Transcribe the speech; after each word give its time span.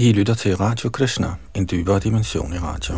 I 0.00 0.12
lytter 0.12 0.34
til 0.34 0.56
Radio 0.56 0.90
Krishna, 0.90 1.28
en 1.54 1.68
dybere 1.70 1.98
dimension 1.98 2.52
i 2.52 2.56
radio. 2.56 2.94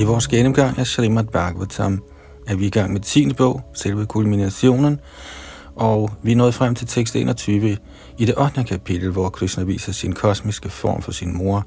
I 0.00 0.04
vores 0.04 0.28
gennemgang 0.28 0.78
af 0.78 0.86
Srimad 0.86 1.24
Bhagavatam 1.24 2.02
er 2.46 2.56
vi 2.56 2.66
i 2.66 2.70
gang 2.70 2.92
med 2.92 3.00
10. 3.00 3.32
bog, 3.34 3.62
selve 3.74 4.06
kulminationen, 4.06 5.00
og 5.76 6.10
vi 6.22 6.32
er 6.32 6.36
nået 6.36 6.54
frem 6.54 6.74
til 6.74 6.86
tekst 6.86 7.16
21 7.16 7.78
i 8.18 8.24
det 8.24 8.34
8. 8.38 8.64
kapitel, 8.64 9.10
hvor 9.10 9.28
Krishna 9.28 9.64
viser 9.64 9.92
sin 9.92 10.12
kosmiske 10.12 10.68
form 10.68 11.02
for 11.02 11.12
sin 11.12 11.36
mor. 11.36 11.66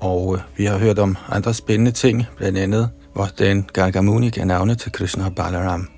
Og 0.00 0.34
øh, 0.34 0.40
vi 0.56 0.64
har 0.64 0.78
hørt 0.78 0.98
om 0.98 1.16
andre 1.28 1.54
spændende 1.54 1.90
ting, 1.90 2.26
blandt 2.36 2.58
andet, 2.58 2.90
hvordan 3.14 3.68
Gargamuni 3.72 4.30
gav 4.30 4.44
navne 4.44 4.74
til 4.74 4.92
Krishna 4.92 5.24
og 5.24 5.34
Balaram. 5.34 5.88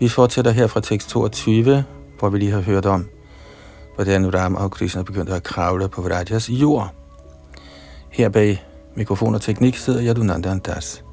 Vi 0.00 0.08
fortsætter 0.08 0.50
her 0.50 0.66
fra 0.66 0.80
tekst 0.80 1.08
22, 1.08 1.84
hvor 2.18 2.28
vi 2.28 2.38
lige 2.38 2.50
har 2.50 2.60
hørt 2.60 2.86
om, 2.86 3.08
hvordan 3.94 4.34
Ram 4.34 4.54
og 4.54 4.70
Krishna 4.70 5.02
begyndte 5.02 5.34
at 5.34 5.42
kravle 5.42 5.88
på 5.88 6.02
Vrajas 6.02 6.50
jord. 6.50 6.94
Her 8.10 8.28
bag 8.28 8.64
mikrofon 8.96 9.34
og 9.34 9.40
teknik 9.40 9.76
sidder 9.76 10.04
Yadunandan 10.04 10.58
Das, 10.58 11.04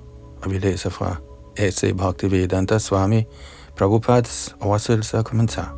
og 0.42 0.52
vi 0.52 0.58
læser 0.58 0.90
fra 0.90 1.16
A.C. 1.58 1.98
Bhaktivedanta 1.98 2.80
Swami, 2.80 3.24
Prabhupads 3.76 4.56
oversættelse 4.62 5.18
og 5.18 5.26
kommentar. 5.26 5.74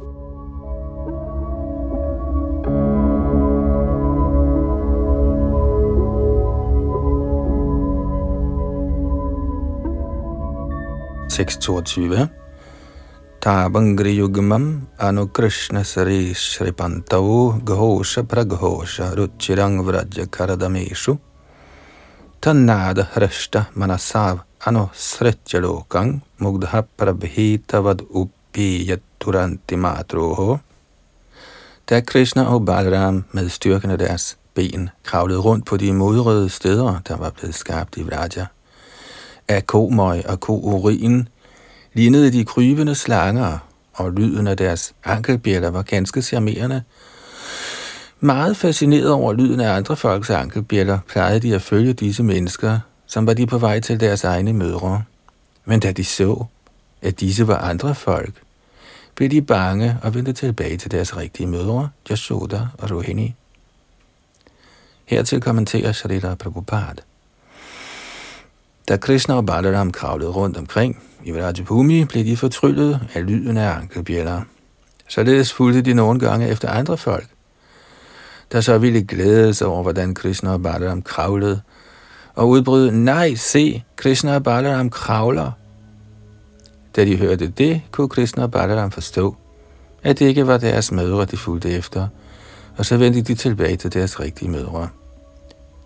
Tekst 11.29 11.61
22 11.61 12.27
Tabangri 13.41 14.17
yugmam 14.17 14.87
anu 14.99 15.27
Krishna 15.27 15.83
sari 15.83 16.33
shripantau 16.33 17.59
ghosha 17.63 18.23
praghosha 18.23 19.15
ruchirang 19.15 19.83
vraja 19.85 20.25
karadameshu 20.25 21.17
tannada 22.41 23.03
hrashta 23.13 23.65
manasav 23.75 24.39
anu 24.65 24.89
sritjalokang 24.93 26.21
mugdha 26.37 26.81
prabhitavad 26.97 28.01
uppiyat 28.09 28.99
turanti 29.19 29.75
matroho. 29.75 30.57
Da 31.89 32.01
Krishna 32.01 32.43
og 32.43 32.65
Balaram 32.65 33.23
med 33.31 33.49
styrken 33.49 33.91
af 33.91 33.97
deres 33.97 34.37
ben 34.53 34.89
kravlede 35.03 35.39
rundt 35.39 35.65
på 35.65 35.77
de 35.77 35.93
modrøde 35.93 36.49
steder, 36.49 36.99
der 37.07 37.17
var 37.17 37.29
blevet 37.29 37.55
skabt 37.55 37.97
i 37.97 38.03
Vraja, 38.03 38.45
af 39.47 39.67
komøg 39.67 40.27
og 40.27 40.39
kourin, 40.39 41.27
lignede 41.93 42.31
de 42.31 42.45
krybende 42.45 42.95
slanger, 42.95 43.57
og 43.93 44.11
lyden 44.11 44.47
af 44.47 44.57
deres 44.57 44.93
ankelbjælder 45.03 45.69
var 45.69 45.81
ganske 45.81 46.21
charmerende. 46.21 46.83
Meget 48.19 48.57
fascineret 48.57 49.11
over 49.11 49.33
lyden 49.33 49.59
af 49.59 49.75
andre 49.75 49.95
folks 49.95 50.29
ankelbjælder, 50.29 50.99
plejede 51.09 51.39
de 51.39 51.55
at 51.55 51.61
følge 51.61 51.93
disse 51.93 52.23
mennesker, 52.23 52.79
som 53.07 53.27
var 53.27 53.33
de 53.33 53.47
på 53.47 53.57
vej 53.57 53.79
til 53.79 53.99
deres 53.99 54.23
egne 54.23 54.53
mødre. 54.53 55.03
Men 55.65 55.79
da 55.79 55.91
de 55.91 56.03
så, 56.03 56.45
at 57.01 57.19
disse 57.19 57.47
var 57.47 57.57
andre 57.57 57.95
folk, 57.95 58.33
blev 59.15 59.29
de 59.29 59.41
bange 59.41 59.97
og 60.03 60.15
vendte 60.15 60.33
tilbage 60.33 60.77
til 60.77 60.91
deres 60.91 61.17
rigtige 61.17 61.47
mødre, 61.47 61.89
Yashoda 62.11 62.67
og 62.77 62.91
Rohini. 62.91 63.35
Hertil 65.05 65.41
kommenterer 65.41 65.91
Sharila 65.91 66.35
Prabhupada. 66.35 67.01
Da 68.87 68.97
Krishna 68.97 69.35
og 69.35 69.45
Balaram 69.45 69.91
kravlede 69.91 70.29
rundt 70.29 70.57
omkring 70.57 71.03
i 71.23 71.31
Vrajabhumi, 71.31 72.05
blev 72.05 72.25
de 72.25 72.37
fortryllet 72.37 72.99
af 73.13 73.25
lyden 73.25 73.57
af 73.57 73.69
ankelbjæller. 73.69 74.41
Således 75.07 75.53
fulgte 75.53 75.81
de 75.81 75.93
nogle 75.93 76.19
gange 76.19 76.47
efter 76.47 76.69
andre 76.69 76.97
folk, 76.97 77.27
der 78.51 78.61
så 78.61 78.77
ville 78.77 79.03
glæde 79.03 79.53
sig 79.53 79.67
over, 79.67 79.81
hvordan 79.81 80.13
Krishna 80.13 80.53
og 80.53 80.63
Balaram 80.63 81.01
kravlede, 81.01 81.61
og 82.35 82.49
udbryde, 82.49 83.03
nej, 83.03 83.35
se, 83.35 83.83
Krishna 83.95 84.35
og 84.35 84.43
Balaram 84.43 84.89
kravler. 84.89 85.51
Da 86.95 87.05
de 87.05 87.17
hørte 87.17 87.47
det, 87.47 87.81
kunne 87.91 88.09
Krishna 88.09 88.43
og 88.43 88.51
Balaram 88.51 88.91
forstå, 88.91 89.35
at 90.03 90.19
det 90.19 90.25
ikke 90.25 90.47
var 90.47 90.57
deres 90.57 90.91
mødre, 90.91 91.25
de 91.25 91.37
fulgte 91.37 91.71
efter, 91.71 92.07
og 92.77 92.85
så 92.85 92.97
vendte 92.97 93.21
de 93.21 93.35
tilbage 93.35 93.75
til 93.75 93.93
deres 93.93 94.19
rigtige 94.19 94.51
mødre. 94.51 94.89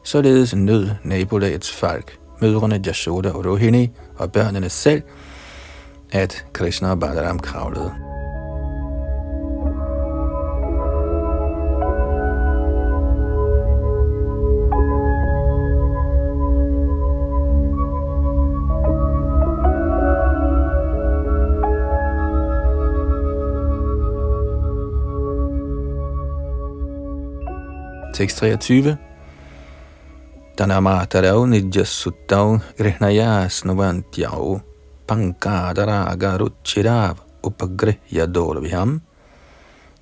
Således 0.04 0.56
nød 0.56 0.90
nabolagets 1.04 1.72
folk, 1.72 2.18
mødrene 2.42 2.82
Jashoda 2.86 3.30
og 3.30 3.46
Rohini 3.46 3.92
og 4.18 4.32
børnene 4.32 4.70
selv, 4.70 5.02
at 6.12 6.46
Krishna 6.54 6.92
og 6.92 7.00
Balaram 7.00 7.40
kravlede. 7.40 8.09
Tekst 28.20 28.44
23. 28.44 29.00
Tanamatarau 30.60 31.48
nijasuttau 31.48 32.60
grihnaya 32.76 33.48
snuvantyau 33.48 34.60
pankadara 35.08 36.12
ruchirav 36.36 37.24
upagrihya 37.40 38.28
dolvyam 38.28 39.00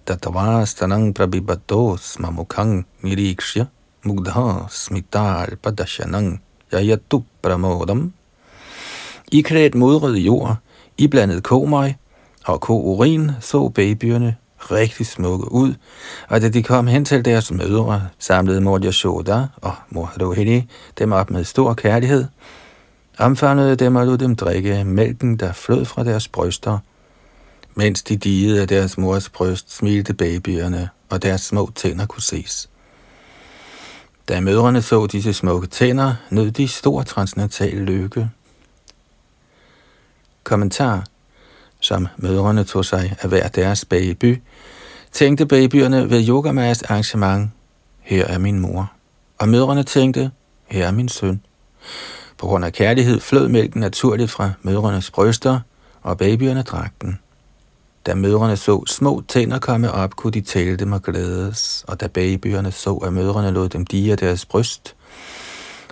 tatavastanang 0.01 1.13
prabibato 1.13 1.93
smamukhang 1.93 2.89
nirikshya 3.05 3.69
mugdha 4.01 4.65
smital 4.65 5.53
padashanang 5.61 6.41
yayatu 6.73 7.21
pramodam. 7.37 8.17
I 9.29 9.45
klædt 9.45 9.77
modrød 9.77 10.17
jord, 10.17 10.57
i 10.97 11.05
blandet 11.05 11.45
komøg 11.45 12.01
og 12.49 12.61
ko-urin, 12.65 13.37
så 13.45 13.69
babyerne 13.69 14.41
rigtig 14.59 15.05
smukke 15.05 15.51
ud, 15.51 15.73
og 16.29 16.41
da 16.41 16.49
de 16.49 16.63
kom 16.63 16.87
hen 16.87 17.05
til 17.05 17.25
deres 17.25 17.51
mødre, 17.51 18.07
samlede 18.19 18.61
mor 18.61 18.79
Yashoda 18.83 19.47
og 19.61 19.75
mor 19.89 20.13
Rohini 20.21 20.69
dem 20.97 21.11
op 21.11 21.31
med 21.31 21.43
stor 21.43 21.73
kærlighed, 21.73 22.25
omfavnede 23.17 23.75
dem 23.75 23.95
og 23.95 24.05
lod 24.05 24.17
dem 24.17 24.35
drikke 24.35 24.83
mælken, 24.83 25.37
der 25.37 25.53
flød 25.53 25.85
fra 25.85 26.03
deres 26.03 26.27
bryster. 26.27 26.79
Mens 27.75 28.03
de 28.03 28.17
digede 28.17 28.61
af 28.61 28.67
deres 28.67 28.97
mors 28.97 29.29
bryst, 29.29 29.75
smilte 29.77 30.13
babyerne, 30.13 30.89
og 31.09 31.21
deres 31.21 31.41
små 31.41 31.71
tænder 31.75 32.05
kunne 32.05 32.21
ses. 32.21 32.69
Da 34.27 34.39
mødrene 34.39 34.81
så 34.81 35.07
disse 35.07 35.33
smukke 35.33 35.67
tænder, 35.67 36.15
nød 36.29 36.51
de 36.51 36.67
stor 36.67 37.01
transnatal 37.01 37.73
lykke. 37.73 38.29
Kommentar 40.43 41.03
som 41.87 42.07
mødrene 42.17 42.63
tog 42.63 42.85
sig 42.85 43.15
af 43.21 43.29
hver 43.29 43.47
deres 43.47 43.85
baby, 43.85 44.41
tænkte 45.11 45.45
babyerne 45.45 46.09
ved 46.09 46.27
Yogamajas 46.27 46.81
arrangement, 46.81 47.51
her 48.01 48.25
er 48.25 48.37
min 48.37 48.59
mor. 48.59 48.91
Og 49.37 49.49
mødrene 49.49 49.83
tænkte, 49.83 50.31
her 50.65 50.87
er 50.87 50.91
min 50.91 51.09
søn. 51.09 51.41
På 52.37 52.47
grund 52.47 52.65
af 52.65 52.73
kærlighed 52.73 53.19
flød 53.19 53.47
mælken 53.47 53.81
naturligt 53.81 54.31
fra 54.31 54.51
mødrenes 54.61 55.11
bryster, 55.11 55.59
og 56.01 56.17
babyerne 56.17 56.61
drak 56.61 56.91
den. 57.01 57.19
Da 58.05 58.15
mødrene 58.15 58.57
så 58.57 58.83
små 58.87 59.23
tænder 59.27 59.59
komme 59.59 59.91
op, 59.91 60.15
kunne 60.15 60.33
de 60.33 60.41
tale 60.41 60.75
dem 60.75 60.91
og 60.91 61.01
glædes, 61.01 61.85
og 61.87 62.01
da 62.01 62.07
babyerne 62.07 62.71
så, 62.71 62.93
at 62.93 63.13
mødrene 63.13 63.51
lod 63.51 63.69
dem 63.69 63.85
dige 63.85 64.15
deres 64.15 64.45
bryst, 64.45 64.95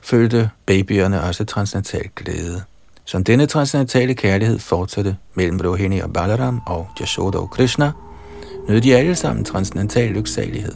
følte 0.03 0.50
babyerne 0.65 1.21
også 1.21 1.45
transcendental 1.45 2.09
glæde. 2.15 2.63
Som 3.07 3.24
denne 3.24 3.46
transcendentale 3.46 4.13
kærlighed 4.13 4.60
fortsatte 4.60 5.18
mellem 5.34 5.60
Rohini 5.63 6.00
og 6.00 6.13
Balaram 6.13 6.62
og 6.68 6.88
Yashoda 7.02 7.38
og 7.38 7.50
Krishna, 7.50 7.92
nød 8.68 8.81
de 8.81 8.96
alle 8.96 9.16
sammen 9.16 9.46
transcendental 9.46 10.12
lyksalighed. 10.12 10.74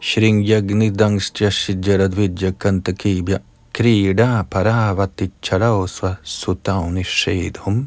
Shringyagni 0.00 0.90
dangsja 0.90 1.50
shijaradvidya 1.50 2.52
kantakibya 2.58 3.38
krida 3.72 4.44
paravati 4.50 5.30
Charaosva 5.40 6.16
sutauni 6.22 7.04
shedhum 7.04 7.86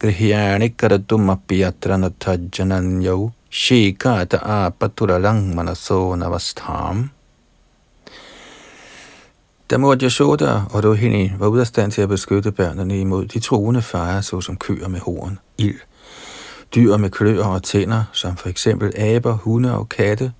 grihyani 0.00 0.70
karatum 0.70 1.30
Apiyatrana 1.30 2.08
natajjananyau 2.08 3.30
shikata 3.50 4.40
apaturalang 4.40 5.52
manaso 5.54 6.16
navastham 6.16 7.10
Da 9.68 9.78
mor 9.78 9.96
Yashoda 10.02 10.64
og 10.72 10.84
Rohini 10.84 11.32
var 11.38 11.46
ude 11.46 11.60
af 11.60 11.66
stand 11.66 11.92
til 11.92 12.02
at 12.02 12.08
beskytte 12.08 12.52
børnene 12.52 13.00
imod 13.00 13.26
de 13.26 13.40
troende 13.40 13.82
farer, 13.82 14.20
såsom 14.20 14.56
køer 14.56 14.88
med 14.88 15.00
horn, 15.00 15.38
ild 15.58 15.80
dyr 16.74 16.96
med 16.96 17.10
kløer 17.10 17.44
og 17.44 17.62
tænder, 17.62 18.04
som 18.12 18.36
for 18.36 18.48
eksempel 18.48 19.00
aber, 19.00 19.32
hunde 19.32 19.76
og 19.76 19.88
katte, 19.88 20.32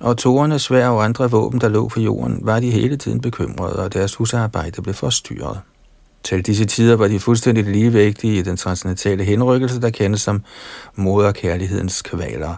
og 0.00 0.18
tårerne, 0.18 0.58
svær 0.58 0.88
og 0.88 1.04
andre 1.04 1.30
våben, 1.30 1.60
der 1.60 1.68
lå 1.68 1.88
på 1.88 2.00
jorden, 2.00 2.38
var 2.42 2.60
de 2.60 2.70
hele 2.70 2.96
tiden 2.96 3.20
bekymrede, 3.20 3.76
og 3.76 3.92
deres 3.92 4.14
husarbejde 4.14 4.82
blev 4.82 4.94
forstyrret. 4.94 5.60
Til 6.22 6.46
disse 6.46 6.64
tider 6.64 6.96
var 6.96 7.08
de 7.08 7.20
fuldstændig 7.20 7.64
ligevægtige 7.64 8.38
i 8.38 8.42
den 8.42 8.56
transcendentale 8.56 9.24
henrykkelse, 9.24 9.80
der 9.80 9.90
kendes 9.90 10.20
som 10.20 10.44
moderkærlighedens 10.94 12.02
kvaler, 12.02 12.54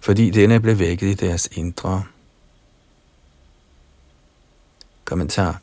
fordi 0.00 0.30
denne 0.30 0.60
blev 0.60 0.78
vækket 0.78 1.06
i 1.06 1.14
deres 1.14 1.48
indre. 1.52 2.02
Kommentar. 5.04 5.60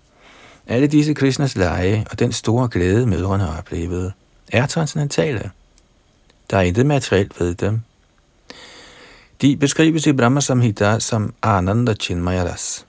Alle 0.67 0.87
disse 0.87 1.13
Krishnas 1.13 1.55
lege 1.55 2.05
og 2.11 2.19
den 2.19 2.31
store 2.31 2.67
glæde, 2.67 3.05
mødrene 3.05 3.43
har 3.43 3.57
oplevet, 3.57 4.13
er 4.51 4.65
transcendentale. 4.65 5.51
Der 6.49 6.57
er 6.57 6.61
intet 6.61 6.85
materielt 6.85 7.39
ved 7.39 7.55
dem. 7.55 7.81
De 9.41 9.57
beskrives 9.57 10.07
i 10.07 10.13
Brahma 10.13 10.39
Samhita 10.39 10.99
som 10.99 11.33
Ananda 11.41 11.93
Chinmayaras. 11.93 12.85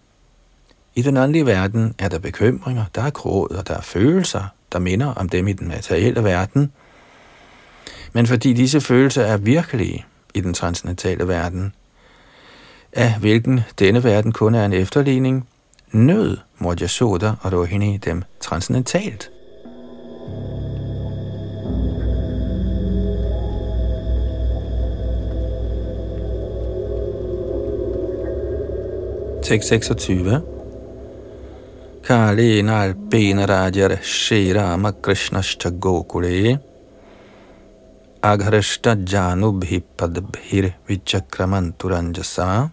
I 0.95 1.03
den 1.03 1.17
åndelige 1.17 1.47
verden 1.47 1.95
er 1.99 2.09
der 2.09 2.19
bekymringer, 2.19 2.85
der 2.95 3.03
er 3.03 3.11
gråd 3.11 3.51
og 3.51 3.69
der 3.69 3.75
er 3.75 3.81
følelser, 3.81 4.45
der 4.73 4.79
minder 4.79 5.15
om 5.15 5.29
dem 5.29 5.49
i 5.49 5.53
den 5.53 5.69
materielle 5.69 6.25
verden. 6.25 6.73
Men 8.13 8.27
fordi 8.27 8.53
disse 8.53 8.81
følelser 8.81 9.23
er 9.23 9.37
virkelige 9.37 10.07
i 10.35 10.41
den 10.41 10.55
transcendentale 10.55 11.29
verden, 11.29 11.75
af 12.93 13.15
hvilken 13.21 13.61
denne 13.79 14.05
verden 14.05 14.33
kun 14.33 14.55
er 14.55 14.65
en 14.65 14.73
efterligning, 14.73 15.49
nød 15.93 16.37
Morjasoda 16.59 17.33
og 17.41 17.53
Rohini 17.53 17.97
dem 17.97 18.23
transcendentalt. 18.41 19.31
Tekst 29.49 29.69
26. 29.69 30.43
Kalena 32.05 32.83
alpena 32.83 33.47
rajar 33.47 33.97
Shirama 34.03 34.93
Krishnashta 34.93 35.71
Gokule 35.71 36.59
Agharashta 38.23 38.95
Janubhi 39.07 39.83
Padbhir 39.97 40.75
Vichakramanturanjasa 40.87 42.71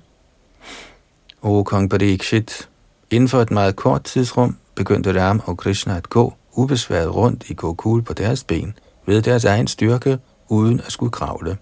O 1.42 1.63
kong 1.63 1.89
Parikshit, 1.89 2.69
inden 3.10 3.30
for 3.30 3.42
et 3.42 3.51
meget 3.51 3.75
kort 3.75 4.04
tidsrum 4.04 4.57
begyndte 4.75 5.21
Ram 5.21 5.42
og 5.45 5.57
Krishna 5.57 5.98
at 5.98 6.10
gå 6.10 6.33
ubesværet 6.56 7.16
rundt 7.16 7.50
i 7.50 7.54
Gokul 7.54 8.01
på 8.01 8.13
deres 8.13 8.44
ben, 8.44 8.78
ved 9.06 9.21
deres 9.21 9.45
egen 9.45 9.68
styrke, 9.68 10.19
uden 10.50 10.80
at 10.80 10.92
skulle 10.92 11.12
kravle. 11.12 11.57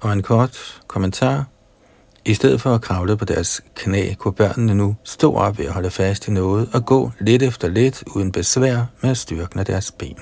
Og 0.00 0.12
en 0.12 0.22
kort 0.22 0.82
kommentar 0.86 1.51
i 2.24 2.34
stedet 2.34 2.60
for 2.60 2.74
at 2.74 2.80
kravle 2.80 3.16
på 3.16 3.24
deres 3.24 3.60
knæ, 3.74 4.14
kunne 4.14 4.34
børnene 4.34 4.74
nu 4.74 4.96
stå 5.04 5.34
op 5.34 5.58
ved 5.58 5.64
at 5.64 5.72
holde 5.72 5.90
fast 5.90 6.28
i 6.28 6.30
noget 6.30 6.68
og 6.74 6.86
gå 6.86 7.10
lidt 7.20 7.42
efter 7.42 7.68
lidt 7.68 8.04
uden 8.14 8.32
besvær 8.32 8.84
med 9.02 9.14
styrken 9.14 9.60
af 9.60 9.66
deres 9.66 9.92
ben. 9.92 10.18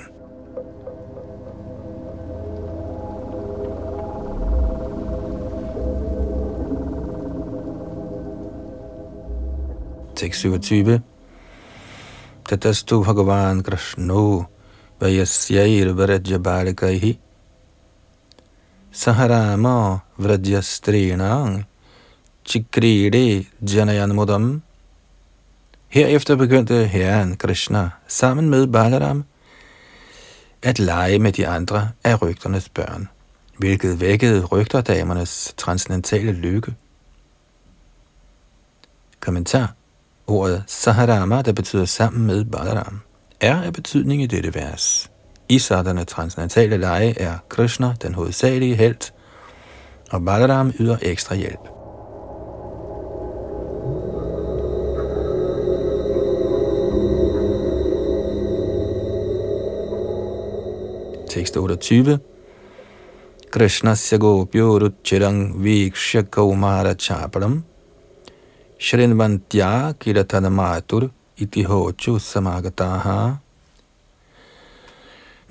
Tekst 10.15 10.39
27. 10.39 11.01
Tatastu 12.49 13.03
Bhagavan 13.03 13.63
Krishno 13.63 14.43
Vrajya 14.99 16.37
Balikaihi 16.37 17.19
Saharama 18.91 19.97
Vrajastrinang 20.17 21.70
Chikride 22.45 23.45
Janayanmudam. 23.61 24.61
Herefter 25.87 26.35
begyndte 26.35 26.85
herren 26.85 27.37
Krishna 27.37 27.89
sammen 28.07 28.49
med 28.49 28.67
Balaram 28.67 29.23
at 30.61 30.79
lege 30.79 31.19
med 31.19 31.31
de 31.31 31.47
andre 31.47 31.89
af 32.03 32.21
rygternes 32.21 32.69
børn, 32.69 33.09
hvilket 33.57 34.01
vækkede 34.01 34.45
rygterdamernes 34.45 35.53
transcendentale 35.57 36.31
lykke. 36.31 36.75
Kommentar. 39.19 39.73
Ordet 40.27 40.63
Saharama, 40.67 41.41
der 41.41 41.53
betyder 41.53 41.85
sammen 41.85 42.27
med 42.27 42.45
Balaram, 42.45 42.99
er 43.39 43.61
af 43.61 43.73
betydning 43.73 44.23
i 44.23 44.27
dette 44.27 44.55
vers. 44.55 45.11
I 45.49 45.59
sådanne 45.59 46.03
transcendentale 46.03 46.77
lege 46.77 47.19
er 47.19 47.37
Krishna 47.49 47.93
den 48.01 48.13
hovedsagelige 48.13 48.75
held, 48.75 49.11
og 50.11 50.25
Balaram 50.25 50.73
yder 50.79 50.97
ekstra 51.01 51.35
hjælp. 51.35 51.70
Tekst 61.31 61.55
28. 61.55 62.19
Krishnasya 63.51 64.17
gopyo 64.17 64.79
ruchirang 64.79 65.55
vikshya 65.63 66.23
kaumara 66.23 66.93
chaparam 66.93 67.63
Shrinvantya 68.77 69.95
matur 70.51 71.09
iti 71.37 71.63
hochu 71.63 72.19
samagataha 72.19 73.39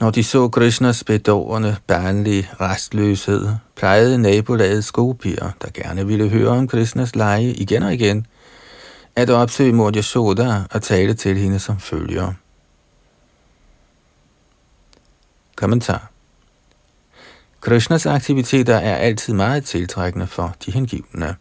Når 0.00 0.10
de 0.10 0.24
så 0.24 0.48
Krishnas 0.48 1.04
bedårende, 1.04 1.76
barnlige 1.86 2.48
restløshed, 2.60 3.48
plejede 3.76 4.18
nabolagets 4.18 4.92
gopier, 4.92 5.52
der 5.62 5.70
gerne 5.74 6.06
ville 6.06 6.28
høre 6.28 6.48
om 6.48 6.68
Krishnas 6.68 7.16
lege 7.16 7.54
igen 7.54 7.82
og 7.82 7.94
igen, 7.94 8.26
at 9.16 9.30
opsøge 9.30 9.72
Mordya 9.72 10.02
Soda 10.02 10.62
og 10.70 10.82
tale 10.82 11.14
til 11.14 11.36
hende 11.36 11.58
som 11.58 11.78
følger. 11.78 12.32
Kommentar 15.60 16.10
Krishnas 17.60 18.06
aktiviteter 18.06 18.74
er 18.74 18.96
altid 18.96 19.34
meget 19.34 19.64
tiltrækkende 19.64 20.26
for 20.26 20.54
de 20.66 20.72
hengivne. 20.72 21.34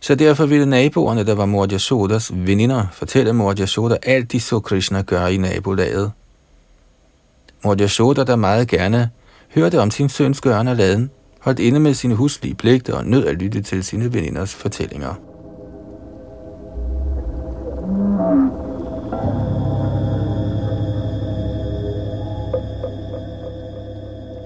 Så 0.00 0.14
derfor 0.14 0.46
ville 0.46 0.66
naboerne, 0.66 1.26
der 1.26 1.34
var 1.34 1.46
Mor 1.46 1.66
Yasodas 1.72 2.30
veninder, 2.34 2.86
fortælle 2.92 3.32
Mor 3.32 3.54
Yasoda 3.60 3.96
alt 4.02 4.32
de 4.32 4.40
så 4.40 4.60
Krishna 4.60 5.02
gøre 5.02 5.34
i 5.34 5.36
nabolaget. 5.36 6.12
Mor 7.64 7.76
Yasoda, 7.80 8.24
der 8.24 8.36
meget 8.36 8.68
gerne 8.68 9.10
hørte 9.54 9.80
om 9.80 9.90
sin 9.90 10.08
søns 10.08 10.40
gøren 10.40 10.68
og 10.68 10.76
laden, 10.76 11.10
holdt 11.40 11.58
inde 11.58 11.80
med 11.80 11.94
sine 11.94 12.14
huslige 12.14 12.54
pligter 12.54 12.94
og 12.94 13.06
nød 13.06 13.26
at 13.26 13.34
lytte 13.34 13.62
til 13.62 13.84
sine 13.84 14.14
veninders 14.14 14.54
fortællinger. 14.54 15.14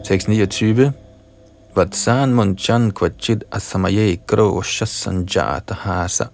Tekst 0.06 0.28
29. 0.28 0.92
Vatsan 1.74 2.30
munchan 2.38 2.84
kvachid 2.92 3.40
asamaye 3.50 4.16
krosha 4.24 4.86
sanjatahasa. 4.86 6.30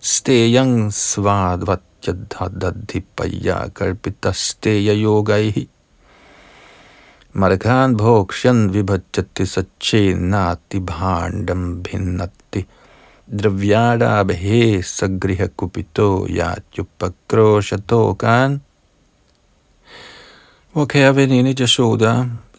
Steyang 0.00 0.88
svadvatyadhadadhipaya 0.88 3.68
karpita 3.76 4.32
steya 4.32 4.96
yogaihi. 4.96 5.68
Marghan 7.34 7.96
bhokshyan 7.96 8.70
vibhajati 8.72 9.46
sache 9.54 10.14
nati 10.16 10.80
bhandam 10.80 11.82
bhinnati. 11.84 12.64
द्रव्याडाभे 13.30 14.82
सगृहकुपितो 14.82 16.26
यात्युपक्रोशतोकान् 16.30 18.58
वो 20.76 20.82
ख्यावे 20.90 21.24
नीनी 21.26 21.52
जशोदा 21.60 22.12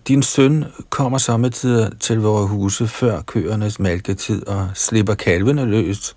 din 0.08 0.24
søn 0.24 0.66
kommer 0.90 1.18
samtidig 1.18 1.92
til 2.00 2.20
vores 2.20 2.50
huse 2.50 2.88
før 2.88 3.22
køernes 3.22 3.80
malketid 3.80 4.48
og 4.48 4.70
slipper 4.74 5.14
kalvene 5.14 5.66
løs. 5.66 6.16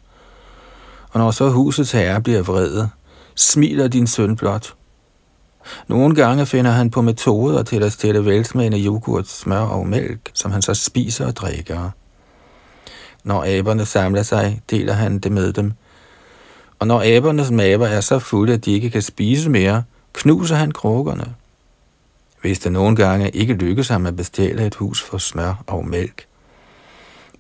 Og 1.10 1.20
når 1.20 1.30
så 1.30 1.48
husets 1.48 1.92
herre 1.92 2.20
bliver 2.20 2.42
vrede, 2.42 2.88
smiler 3.34 3.88
din 3.88 4.06
søn 4.06 4.36
blot. 4.36 4.74
Nogle 5.88 6.14
gange 6.14 6.46
finder 6.46 6.70
han 6.70 6.90
på 6.90 7.02
metoder 7.02 7.62
til 7.62 7.82
at 7.82 7.92
stille 7.92 8.24
velsmagende 8.24 8.84
yoghurt, 8.84 9.28
smør 9.28 9.60
og 9.60 9.86
mælk, 9.86 10.30
som 10.34 10.50
han 10.50 10.62
så 10.62 10.74
spiser 10.74 11.26
og 11.26 11.36
drikker. 11.36 11.90
Når 13.24 13.44
aberne 13.46 13.86
samler 13.86 14.22
sig, 14.22 14.60
deler 14.70 14.92
han 14.92 15.18
det 15.18 15.32
med 15.32 15.52
dem. 15.52 15.72
Og 16.78 16.86
når 16.86 17.16
abernes 17.16 17.50
maver 17.50 17.86
er 17.86 18.00
så 18.00 18.18
fulde, 18.18 18.52
at 18.52 18.64
de 18.64 18.72
ikke 18.72 18.90
kan 18.90 19.02
spise 19.02 19.50
mere, 19.50 19.82
knuser 20.12 20.56
han 20.56 20.72
krukkerne. 20.72 21.34
Hvis 22.44 22.58
det 22.58 22.72
nogle 22.72 22.96
gange 22.96 23.30
ikke 23.30 23.54
lykkes 23.54 23.88
ham 23.88 24.06
at 24.06 24.16
bestjæle 24.16 24.66
et 24.66 24.74
hus 24.74 25.02
for 25.02 25.18
smør 25.18 25.62
og 25.66 25.86
mælk, 25.86 26.26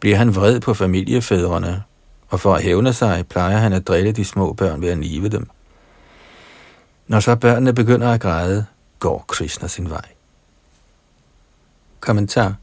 bliver 0.00 0.16
han 0.16 0.34
vred 0.34 0.60
på 0.60 0.74
familiefædrene, 0.74 1.82
og 2.28 2.40
for 2.40 2.54
at 2.54 2.62
hævne 2.62 2.92
sig, 2.92 3.26
plejer 3.26 3.56
han 3.56 3.72
at 3.72 3.86
drille 3.88 4.12
de 4.12 4.24
små 4.24 4.52
børn 4.52 4.80
ved 4.82 4.88
at 4.88 4.98
nive 4.98 5.28
dem. 5.28 5.48
Når 7.06 7.20
så 7.20 7.36
børnene 7.36 7.72
begynder 7.72 8.12
at 8.12 8.20
græde, 8.20 8.66
går 8.98 9.24
Krishna 9.28 9.68
sin 9.68 9.90
vej. 9.90 10.04
Kommentar 12.00 12.54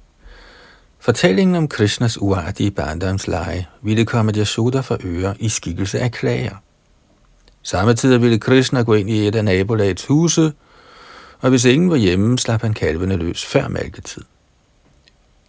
Fortællingen 0.99 1.55
om 1.55 1.67
Krishnas 1.67 2.21
uartige 2.21 2.71
barndomsleje 2.71 3.65
ville 3.81 4.05
komme 4.05 4.33
Yashoda 4.37 4.79
for 4.79 4.97
øre 5.03 5.35
i 5.39 5.49
skikkelse 5.49 5.99
af 5.99 6.11
klager. 6.11 6.55
Samtidig 7.63 8.21
ville 8.21 8.39
Krishna 8.39 8.81
gå 8.81 8.93
ind 8.93 9.09
i 9.09 9.27
et 9.27 9.35
af 9.35 9.45
nabolagets 9.45 10.05
huse 10.05 10.53
og 11.41 11.49
hvis 11.49 11.65
ingen 11.65 11.89
var 11.89 11.95
hjemme, 11.95 12.39
slap 12.39 12.61
han 12.61 12.73
kalvene 12.73 13.15
løs 13.15 13.45
før 13.45 13.67
malketid. 13.67 14.21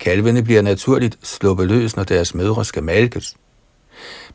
Kalvene 0.00 0.42
bliver 0.42 0.62
naturligt 0.62 1.18
sluppet 1.22 1.68
løs, 1.68 1.96
når 1.96 2.04
deres 2.04 2.34
mødre 2.34 2.64
skal 2.64 2.82
malkes. 2.82 3.34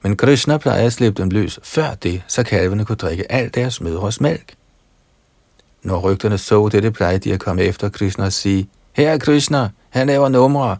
Men 0.02 0.18
Krishna 0.18 0.58
plejer 0.58 0.86
at 0.86 0.94
slippe 0.94 1.22
dem 1.22 1.30
løs 1.30 1.60
før 1.64 1.94
det, 1.94 2.24
så 2.28 2.44
kalvene 2.44 2.86
kunne 2.86 2.96
drikke 2.96 3.32
al 3.32 3.52
deres 3.54 3.82
mødres 3.82 4.22
mælk. 4.22 4.54
Når 5.84 6.00
rygterne 6.00 6.38
så 6.38 6.70
det, 6.70 6.94
plejede 6.94 7.20
de 7.20 7.34
at 7.34 7.40
komme 7.40 7.64
efter 7.64 7.90
Krishna 7.90 8.26
og 8.26 8.34
sige, 8.34 8.70
her 8.94 9.12
er 9.12 9.18
Krishna, 9.18 9.70
han 9.90 10.08
laver 10.08 10.30
numre. 10.30 10.78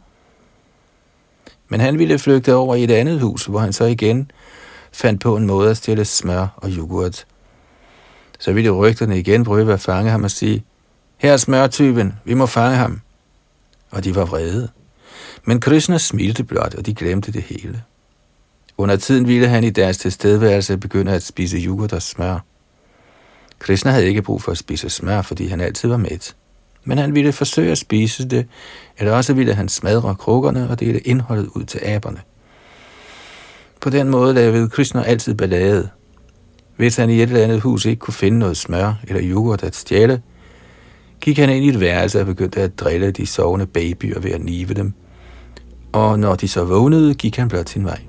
Men 1.70 1.80
han 1.80 2.00
ville 2.00 2.20
flygte 2.20 2.56
over 2.56 2.76
i 2.76 2.84
et 2.84 2.92
andet 2.92 3.20
hus, 3.20 3.46
hvor 3.46 3.60
han 3.60 3.74
så 3.74 3.86
igen 3.86 4.32
fandt 4.92 5.22
på 5.22 5.38
en 5.38 5.46
måde 5.46 5.70
at 5.70 5.78
stille 5.78 6.06
smør 6.06 6.48
og 6.56 6.70
yoghurt 6.70 7.26
så 8.40 8.52
ville 8.54 8.72
rygterne 8.72 9.20
igen 9.20 9.44
prøve 9.44 9.74
at 9.74 9.80
fange 9.80 10.12
ham 10.12 10.24
og 10.24 10.32
sige, 10.32 10.64
her 11.18 11.34
er 11.34 11.38
smørtyven, 11.38 12.14
vi 12.26 12.34
må 12.34 12.46
fange 12.46 12.78
ham. 12.78 13.02
Og 13.92 14.04
de 14.04 14.16
var 14.16 14.26
vrede. 14.26 14.70
Men 15.46 15.60
Krishna 15.60 15.98
smilte 15.98 16.44
blot, 16.44 16.76
og 16.76 16.86
de 16.86 16.94
glemte 16.94 17.32
det 17.32 17.42
hele. 17.42 17.84
Under 18.78 18.96
tiden 18.96 19.28
ville 19.28 19.48
han 19.48 19.64
i 19.64 19.70
deres 19.70 19.98
tilstedeværelse 19.98 20.78
begynde 20.78 21.12
at 21.12 21.24
spise 21.24 21.58
yoghurt 21.58 21.94
og 21.94 22.02
smør. 22.02 22.40
Krishna 23.60 23.92
havde 23.92 24.08
ikke 24.08 24.22
brug 24.22 24.42
for 24.42 24.52
at 24.52 24.58
spise 24.58 24.90
smør, 24.90 25.22
fordi 25.22 25.48
han 25.48 25.62
altid 25.62 25.90
var 25.90 25.98
mæt. 25.98 26.36
Men 26.84 26.98
han 26.98 27.16
ville 27.16 27.32
forsøge 27.34 27.72
at 27.72 27.78
spise 27.78 28.28
det, 28.28 28.48
eller 28.98 29.14
også 29.14 29.34
ville 29.34 29.54
han 29.54 29.70
smadre 29.70 30.16
krukkerne 30.16 30.70
og 30.70 30.80
dele 30.80 31.00
indholdet 31.00 31.48
ud 31.48 31.64
til 31.64 31.80
aberne. 31.84 32.22
På 33.82 33.90
den 33.90 34.10
måde 34.10 34.34
lavede 34.34 34.70
Krishna 34.70 35.04
altid 35.04 35.36
ballade, 35.36 35.90
hvis 36.78 36.96
han 36.96 37.10
i 37.10 37.22
et 37.22 37.22
eller 37.22 37.44
andet 37.44 37.62
hus 37.62 37.86
ikke 37.86 38.00
kunne 38.00 38.14
finde 38.14 38.40
noget 38.40 38.58
smør 38.58 39.00
eller 39.08 39.24
yoghurt 39.24 39.64
at 39.64 39.76
stjæle, 39.76 40.22
gik 41.22 41.38
han 41.38 41.50
ind 41.50 41.66
i 41.66 41.70
et 41.70 41.80
værelse 41.80 42.20
og 42.20 42.26
begyndte 42.26 42.62
at 42.62 42.80
drille 42.80 43.12
de 43.12 43.26
sovende 43.26 43.66
babyer 43.66 44.20
ved 44.20 44.32
at 44.32 44.44
nive 44.44 44.74
dem. 44.74 44.94
Og 45.92 46.20
når 46.20 46.36
de 46.36 46.48
så 46.48 46.64
vågnede, 46.64 47.14
gik 47.14 47.36
han 47.36 47.48
blot 47.48 47.70
sin 47.70 47.86
vej. 47.86 48.07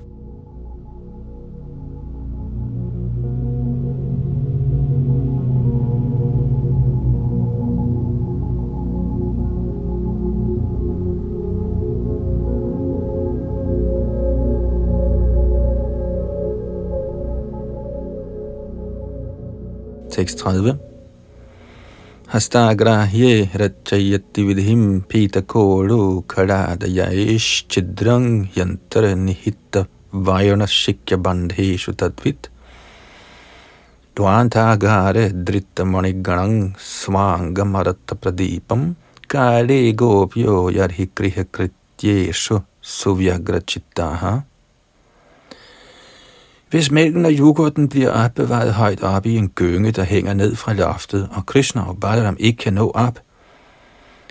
36. 20.19 20.77
Hastagrahye 22.27 23.49
ratchayati 23.61 24.43
vidhim 24.47 25.01
pita 25.07 25.41
kolu 25.41 26.23
kadadayaish 26.27 27.67
chidrang 27.67 28.51
yantara 28.53 29.15
nihitta 29.15 29.87
vayana 30.11 30.67
shikya 30.67 31.17
bandheshu 31.17 31.93
tadvit 31.95 32.49
Dvantagare 34.15 35.31
dritta 35.31 35.83
maniganang 35.85 36.75
svangamarat 36.75 38.03
pradipam 38.21 38.95
kale 39.29 39.93
gopyo 39.95 40.69
yarhi 40.77 41.07
kriha 41.07 41.45
krityeshu 41.45 42.61
suvyagra 42.81 43.61
chittaha 43.61 44.48
hvis 46.69 46.91
mælken 46.91 47.25
og 47.25 47.31
yoghurten 47.31 47.89
bliver 47.89 48.09
opbevaret 48.09 48.73
højt 48.73 49.03
op 49.03 49.25
i 49.25 49.35
en 49.35 49.49
gynge, 49.49 49.91
der 49.91 50.03
hænger 50.03 50.33
ned 50.33 50.55
fra 50.55 50.73
loftet, 50.73 51.29
og 51.31 51.45
Krishna 51.45 51.81
og 51.81 51.99
Balaram 51.99 52.37
ikke 52.39 52.57
kan 52.57 52.73
nå 52.73 52.91
op, 52.91 53.19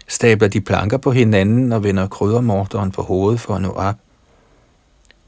stabler 0.09 0.49
de 0.49 0.61
planker 0.61 0.97
på 0.97 1.11
hinanden 1.11 1.73
og 1.73 1.85
vender 1.85 2.07
kryddermorderen 2.07 2.91
på 2.91 3.03
hovedet 3.03 3.41
for 3.41 3.55
at 3.55 3.63
nå 3.63 3.71
op. 3.71 3.95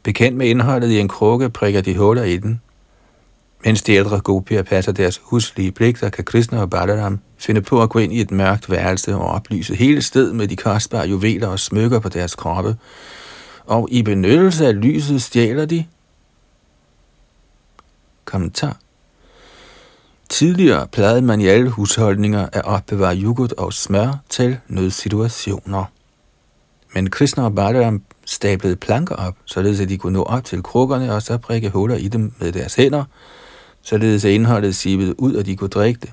Bekendt 0.02 0.38
med 0.38 0.46
indholdet 0.46 0.88
i 0.88 1.00
en 1.00 1.08
krukke, 1.08 1.50
prikker 1.50 1.80
de 1.80 1.96
huller 1.96 2.24
i 2.24 2.36
den. 2.36 2.60
Mens 3.64 3.82
de 3.82 3.92
ældre 3.92 4.20
gopier 4.20 4.62
passer 4.62 4.92
deres 4.92 5.20
huslige 5.24 5.72
pligter, 5.72 6.08
kan 6.08 6.24
Krishna 6.24 6.60
og 6.60 6.70
Balaram 6.70 7.20
finde 7.38 7.60
på 7.60 7.82
at 7.82 7.90
gå 7.90 7.98
ind 7.98 8.12
i 8.12 8.20
et 8.20 8.30
mørkt 8.30 8.70
værelse 8.70 9.14
og 9.14 9.26
oplyse 9.26 9.74
hele 9.74 10.02
sted 10.02 10.32
med 10.32 10.48
de 10.48 10.56
kostbare 10.56 11.08
juveler 11.08 11.48
og 11.48 11.60
smykker 11.60 11.98
på 11.98 12.08
deres 12.08 12.34
kroppe. 12.34 12.76
Og 13.66 13.88
i 13.90 14.02
benyttelse 14.02 14.66
af 14.66 14.80
lyset 14.80 15.22
stjæler 15.22 15.64
de 15.64 15.84
Kommentar. 18.30 18.76
Tidligere 20.28 20.86
plejede 20.86 21.22
man 21.22 21.40
i 21.40 21.46
alle 21.46 21.70
husholdninger 21.70 22.48
at 22.52 22.64
opbevare 22.64 23.16
yoghurt 23.16 23.52
og 23.52 23.72
smør 23.72 24.22
til 24.28 24.58
nødsituationer. 24.68 25.84
Men 26.94 27.10
Krishna 27.10 27.44
og 27.44 27.54
Balaram 27.54 28.02
stablede 28.26 28.76
planker 28.76 29.14
op, 29.14 29.36
således 29.44 29.80
at 29.80 29.88
de 29.88 29.98
kunne 29.98 30.12
nå 30.12 30.22
op 30.22 30.44
til 30.44 30.62
krukkerne 30.62 31.14
og 31.14 31.22
så 31.22 31.38
prikke 31.38 31.70
huller 31.70 31.96
i 31.96 32.08
dem 32.08 32.32
med 32.38 32.52
deres 32.52 32.74
hænder, 32.74 33.04
således 33.82 34.24
at 34.24 34.30
indholdet 34.30 34.76
sivede 34.76 35.20
ud, 35.20 35.34
og 35.34 35.46
de 35.46 35.56
kunne 35.56 35.70
drikke 35.70 36.00
det. 36.00 36.12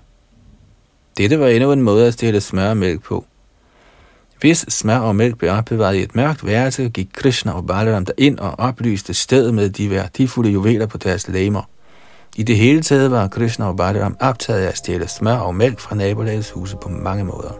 Dette 1.17 1.39
var 1.39 1.47
endnu 1.47 1.71
en 1.71 1.81
måde 1.81 2.07
at 2.07 2.13
stille 2.13 2.41
smør 2.41 2.69
og 2.69 2.77
mælk 2.77 3.03
på. 3.03 3.25
Hvis 4.39 4.65
smør 4.69 4.97
og 4.97 5.15
mælk 5.15 5.38
blev 5.38 5.51
opbevaret 5.51 5.95
i 5.95 6.03
et 6.03 6.15
mørkt 6.15 6.45
værelse, 6.45 6.89
gik 6.89 7.09
Krishna 7.13 7.51
og 7.51 7.67
Balaram 7.67 8.05
ind 8.17 8.39
og 8.39 8.59
oplyste 8.59 9.13
stedet 9.13 9.53
med 9.53 9.69
de 9.69 9.89
værdifulde 9.89 10.50
juveler 10.50 10.86
på 10.86 10.97
deres 10.97 11.27
læmer. 11.27 11.62
I 12.38 12.44
det 12.44 12.58
hele 12.58 12.82
taget 12.82 13.12
var 13.12 13.27
Krishna 13.27 13.67
og 13.67 13.77
Balaram 13.77 14.17
optaget 14.20 14.60
af 14.60 14.67
at 14.67 14.77
stjæle 14.77 15.08
smør 15.08 15.38
og 15.38 15.56
mælk 15.56 15.79
fra 15.79 15.96
nabolagets 15.96 16.51
huse 16.51 16.77
på 16.82 16.89
mange 16.89 17.24
måder. 17.24 17.51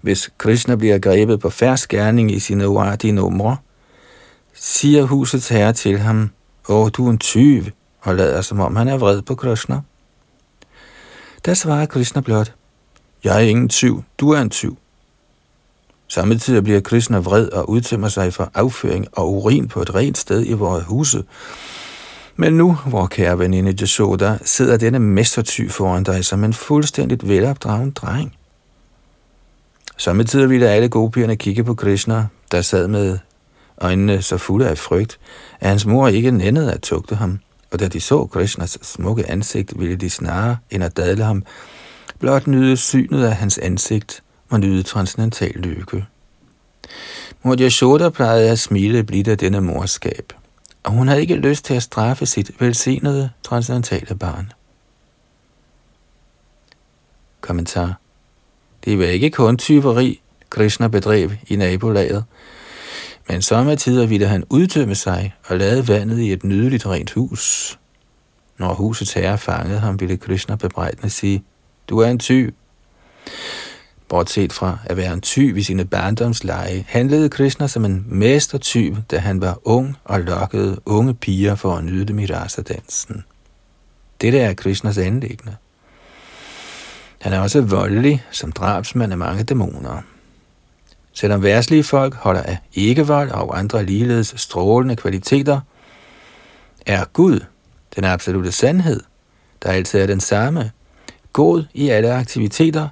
Hvis 0.04 0.30
Krishna 0.38 0.78
bliver 0.78 1.00
grebet 1.00 1.42
på 1.42 1.50
færds 1.50 1.88
gerning 1.88 2.32
i 2.32 2.40
sine 2.40 2.68
uartige 2.68 3.14
numre, 3.14 3.58
siger 4.60 5.04
husets 5.04 5.50
herre 5.50 5.74
til 5.74 6.00
ham, 6.00 6.30
Åh, 6.70 6.90
du 6.94 7.08
er 7.08 7.12
en 7.12 7.18
tyv, 7.18 7.64
og 8.02 8.16
lader 8.16 8.42
som 8.42 8.60
om 8.60 8.76
han 8.76 8.88
er 8.88 8.98
vred 8.98 9.22
på 9.22 9.36
Krishna. 9.36 9.82
Der 11.46 11.54
svarer 11.54 11.86
Krishna 11.86 12.22
blot, 12.22 12.54
Jeg 13.24 13.36
er 13.36 13.40
ingen 13.40 13.70
tyv, 13.70 14.04
du 14.20 14.30
er 14.30 14.42
en 14.42 14.50
tyv. 14.50 14.78
Samtidig 16.08 16.64
bliver 16.64 16.80
Krishna 16.80 17.18
vred 17.18 17.50
og 17.50 17.70
udtømmer 17.70 18.08
sig 18.10 18.34
for 18.34 18.52
afføring 18.54 19.08
og 19.12 19.34
urin 19.34 19.68
på 19.68 19.82
et 19.82 19.96
rent 19.96 20.18
sted 20.18 20.46
i 20.46 20.54
vores 20.54 20.86
huse. 20.86 21.24
Men 22.36 22.54
nu, 22.54 22.74
hvor 22.74 23.06
kære 23.06 23.40
veninde 23.40 23.76
Jasoda, 23.80 24.38
sidder 24.46 24.78
denne 24.78 25.00
mestertyv 25.00 25.70
foran 25.70 26.04
dig 26.04 26.26
som 26.26 26.44
en 26.44 26.54
fuldstændigt 26.54 27.28
velopdragen 27.28 27.92
dreng. 27.92 28.36
Samtidig 29.98 30.50
ville 30.50 30.70
alle 30.70 30.90
gopierne 30.90 31.36
kigge 31.36 31.64
på 31.64 31.74
Krishna, 31.74 32.28
der 32.52 32.62
sad 32.62 32.88
med 32.88 33.18
øjnene 33.78 34.22
så 34.22 34.38
fulde 34.38 34.70
af 34.70 34.78
frygt, 34.78 35.20
at 35.60 35.70
hans 35.70 35.86
mor 35.86 36.08
ikke 36.08 36.32
nændede 36.32 36.74
at 36.74 36.82
tugte 36.82 37.16
ham. 37.16 37.40
Og 37.72 37.80
da 37.80 37.88
de 37.88 38.00
så 38.00 38.26
Krishnas 38.26 38.78
smukke 38.82 39.30
ansigt, 39.30 39.80
ville 39.80 39.96
de 39.96 40.10
snarere 40.10 40.58
end 40.72 40.84
at 40.84 40.98
dadle 40.98 41.24
ham, 41.24 41.44
blot 42.20 42.48
nyde 42.48 42.78
synet 42.78 43.26
af 43.26 43.36
hans 43.36 43.58
ansigt 43.58 44.24
og 44.50 44.60
nyde 44.60 44.84
transcendental 44.84 45.52
lykke. 45.56 46.06
Mor 47.44 47.56
Yashoda 47.60 48.10
plejede 48.10 48.52
at 48.52 48.60
smile 48.60 49.04
blidt 49.04 49.28
af 49.28 49.38
denne 49.38 49.62
morskab, 49.62 50.34
og 50.84 50.92
hun 50.92 51.08
havde 51.08 51.22
ikke 51.22 51.36
lyst 51.36 51.66
til 51.66 51.74
at 51.74 51.84
straffe 51.84 52.26
sit 52.26 52.52
velsignede 52.62 53.30
transcendentale 53.44 54.16
barn. 54.16 54.52
Kommentar 57.42 58.00
Det 58.86 59.00
var 59.00 59.06
ikke 59.06 59.30
kun 59.30 59.58
tyveri, 59.58 60.22
Krishna 60.50 60.88
bedrev 60.88 61.32
i 61.48 61.56
nabolaget, 61.56 62.24
men 63.30 63.42
tider 63.78 64.06
ville 64.06 64.28
han 64.28 64.44
udtømme 64.50 64.96
sig 64.96 65.36
og 65.48 65.58
lade 65.58 65.88
vandet 65.88 66.20
i 66.20 66.34
et 66.34 66.44
nydeligt 66.44 66.86
rent 66.86 67.12
hus. 67.12 67.80
Når 68.58 68.74
husets 68.74 69.14
herre 69.14 69.38
fangede 69.38 69.80
ham, 69.80 70.00
ville 70.00 70.18
Krishna 70.18 70.56
bebrejdende 70.56 71.10
sige, 71.10 71.44
du 71.90 72.00
er 72.00 72.08
en 72.08 72.20
tyv. 72.20 72.52
Bortset 74.10 74.54
fra 74.54 74.78
at 74.86 74.98
være 74.98 75.14
en 75.14 75.22
tyv 75.22 75.58
i 75.58 75.64
sine 75.64 75.86
barndomsleje, 75.86 76.86
handlede 76.88 77.30
Krishna 77.30 77.68
som 77.68 77.86
en 77.86 78.06
mestertyv, 78.08 78.96
da 79.12 79.18
han 79.18 79.42
var 79.42 79.60
ung 79.64 79.98
og 80.04 80.20
lokkede 80.20 80.78
unge 80.86 81.14
piger 81.14 81.56
for 81.56 81.76
at 81.76 81.84
nyde 81.84 82.06
dem 82.06 82.20
i 82.20 82.26
rasadansen. 82.26 83.24
Dette 84.22 84.40
er 84.40 84.54
Krishnas 84.54 84.98
anlæggende. 84.98 85.56
Han 87.22 87.34
er 87.34 87.40
også 87.40 87.62
voldelig 87.62 88.24
som 88.32 88.52
drabsmand 88.52 89.12
af 89.12 89.18
mange 89.18 89.44
dæmoner. 89.44 90.02
Selvom 91.20 91.44
værtslige 91.44 91.84
folk 91.84 92.14
holder 92.14 92.42
af 92.42 92.58
ikkevold 92.74 93.32
og 93.32 93.60
andre 93.60 93.86
ligeledes 93.86 94.34
strålende 94.38 94.96
kvaliteter, 94.96 95.60
er 96.86 97.06
Gud 97.14 97.40
den 97.96 98.04
absolute 98.04 98.52
sandhed, 98.52 99.00
der 99.64 99.70
altid 99.70 100.00
er 100.00 100.06
den 100.06 100.20
samme, 100.20 100.72
god 101.34 101.64
i 101.74 101.90
alle 101.90 102.14
aktiviteter, 102.14 102.90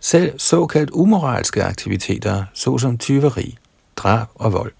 selv 0.00 0.38
såkaldt 0.38 0.90
umoralske 0.90 1.62
aktiviteter, 1.62 2.44
såsom 2.54 2.98
tyveri, 2.98 3.58
drab 3.96 4.26
og 4.34 4.52
vold. 4.52 4.72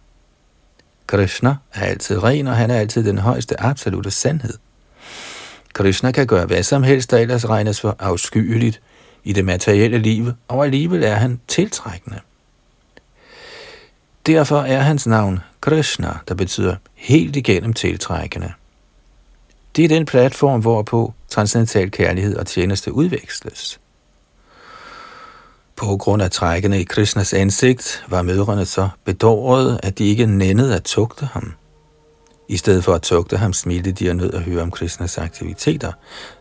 Krishna 1.06 1.56
er 1.74 1.84
altid 1.84 2.22
ren, 2.22 2.46
og 2.46 2.56
han 2.56 2.70
er 2.70 2.76
altid 2.76 3.04
den 3.04 3.18
højeste 3.18 3.60
absolute 3.60 4.10
sandhed. 4.10 4.54
Krishna 5.72 6.10
kan 6.10 6.26
gøre 6.26 6.46
hvad 6.46 6.62
som 6.62 6.82
helst, 6.82 7.10
der 7.10 7.18
ellers 7.18 7.48
regnes 7.48 7.80
for 7.80 7.96
afskyeligt 7.98 8.80
i 9.24 9.32
det 9.32 9.44
materielle 9.44 9.98
liv, 9.98 10.32
og 10.48 10.64
alligevel 10.64 11.02
er 11.02 11.14
han 11.14 11.40
tiltrækkende. 11.48 12.20
Derfor 14.26 14.60
er 14.60 14.80
hans 14.80 15.06
navn 15.06 15.40
Krishna, 15.60 16.18
der 16.28 16.34
betyder 16.34 16.76
helt 16.94 17.36
igennem 17.36 17.72
tiltrækkende. 17.72 18.52
Det 19.76 19.84
er 19.84 19.88
den 19.88 20.06
platform, 20.06 20.60
hvorpå 20.60 21.12
transcendental 21.28 21.90
kærlighed 21.90 22.36
og 22.36 22.46
tjeneste 22.46 22.92
udveksles. 22.92 23.80
På 25.76 25.96
grund 25.96 26.22
af 26.22 26.30
trækkene 26.30 26.80
i 26.80 26.84
Krishnas 26.84 27.34
ansigt 27.34 28.04
var 28.08 28.22
mødrene 28.22 28.64
så 28.64 28.88
bedårede, 29.04 29.80
at 29.82 29.98
de 29.98 30.04
ikke 30.04 30.26
nændede 30.26 30.76
at 30.76 30.84
tugte 30.84 31.26
ham. 31.26 31.52
I 32.48 32.56
stedet 32.56 32.84
for 32.84 32.94
at 32.94 33.02
tugte 33.02 33.36
ham, 33.36 33.52
smilte 33.52 33.92
de 33.92 34.10
og 34.10 34.16
nød 34.16 34.34
at 34.34 34.42
høre 34.42 34.62
om 34.62 34.70
Krishnas 34.70 35.18
aktiviteter, 35.18 35.92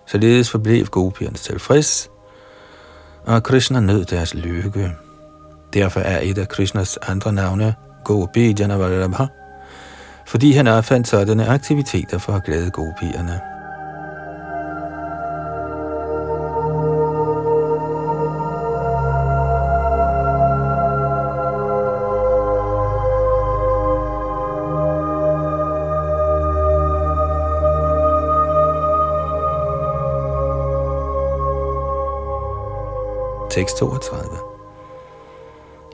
således 0.08 0.50
forblev 0.50 0.86
gopierne 0.86 1.38
tilfreds, 1.38 2.10
og 3.26 3.44
Krishna 3.44 3.80
nød 3.80 4.06
deres 4.06 4.34
lykke. 4.34 4.92
Derfor 5.76 6.00
er 6.00 6.20
et 6.22 6.38
af 6.38 6.48
Krishnas 6.48 6.98
andre 6.98 7.34
navne 7.34 7.76
Gopi 8.04 8.56
Janavarabha, 8.60 9.26
fordi 10.26 10.52
han 10.52 10.68
opfandt 10.68 11.08
sådanne 11.08 11.48
aktiviteter 11.48 12.18
for 12.18 12.34
at 12.34 12.44
glæde 12.44 12.72
gopierne. 12.72 13.42
Tekst 33.50 33.78
32 33.78 34.45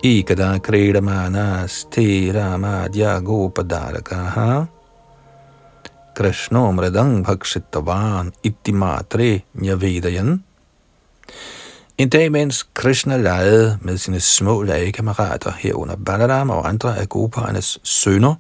ekada 0.02 0.58
क्रीडमानास्ते 0.66 2.32
रामाद्या 2.32 3.18
गोपदारकाः 3.28 4.36
Krishno 6.16 6.72
mridang 6.72 7.22
bhakshitavan 7.24 8.32
itti 8.42 8.72
matre 8.72 9.42
nyavedayan. 9.54 10.40
En 11.98 12.08
dag, 12.08 12.32
mens 12.32 12.62
Krishna 12.74 13.16
legede 13.16 13.78
med 13.82 13.98
sine 13.98 14.20
små 14.20 14.62
legekammerater 14.62 15.52
herunder 15.58 15.96
Balaram 15.96 16.50
og 16.50 16.68
andre 16.68 16.98
af 16.98 17.08
goparernes 17.08 17.78
sønner, 17.82 18.34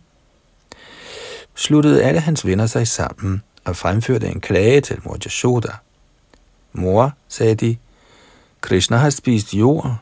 sluttede 1.54 2.02
alle 2.02 2.20
hans 2.20 2.46
venner 2.46 2.66
sig 2.66 2.88
sammen 2.88 3.42
og 3.64 3.76
fremførte 3.76 4.26
en 4.26 4.40
klage 4.40 4.80
til 4.80 4.98
mor 5.04 5.16
Yashoda. 5.24 5.72
Mor, 6.72 7.12
sagde 7.28 7.54
de, 7.54 7.76
Krishna 8.60 8.96
har 8.96 9.10
spist 9.10 9.54
jord, 9.54 9.96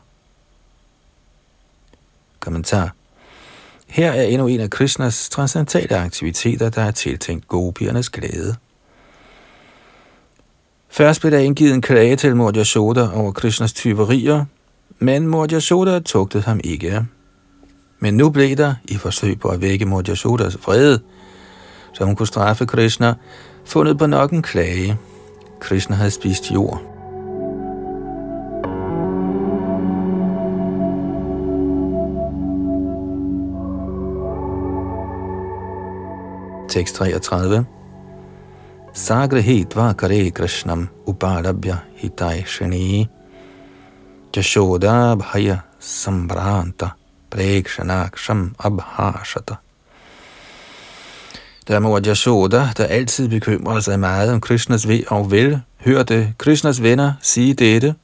Kommentar. 2.40 2.94
Her 3.86 4.12
er 4.12 4.22
endnu 4.22 4.46
en 4.46 4.60
af 4.60 4.70
Krishnas 4.70 5.28
transcendentale 5.28 5.96
aktiviteter, 5.96 6.70
der 6.70 6.82
er 6.82 6.90
tiltænkt 6.90 7.48
gopiernes 7.48 8.10
glæde. 8.10 8.56
Først 10.88 11.20
blev 11.20 11.32
der 11.32 11.38
indgivet 11.38 11.74
en 11.74 11.82
klage 11.82 12.16
til 12.16 12.36
Mord 12.36 12.56
over 13.14 13.32
Krishnas 13.32 13.72
tyverier, 13.72 14.44
men 14.98 15.26
Mord 15.26 15.52
Yashoda 15.52 15.98
tugtede 15.98 16.42
ham 16.42 16.60
ikke. 16.64 17.04
Men 17.98 18.16
nu 18.16 18.30
blev 18.30 18.56
der, 18.56 18.74
i 18.84 18.96
forsøg 18.96 19.40
på 19.40 19.48
at 19.48 19.60
vække 19.60 19.84
Mord 19.84 20.08
Yashodas 20.08 20.56
vrede, 20.66 21.00
så 21.92 22.04
hun 22.04 22.16
kunne 22.16 22.26
straffe 22.26 22.66
Krishna, 22.66 23.14
fundet 23.64 23.98
på 23.98 24.06
nok 24.06 24.30
en 24.30 24.42
klage. 24.42 24.98
Krishna 25.60 25.96
havde 25.96 26.10
spist 26.10 26.50
jord. 26.50 26.89
Tekst 36.70 36.94
33. 36.94 37.66
Sagrahitva 38.94 39.92
kare 39.92 40.30
krishnam 40.30 40.88
upadabhya 41.06 41.78
hitai 41.96 42.44
shani 42.46 43.08
Jashoda 44.32 45.16
bhaya 45.18 45.62
sambranta 45.80 46.90
prekshanaksham 47.30 48.54
abhashata. 48.58 49.56
Der 51.66 51.80
mor 51.80 52.00
Jashoda, 52.00 52.68
der 52.76 52.86
altid 52.86 53.28
bekymrer 53.28 53.80
sig 53.80 54.00
meget 54.00 54.32
om 54.32 54.40
Krishnas 54.40 54.88
ved 54.88 55.02
og 55.08 55.30
vel, 55.30 55.60
hørte 55.84 56.34
Krishnas 56.38 56.82
venner 56.82 57.12
sige 57.22 57.54
dette, 57.54 57.94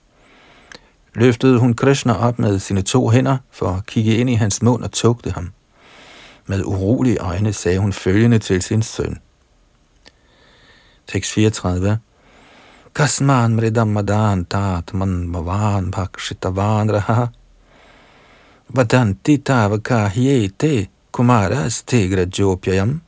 løftede 1.15 1.59
hun 1.59 1.75
Krishna 1.75 2.13
op 2.29 2.39
med 2.39 2.59
sine 2.59 2.83
to 2.83 3.09
hænder 3.09 3.37
for 3.51 3.67
at 3.67 3.87
kigge 3.87 4.17
ind 4.17 4.31
i 4.31 4.35
hans 4.35 4.63
mund 4.63 4.83
og 4.83 4.93
tugte 4.93 5.31
ham. 5.31 5.53
Med 6.47 6.65
urolige 6.65 7.19
øjne 7.19 7.53
sagde 7.53 7.79
hun 7.79 7.93
følgende 7.93 8.39
til 8.39 8.63
sin 8.63 8.83
søn. 8.83 9.19
Tekst 11.07 11.33
34. 11.33 11.99
Kasman 12.95 13.55
mridamadan 13.55 14.45
tat 14.45 14.95
man 14.95 15.29
mavan 15.29 15.91
bhakshitavan 15.91 16.93
raha. 16.93 17.27
Vadanti 18.69 19.37
tavaka 19.37 20.09
hyete 20.09 20.87
kumaras 21.13 21.73
stigra 21.73 22.27
jopyayam. 22.39 23.01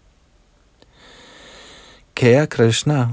Kære 2.15 2.47
Krishna, 2.47 3.09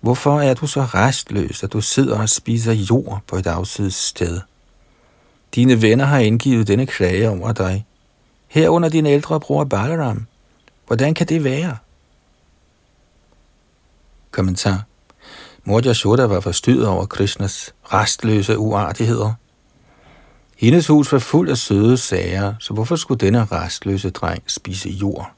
hvorfor 0.00 0.40
er 0.40 0.54
du 0.54 0.66
så 0.66 0.82
restløs, 0.82 1.62
at 1.62 1.72
du 1.72 1.80
sidder 1.80 2.18
og 2.20 2.28
spiser 2.28 2.72
jord 2.72 3.20
på 3.26 3.36
et 3.36 3.46
afsides 3.46 3.94
sted? 3.94 4.40
Dine 5.54 5.82
venner 5.82 6.04
har 6.04 6.18
indgivet 6.18 6.68
denne 6.68 6.86
klage 6.86 7.30
over 7.30 7.52
dig. 7.52 7.86
Herunder 8.54 8.88
din 8.88 9.06
ældre 9.06 9.40
bror 9.40 9.64
Balaram. 9.64 10.26
Hvordan 10.86 11.14
kan 11.14 11.26
det 11.26 11.44
være? 11.44 11.76
Kommentar. 14.30 14.84
Mor 15.64 15.80
Yashoda 15.86 16.24
var 16.24 16.40
forstyrret 16.40 16.86
over 16.86 17.06
Krishnas 17.06 17.74
restløse 17.84 18.58
uartigheder. 18.58 19.32
Hendes 20.58 20.86
hus 20.86 21.12
var 21.12 21.18
fuld 21.18 21.50
af 21.50 21.56
søde 21.56 21.96
sager, 21.96 22.54
så 22.58 22.74
hvorfor 22.74 22.96
skulle 22.96 23.18
denne 23.18 23.44
restløse 23.44 24.10
dreng 24.10 24.42
spise 24.46 24.88
jord 24.88 25.30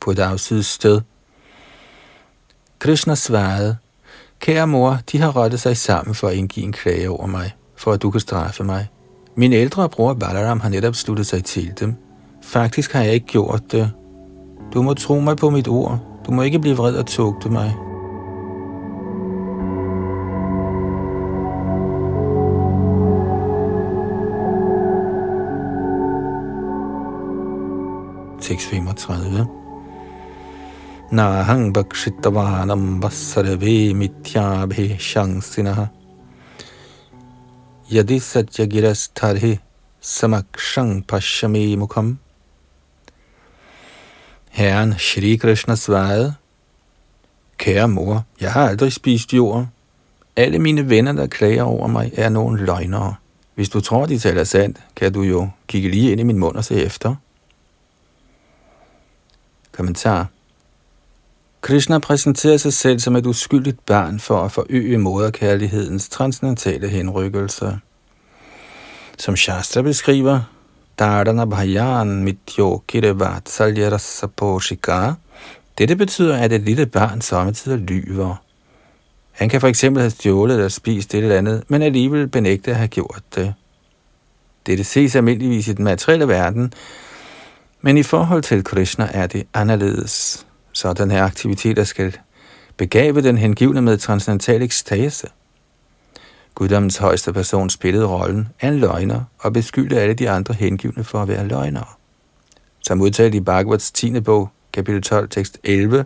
på 0.00 0.10
et 0.10 0.18
afsides 0.18 0.66
sted? 0.66 1.00
Krishna 2.78 3.14
svarede, 3.14 3.76
Kære 4.40 4.66
mor, 4.66 4.98
de 5.12 5.18
har 5.18 5.36
rettet 5.36 5.60
sig 5.60 5.76
sammen 5.76 6.14
for 6.14 6.28
at 6.28 6.34
indgive 6.34 6.66
en 6.66 6.72
klage 6.72 7.10
over 7.10 7.26
mig, 7.26 7.54
for 7.76 7.92
at 7.92 8.02
du 8.02 8.10
kan 8.10 8.20
straffe 8.20 8.64
mig. 8.64 8.88
Min 9.34 9.52
ældre 9.52 9.88
bror 9.88 10.14
Balaram 10.14 10.60
har 10.60 10.68
netop 10.68 10.94
sluttet 10.94 11.26
sig 11.26 11.44
til 11.44 11.72
dem. 11.80 12.01
Faktisk 12.42 12.92
har 12.92 13.02
jeg 13.02 13.14
ikke 13.14 13.26
gjort 13.26 13.72
det. 13.72 13.90
Du 14.74 14.82
må 14.82 14.94
tro 14.94 15.20
mig 15.20 15.36
på 15.36 15.50
mit 15.50 15.68
ord. 15.68 15.98
Du 16.26 16.32
må 16.32 16.42
ikke 16.42 16.58
blive 16.58 16.76
vred 16.76 16.96
og 16.96 17.06
tugte 17.06 17.48
mig. 17.48 17.74
Tekst 28.40 28.66
35 28.66 29.46
Nahang 31.12 31.74
bakshitavanam 31.74 33.02
vasarve 33.02 33.94
mithyabhe 33.94 34.98
shangsinaha 34.98 35.86
Yadi 37.92 38.18
satyagiras 38.20 39.10
tarhi 39.14 39.58
samakshang 40.00 41.06
pashami 41.06 41.76
mukham. 41.76 42.18
Herren 44.52 44.94
Shri 44.98 45.36
Krishna 45.36 45.76
svarede, 45.76 46.34
Kære 47.58 47.88
mor, 47.88 48.24
jeg 48.40 48.52
har 48.52 48.68
aldrig 48.68 48.92
spist 48.92 49.32
jord. 49.32 49.66
Alle 50.36 50.58
mine 50.58 50.90
venner, 50.90 51.12
der 51.12 51.26
klager 51.26 51.62
over 51.62 51.86
mig, 51.86 52.12
er 52.16 52.28
nogle 52.28 52.64
løgnere. 52.64 53.14
Hvis 53.54 53.68
du 53.68 53.80
tror, 53.80 54.06
de 54.06 54.18
taler 54.18 54.44
sandt, 54.44 54.78
kan 54.96 55.12
du 55.12 55.22
jo 55.22 55.48
kigge 55.66 55.90
lige 55.90 56.12
ind 56.12 56.20
i 56.20 56.24
min 56.24 56.38
mund 56.38 56.56
og 56.56 56.64
se 56.64 56.74
efter. 56.74 57.14
Kommentar 59.72 60.26
Krishna 61.60 61.98
præsenterer 61.98 62.56
sig 62.56 62.72
selv 62.72 62.98
som 62.98 63.16
et 63.16 63.26
uskyldigt 63.26 63.86
barn 63.86 64.20
for 64.20 64.44
at 64.44 64.52
forøge 64.52 64.98
moderkærlighedens 64.98 66.08
transcendentale 66.08 66.88
henrykkelse. 66.88 67.78
Som 69.18 69.36
Shastra 69.36 69.82
beskriver, 69.82 70.51
Dardana 70.98 71.44
Bhajan 71.44 72.24
Mityo 72.24 72.82
Kirevat 72.88 73.60
Poshika. 74.36 75.12
Dette 75.78 75.96
betyder, 75.96 76.36
at 76.36 76.52
et 76.52 76.60
lille 76.60 76.86
barn 76.86 77.20
samtidig 77.20 77.78
lyver. 77.78 78.36
Han 79.32 79.48
kan 79.48 79.60
for 79.60 79.68
eksempel 79.68 80.00
have 80.00 80.10
stjålet 80.10 80.54
eller 80.54 80.68
spist 80.68 81.12
det 81.12 81.18
eller 81.22 81.38
andet, 81.38 81.64
men 81.68 81.82
alligevel 81.82 82.28
benægte 82.28 82.70
at 82.70 82.76
have 82.76 82.88
gjort 82.88 83.22
det. 83.34 83.54
Dette 84.66 84.84
ses 84.84 85.16
almindeligvis 85.16 85.68
i 85.68 85.72
den 85.72 85.84
materielle 85.84 86.28
verden, 86.28 86.72
men 87.80 87.98
i 87.98 88.02
forhold 88.02 88.42
til 88.42 88.64
Krishna 88.64 89.08
er 89.12 89.26
det 89.26 89.46
anderledes. 89.54 90.46
Så 90.72 90.92
den 90.92 91.10
her 91.10 91.24
aktiviteter 91.24 91.84
skal 91.84 92.16
begave 92.76 93.22
den 93.22 93.38
hengivne 93.38 93.82
med 93.82 93.98
transcendental 93.98 94.62
ekstase. 94.62 95.26
Guddommens 96.54 96.96
højeste 96.96 97.32
person 97.32 97.70
spillede 97.70 98.06
rollen 98.06 98.48
af 98.60 98.68
en 98.68 98.78
løgner 98.78 99.20
og 99.38 99.52
beskyldte 99.52 100.00
alle 100.00 100.14
de 100.14 100.30
andre 100.30 100.54
hengivne 100.54 101.04
for 101.04 101.22
at 101.22 101.28
være 101.28 101.48
løgnere. 101.48 101.86
Som 102.80 103.00
udtalt 103.00 103.34
i 103.34 103.40
Bhagavats 103.40 103.92
10. 103.92 104.20
bog, 104.20 104.48
kapitel 104.72 105.02
12, 105.02 105.28
tekst 105.28 105.58
11, 105.64 106.04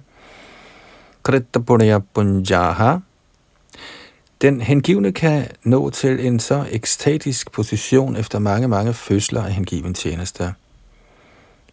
Krita 1.22 1.58
Punjaha, 2.14 2.96
den 4.40 4.60
hengivne 4.60 5.12
kan 5.12 5.46
nå 5.64 5.90
til 5.90 6.26
en 6.26 6.40
så 6.40 6.66
ekstatisk 6.70 7.52
position 7.52 8.16
efter 8.16 8.38
mange, 8.38 8.68
mange 8.68 8.94
fødsler 8.94 9.42
af 9.42 9.52
hengiven 9.52 9.94
tjeneste. 9.94 10.54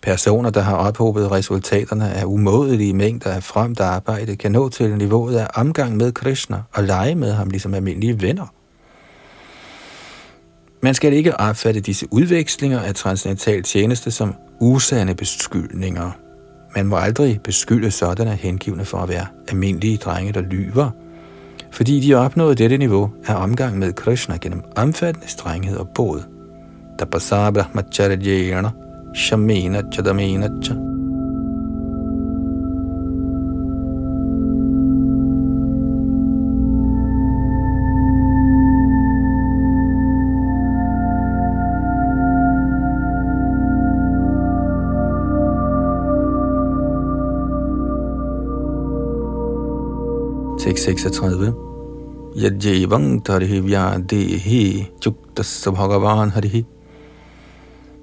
Personer, 0.01 0.49
der 0.49 0.61
har 0.61 0.75
ophobet 0.75 1.31
resultaterne 1.31 2.13
af 2.13 2.25
umådelige 2.25 2.93
mængder 2.93 3.31
af 3.31 3.43
fremt 3.43 3.79
arbejde, 3.79 4.35
kan 4.35 4.51
nå 4.51 4.69
til 4.69 4.97
niveauet 4.97 5.35
af 5.35 5.47
omgang 5.55 5.97
med 5.97 6.11
Krishna 6.11 6.61
og 6.73 6.83
lege 6.83 7.15
med 7.15 7.31
ham 7.31 7.49
ligesom 7.49 7.73
almindelige 7.73 8.21
venner. 8.21 8.47
Man 10.83 10.93
skal 10.93 11.13
ikke 11.13 11.39
opfatte 11.39 11.79
disse 11.79 12.07
udvekslinger 12.11 12.79
af 12.79 12.95
transcendental 12.95 13.63
tjeneste 13.63 14.11
som 14.11 14.35
usande 14.59 15.15
beskyldninger. 15.15 16.11
Man 16.75 16.85
må 16.87 16.95
aldrig 16.95 17.41
beskylde 17.43 17.91
sådanne 17.91 18.31
hengivne 18.35 18.85
for 18.85 18.97
at 18.97 19.09
være 19.09 19.25
almindelige 19.47 19.97
drenge, 19.97 20.33
der 20.33 20.41
lyver, 20.41 20.89
fordi 21.71 21.99
de 21.99 22.13
opnåede 22.15 22.55
dette 22.55 22.77
niveau 22.77 23.11
af 23.27 23.35
omgang 23.35 23.79
med 23.79 23.93
Krishna 23.93 24.37
gennem 24.37 24.63
omfattende 24.75 25.27
strenghed 25.29 25.77
og 25.77 25.89
båd. 25.95 26.23
Tapasa 26.99 27.51
brahmacharya 27.51 28.69
shamena 29.15 29.81
chadamena 29.91 29.91
Chadamena 29.91 30.92
36. 50.83 51.53
Yajjevang 52.35 53.23
tarhi 53.23 53.61
vyadehi 53.63 54.91
chuktas 54.99 55.63
bhagavan 55.71 56.31
harihi 56.35 56.65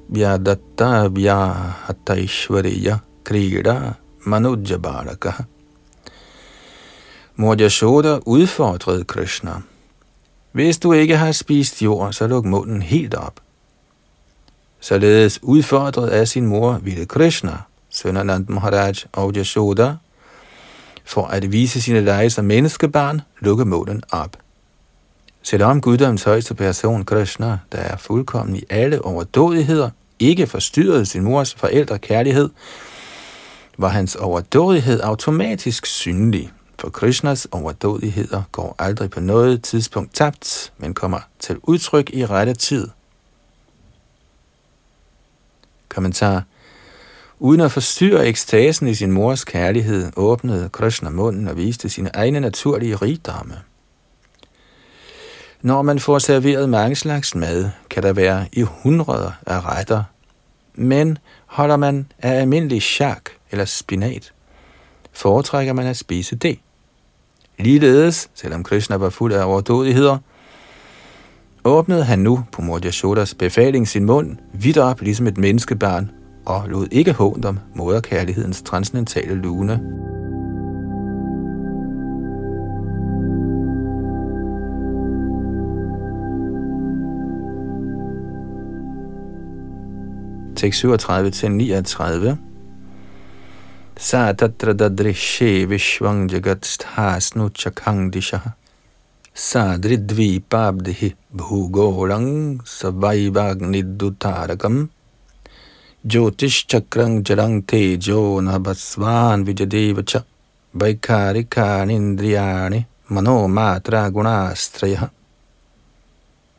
vyadatta 0.08 1.12
vyahataishvariya 1.12 3.00
krida 3.24 3.94
manujjabaraka. 4.24 5.44
Mor 7.36 7.56
Yashoda 7.56 8.20
udfordrede 8.26 9.04
Krishna. 9.04 9.62
Hvis 10.52 10.78
du 10.78 10.92
ikke 10.92 11.16
har 11.16 11.32
spist 11.32 11.82
jord, 11.82 12.12
så 12.12 12.26
luk 12.26 12.44
munden 12.44 12.82
helt 12.82 13.14
op. 13.14 13.40
Således 14.80 15.38
udfordret 15.42 16.08
af 16.08 16.28
sin 16.28 16.46
mor 16.46 16.78
ville 16.82 17.06
Krishna, 17.06 17.62
Sønderland 17.90 18.48
Maharaj 18.48 18.94
og 19.12 19.32
Yashoda, 19.36 19.96
for 21.04 21.26
at 21.26 21.52
vise 21.52 21.82
sine 21.82 22.00
lege 22.00 22.30
som 22.30 22.44
menneskebarn, 22.44 23.20
lukke 23.40 23.64
målen 23.64 24.02
op. 24.10 24.36
Selvom 25.42 25.80
guddoms 25.80 26.22
højeste 26.22 26.54
person 26.54 27.04
Krishna, 27.04 27.58
der 27.72 27.78
er 27.78 27.96
fuldkommen 27.96 28.56
i 28.56 28.62
alle 28.70 29.04
overdådigheder, 29.04 29.90
ikke 30.18 30.46
forstyrrede 30.46 31.06
sin 31.06 31.22
mors 31.22 31.54
forældre 31.54 31.98
kærlighed, 31.98 32.50
var 33.78 33.88
hans 33.88 34.16
overdådighed 34.16 35.00
automatisk 35.00 35.86
synlig, 35.86 36.50
for 36.78 36.90
Krishnas 36.90 37.48
overdådigheder 37.52 38.42
går 38.52 38.74
aldrig 38.78 39.10
på 39.10 39.20
noget 39.20 39.62
tidspunkt 39.62 40.14
tabt, 40.14 40.72
men 40.78 40.94
kommer 40.94 41.20
til 41.38 41.56
udtryk 41.62 42.10
i 42.12 42.26
rette 42.26 42.54
tid. 42.54 42.88
Kommentar 45.88 46.42
Uden 47.42 47.60
at 47.60 47.72
forstyrre 47.72 48.26
ekstasen 48.26 48.88
i 48.88 48.94
sin 48.94 49.12
mors 49.12 49.44
kærlighed, 49.44 50.12
åbnede 50.16 50.68
Krishna 50.68 51.10
munden 51.10 51.48
og 51.48 51.56
viste 51.56 51.88
sine 51.88 52.10
egne 52.14 52.40
naturlige 52.40 52.96
rigdomme. 52.96 53.54
Når 55.62 55.82
man 55.82 55.98
får 55.98 56.18
serveret 56.18 56.68
mange 56.68 56.96
slags 56.96 57.34
mad, 57.34 57.70
kan 57.90 58.02
der 58.02 58.12
være 58.12 58.48
i 58.52 58.62
hundreder 58.62 59.32
af 59.46 59.64
retter. 59.64 60.02
Men 60.74 61.18
holder 61.46 61.76
man 61.76 62.06
af 62.18 62.40
almindelig 62.40 62.82
chak 62.82 63.22
eller 63.50 63.64
spinat, 63.64 64.32
foretrækker 65.12 65.72
man 65.72 65.86
at 65.86 65.96
spise 65.96 66.36
det. 66.36 66.58
Ligeledes, 67.58 68.30
selvom 68.34 68.64
Krishna 68.64 68.96
var 68.96 69.10
fuld 69.10 69.32
af 69.32 69.44
overdådigheder, 69.44 70.18
åbnede 71.64 72.04
han 72.04 72.18
nu 72.18 72.44
på 72.52 72.62
Mor 72.62 72.80
Yashodas 72.84 73.34
befaling 73.34 73.88
sin 73.88 74.04
mund 74.04 74.36
vidt 74.52 74.78
op, 74.78 75.00
ligesom 75.00 75.26
et 75.26 75.38
menneskebarn 75.38 76.10
og 76.46 76.68
lod 76.68 76.86
ikke 76.90 77.12
hånd 77.12 77.44
om 77.44 77.58
moderkærlighedens 77.74 78.62
transcendentale 78.62 79.34
lune. 79.34 79.80
Tekst 90.56 90.80
37 90.80 91.30
til 91.30 91.50
39. 91.50 92.38
Sa 93.96 94.32
tatra 94.32 94.72
dadrishe 94.72 95.68
vishvang 95.68 96.30
jagat 96.32 96.66
sthasnu 96.66 97.48
chakhang 97.48 98.12
dishaha 98.12 98.50
Jyotish-chakrang 106.06 107.22
jarangte 107.22 107.98
jo 108.00 108.40
nabhasvan 108.40 109.44
vijadevacha 109.44 110.24
vaikarika 110.72 111.84
nindriyani 111.84 112.86
mano 113.10 113.48
matra 113.48 114.10
gunastraya. 114.10 115.10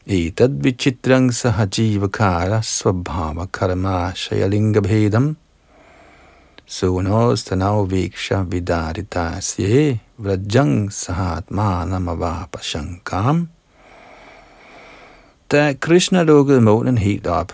Etad 0.05 0.61
vichitrang 0.61 1.31
sahajivakara 1.31 2.61
svabhava 2.61 3.47
karma 3.51 4.13
shayalinga 4.13 4.81
bhedam 4.85 5.35
sunostanav 6.67 7.87
viksha 7.89 8.45
vidaritasye 8.45 9.99
vrajang 10.19 10.91
sahatmanamavapashankam. 10.91 13.47
Da 15.49 15.73
Krishna 15.73 16.23
lukkede 16.23 16.59
målen 16.59 16.97
helt 16.97 17.27
op, 17.27 17.53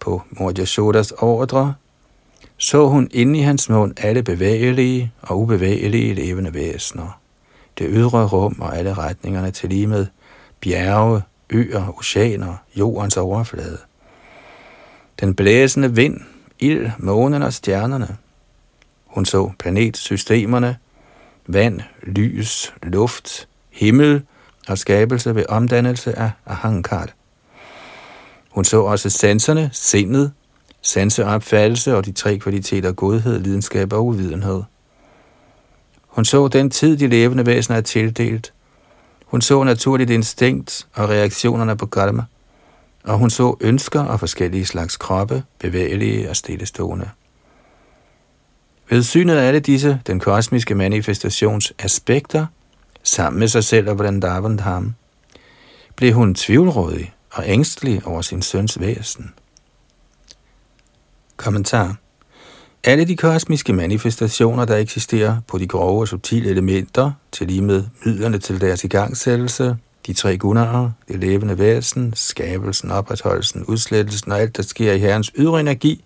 på 0.00 0.22
Mordjasodas 0.30 1.12
ordre, 1.18 1.74
så 2.56 2.86
hun 2.86 3.08
inde 3.10 3.38
i 3.38 3.42
hans 3.42 3.68
mund 3.68 3.94
alle 3.96 4.22
bevægelige 4.22 5.12
og 5.22 5.40
ubevægelige 5.40 6.14
levende 6.14 6.54
væsener. 6.54 7.20
Det 7.78 7.86
ydre 7.90 8.26
rum 8.26 8.56
og 8.60 8.78
alle 8.78 8.94
retningerne 8.94 9.50
til 9.50 9.68
lige 9.68 9.86
med 9.86 10.06
bjerge, 10.60 11.22
øer, 11.50 11.98
oceaner, 11.98 12.54
jordens 12.76 13.16
overflade. 13.16 13.78
Den 15.20 15.34
blæsende 15.34 15.94
vind, 15.94 16.20
ild, 16.58 16.90
månen 16.98 17.42
og 17.42 17.52
stjernerne– 17.52 18.16
hun 19.10 19.24
så 19.24 19.50
planetsystemerne, 19.58 20.76
vand, 21.46 21.80
lys, 22.02 22.74
luft, 22.82 23.48
himmel 23.70 24.22
og 24.68 24.78
skabelse 24.78 25.34
ved 25.34 25.44
omdannelse 25.48 26.18
af 26.18 26.30
Ahankar. 26.46 27.08
Hun 28.50 28.64
så 28.64 28.82
også 28.82 29.10
sanserne, 29.10 29.70
sindet, 29.72 30.32
sanseopfattelse 30.82 31.96
og 31.96 32.06
de 32.06 32.12
tre 32.12 32.38
kvaliteter 32.38 32.92
godhed, 32.92 33.40
lidenskab 33.40 33.92
og 33.92 34.06
uvidenhed. 34.06 34.62
Hun 36.06 36.24
så 36.24 36.48
den 36.48 36.70
tid, 36.70 36.96
de 36.96 37.06
levende 37.06 37.46
væsener 37.46 37.76
er 37.76 37.80
tildelt. 37.80 38.52
Hun 39.26 39.40
så 39.40 39.64
naturligt 39.64 40.10
instinkt 40.10 40.86
og 40.94 41.08
reaktionerne 41.08 41.76
på 41.76 41.86
karma. 41.86 42.22
Og 43.04 43.18
hun 43.18 43.30
så 43.30 43.56
ønsker 43.60 44.00
og 44.00 44.20
forskellige 44.20 44.66
slags 44.66 44.96
kroppe, 44.96 45.42
bevægelige 45.58 46.30
og 46.30 46.36
stillestående. 46.36 47.10
Ved 48.90 49.02
synet 49.02 49.36
af 49.36 49.46
alle 49.46 49.60
disse, 49.60 50.00
den 50.06 50.20
kosmiske 50.20 50.74
manifestations 50.74 51.72
aspekter, 51.78 52.46
sammen 53.02 53.40
med 53.40 53.48
sig 53.48 53.64
selv 53.64 53.90
og 53.90 53.98
Vrindavan 53.98 54.94
blev 55.96 56.12
hun 56.12 56.34
tvivlrådig 56.34 57.14
og 57.32 57.44
ængstelig 57.46 58.06
over 58.06 58.22
sin 58.22 58.42
søns 58.42 58.80
væsen. 58.80 59.34
Kommentar 61.36 61.96
alle 62.84 63.04
de 63.04 63.16
kosmiske 63.16 63.72
manifestationer, 63.72 64.64
der 64.64 64.76
eksisterer 64.76 65.36
på 65.46 65.58
de 65.58 65.66
grove 65.66 66.00
og 66.00 66.08
subtile 66.08 66.50
elementer, 66.50 67.12
til 67.32 67.46
lige 67.46 67.62
med 67.62 67.84
midlerne 68.04 68.38
til 68.38 68.60
deres 68.60 68.84
igangsættelse, 68.84 69.76
de 70.06 70.12
tre 70.12 70.38
gunarer, 70.38 70.90
det 71.08 71.20
levende 71.20 71.58
væsen, 71.58 72.12
skabelsen, 72.16 72.90
opretholdelsen, 72.90 73.64
udslettelsen 73.64 74.32
og 74.32 74.40
alt, 74.40 74.56
der 74.56 74.62
sker 74.62 74.92
i 74.92 74.98
Herrens 74.98 75.32
ydre 75.36 75.60
energi, 75.60 76.04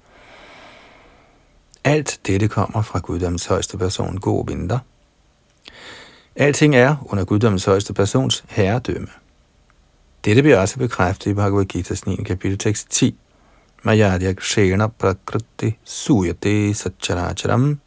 alt 1.85 2.21
dette 2.27 2.49
kommer 2.49 2.83
fra 2.83 2.99
Guddoms 2.99 3.47
højeste 3.47 3.79
person, 3.79 4.17
god 4.17 4.47
vinter. 4.47 4.79
Alting 6.37 6.77
er 6.77 6.97
under 7.07 7.25
Guddoms 7.25 7.65
højeste 7.65 7.95
persons 7.95 8.45
herredømme. 8.49 9.09
Dette 10.25 10.43
bliver 10.43 10.59
også 10.59 10.79
bekræftet 10.79 11.31
i 11.31 11.35
Bhagavad 11.35 11.75
Gita's 11.75 12.03
9. 12.07 12.17
kapitel 12.17 12.59
tekst 12.59 12.91
10. 12.91 13.19
Mayadya 13.83 14.33
kshena 14.33 14.87
prakriti 14.87 15.79
suyate 15.85 16.75
satcharacharam. 16.75 17.81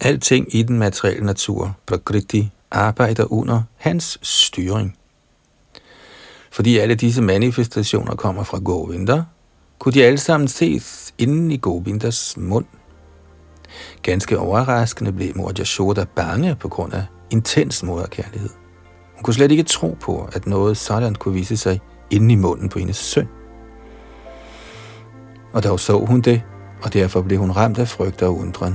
Alting 0.00 0.54
i 0.54 0.62
den 0.62 0.78
materielle 0.78 1.26
natur, 1.26 1.76
prakriti, 1.86 2.50
arbejder 2.70 3.32
under 3.32 3.62
hans 3.76 4.18
styring. 4.22 4.96
Fordi 6.50 6.78
alle 6.78 6.94
disse 6.94 7.22
manifestationer 7.22 8.14
kommer 8.14 8.42
fra 8.44 8.58
Govinda, 8.58 9.22
kunne 9.78 9.92
de 9.92 10.04
alle 10.04 10.18
sammen 10.18 10.48
ses 10.48 11.14
inden 11.18 11.50
i 11.50 11.56
Govindas 11.56 12.36
mund. 12.36 12.66
Ganske 14.02 14.38
overraskende 14.38 15.12
blev 15.12 15.36
mor 15.36 15.52
Yashoda 15.58 16.04
bange 16.16 16.54
på 16.54 16.68
grund 16.68 16.94
af 16.94 17.04
intens 17.30 17.82
moderkærlighed. 17.82 18.67
Hun 19.18 19.22
kunne 19.22 19.34
slet 19.34 19.50
ikke 19.50 19.62
tro 19.62 19.96
på, 20.00 20.28
at 20.32 20.46
noget 20.46 20.76
sådan 20.76 21.14
kunne 21.14 21.34
vise 21.34 21.56
sig 21.56 21.80
inde 22.10 22.32
i 22.32 22.36
munden 22.36 22.68
på 22.68 22.78
hendes 22.78 22.96
søn. 22.96 23.28
Og 25.52 25.64
dog 25.64 25.80
så 25.80 26.04
hun 26.04 26.20
det, 26.20 26.42
og 26.82 26.92
derfor 26.92 27.22
blev 27.22 27.38
hun 27.38 27.50
ramt 27.50 27.78
af 27.78 27.88
frygt 27.88 28.22
og 28.22 28.38
undren. 28.38 28.74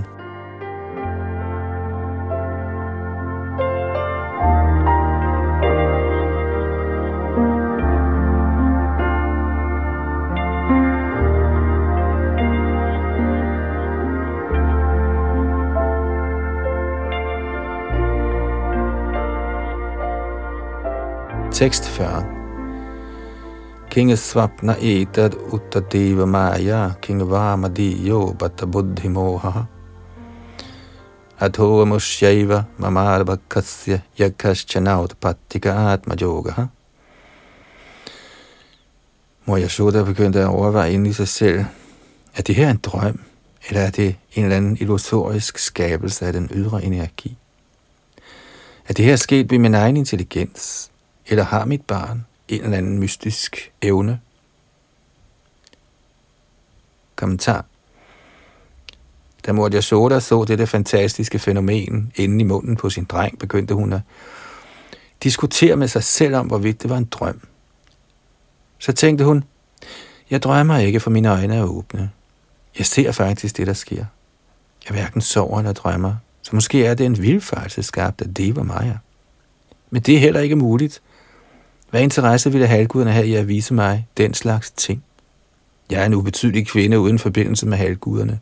Tekst 21.63 21.85
40 21.85 22.25
King 23.89 24.17
svapna 24.17 24.75
etad 24.81 25.35
uttadeva 25.51 26.25
maya 26.25 26.95
King 27.01 27.23
Vamadiyo 27.29 28.33
bata 28.39 28.65
buddhi 28.65 29.09
moha 29.09 29.67
Atho 31.39 31.85
mushaiva 31.85 32.65
mamarbakasya 32.77 34.01
yakashchanaut 34.17 35.15
pattika 35.21 35.93
atma 35.93 36.15
yoga 36.21 36.67
Mor 39.45 39.57
Yashoda 39.57 40.03
begyndte 40.03 40.39
at 40.39 40.47
overveje 40.47 40.93
ind 40.93 41.07
i 41.07 41.13
sig 41.13 41.27
selv, 41.27 41.65
er 42.35 42.41
det 42.41 42.55
her 42.55 42.69
en 42.69 42.77
drøm, 42.77 43.19
eller 43.69 43.81
er 43.81 43.89
det 43.89 44.15
en 44.33 44.43
eller 44.43 44.57
anden 44.57 44.77
illusorisk 44.81 45.57
skabelse 45.57 46.25
af 46.25 46.33
den 46.33 46.49
ydre 46.53 46.83
energi? 46.83 47.37
Er 48.87 48.93
det 48.93 49.05
her 49.05 49.15
sket 49.15 49.51
ved 49.51 49.59
min 49.59 49.73
egen 49.73 49.97
intelligens? 49.97 50.92
Eller 51.27 51.43
har 51.43 51.65
mit 51.65 51.81
barn 51.81 52.25
en 52.47 52.63
eller 52.63 52.77
anden 52.77 52.99
mystisk 52.99 53.71
evne? 53.81 54.19
Kommentar. 57.15 57.65
Da 59.45 59.51
Mordia 59.51 59.81
Soda 59.81 60.19
så 60.19 60.43
dette 60.43 60.67
fantastiske 60.67 61.39
fænomen 61.39 62.11
inde 62.15 62.41
i 62.41 62.43
munden 62.43 62.75
på 62.75 62.89
sin 62.89 63.03
dreng, 63.03 63.39
begyndte 63.39 63.73
hun 63.73 63.93
at 63.93 64.01
diskutere 65.23 65.75
med 65.75 65.87
sig 65.87 66.03
selv 66.03 66.35
om, 66.35 66.47
hvorvidt 66.47 66.81
det 66.81 66.89
var 66.89 66.97
en 66.97 67.05
drøm. 67.05 67.41
Så 68.79 68.91
tænkte 68.91 69.25
hun, 69.25 69.43
jeg 70.29 70.43
drømmer 70.43 70.77
ikke, 70.77 70.99
for 70.99 71.09
mine 71.09 71.29
øjne 71.29 71.55
er 71.55 71.63
åbne. 71.63 72.11
Jeg 72.77 72.85
ser 72.85 73.11
faktisk 73.11 73.57
det, 73.57 73.67
der 73.67 73.73
sker. 73.73 74.05
Jeg 74.85 74.91
hverken 74.91 75.21
sover 75.21 75.59
eller 75.59 75.73
drømmer, 75.73 76.15
så 76.41 76.55
måske 76.55 76.85
er 76.85 76.93
det 76.93 77.05
en 77.05 77.21
vildfarelse 77.21 77.83
skabt 77.83 78.21
af 78.21 78.33
Deva 78.33 78.63
Maja. 78.63 78.97
Men 79.89 80.01
det 80.01 80.15
er 80.15 80.19
heller 80.19 80.39
ikke 80.39 80.55
muligt, 80.55 81.01
hvad 81.93 82.01
interesse 82.01 82.51
ville 82.51 82.67
halvguderne 82.67 83.11
have 83.11 83.27
i 83.27 83.35
at 83.35 83.47
vise 83.47 83.73
mig 83.73 84.07
den 84.17 84.33
slags 84.33 84.71
ting? 84.71 85.03
Jeg 85.91 86.01
er 86.01 86.05
en 86.05 86.13
ubetydelig 86.13 86.67
kvinde 86.67 86.99
uden 86.99 87.19
forbindelse 87.19 87.65
med 87.65 87.77
halvguderne. 87.77 88.39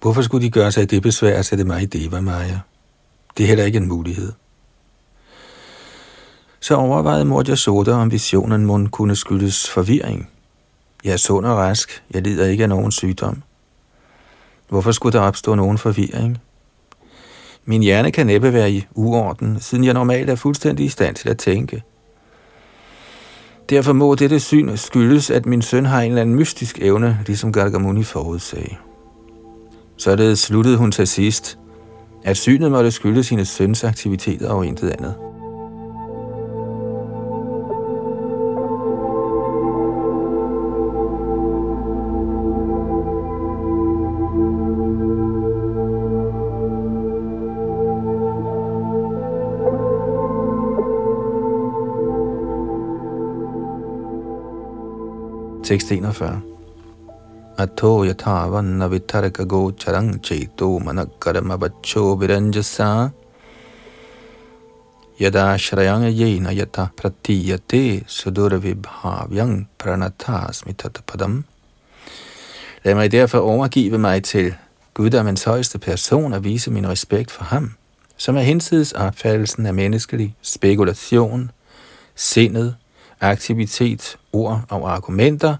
Hvorfor 0.00 0.22
skulle 0.22 0.46
de 0.46 0.50
gøre 0.50 0.72
sig 0.72 0.90
det 0.90 1.02
besvær 1.02 1.38
at 1.38 1.46
sætte 1.46 1.64
mig 1.64 1.82
i 1.82 1.86
Deva 1.86 2.20
Maja? 2.20 2.58
Det 3.36 3.42
er 3.42 3.46
heller 3.46 3.64
ikke 3.64 3.76
en 3.78 3.88
mulighed. 3.88 4.32
Så 6.60 6.74
overvejede 6.74 7.24
mor 7.24 7.44
Jasoda, 7.48 7.92
om 7.92 8.10
visionen 8.10 8.66
må 8.66 8.86
kunne 8.86 9.16
skyldes 9.16 9.70
forvirring. 9.70 10.30
Jeg 11.04 11.12
er 11.12 11.16
sund 11.16 11.46
og 11.46 11.56
rask. 11.56 12.02
Jeg 12.10 12.22
lider 12.22 12.46
ikke 12.46 12.62
af 12.62 12.68
nogen 12.68 12.92
sygdom. 12.92 13.42
Hvorfor 14.68 14.92
skulle 14.92 15.18
der 15.18 15.24
opstå 15.24 15.54
nogen 15.54 15.78
forvirring? 15.78 16.38
Min 17.64 17.82
hjerne 17.82 18.10
kan 18.10 18.26
næppe 18.26 18.52
være 18.52 18.72
i 18.72 18.86
uorden, 18.94 19.60
siden 19.60 19.84
jeg 19.84 19.94
normalt 19.94 20.30
er 20.30 20.34
fuldstændig 20.34 20.86
i 20.86 20.88
stand 20.88 21.16
til 21.16 21.28
at 21.28 21.38
tænke. 21.38 21.82
Derfor 23.70 23.92
må 23.92 24.14
dette 24.14 24.40
syn 24.40 24.76
skyldes, 24.76 25.30
at 25.30 25.46
min 25.46 25.62
søn 25.62 25.86
har 25.86 26.00
en 26.02 26.10
eller 26.10 26.22
anden 26.22 26.36
mystisk 26.36 26.78
evne, 26.82 27.18
ligesom 27.26 27.52
Gargamuni 27.52 28.02
forudsagde. 28.02 28.74
Således 29.96 30.38
sluttede 30.38 30.76
hun 30.76 30.92
til 30.92 31.06
sidst, 31.06 31.58
at 32.24 32.36
synet 32.36 32.70
måtte 32.70 32.90
skyldes 32.90 33.28
hendes 33.28 33.48
søns 33.48 33.84
aktiviteter 33.84 34.50
og 34.50 34.66
intet 34.66 34.90
andet. 34.90 35.14
641. 55.68 56.40
Ato 57.58 58.04
yathavan 58.04 58.80
vitarka 58.88 59.44
go 59.44 59.70
charang 59.70 60.18
cheto 60.22 60.78
manakarma 60.80 61.58
bacho 61.58 62.16
viranjasa 62.16 63.12
yada 65.18 65.58
shrayang 65.58 66.08
yena 66.10 66.54
yata 66.56 66.90
pratiyate 66.96 68.02
sudurvibhavyang 68.06 69.66
pranatasmi 69.78 70.74
padam. 71.06 71.44
Lad 72.84 72.94
mig 72.94 73.12
derfor 73.12 73.38
overgive 73.38 73.98
mig 73.98 74.24
til 74.24 74.54
Guddommens 74.94 75.44
højeste 75.44 75.78
person 75.78 76.32
og 76.32 76.44
vise 76.44 76.70
min 76.70 76.88
respekt 76.88 77.30
for 77.30 77.44
ham, 77.44 77.74
som 78.16 78.36
er 78.36 78.40
hinsides 78.40 78.92
opfattelsen 78.92 79.66
af 79.66 79.74
menneskelig 79.74 80.36
spekulation, 80.42 81.50
sindet, 82.14 82.76
aktivitet, 83.20 84.16
ord 84.32 84.62
og 84.68 84.92
argumenter, 84.92 85.56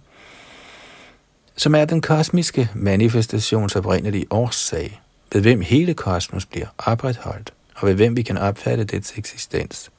som 1.56 1.74
er 1.74 1.84
den 1.84 2.00
kosmiske 2.00 2.70
manifestations 2.74 3.76
oprindelige 3.76 4.26
årsag, 4.30 5.00
ved 5.32 5.40
hvem 5.40 5.60
hele 5.60 5.94
kosmos 5.94 6.46
bliver 6.46 6.66
opretholdt, 6.78 7.52
og 7.76 7.88
ved 7.88 7.94
hvem 7.94 8.16
vi 8.16 8.22
kan 8.22 8.38
opfatte 8.38 8.84
dets 8.84 9.12
eksistens. 9.16 9.90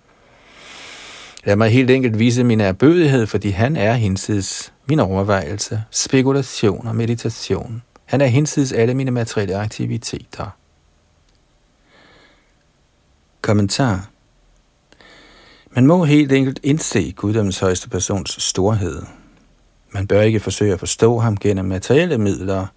Lad 1.43 1.55
mig 1.55 1.69
helt 1.69 1.91
enkelt 1.91 2.19
vise 2.19 2.43
min 2.43 2.61
erbødighed, 2.61 3.27
fordi 3.27 3.49
han 3.49 3.75
er 3.75 3.93
hinsides 3.93 4.73
min 4.85 4.99
overvejelse, 4.99 5.83
spekulation 5.91 6.87
og 6.87 6.95
meditation. 6.95 7.81
Han 8.05 8.21
er 8.21 8.25
hinsides 8.25 8.71
alle 8.71 8.93
mine 8.93 9.11
materielle 9.11 9.55
aktiviteter. 9.55 10.49
Kommentar 13.41 14.09
man 15.71 15.87
må 15.87 16.03
helt 16.03 16.31
enkelt 16.31 16.59
indse 16.63 17.11
guddommens 17.11 17.59
højeste 17.59 17.89
persons 17.89 18.43
storhed. 18.43 19.01
Man 19.91 20.07
bør 20.07 20.21
ikke 20.21 20.39
forsøge 20.39 20.73
at 20.73 20.79
forstå 20.79 21.19
ham 21.19 21.37
gennem 21.37 21.65
materielle 21.65 22.17
midler, 22.17 22.67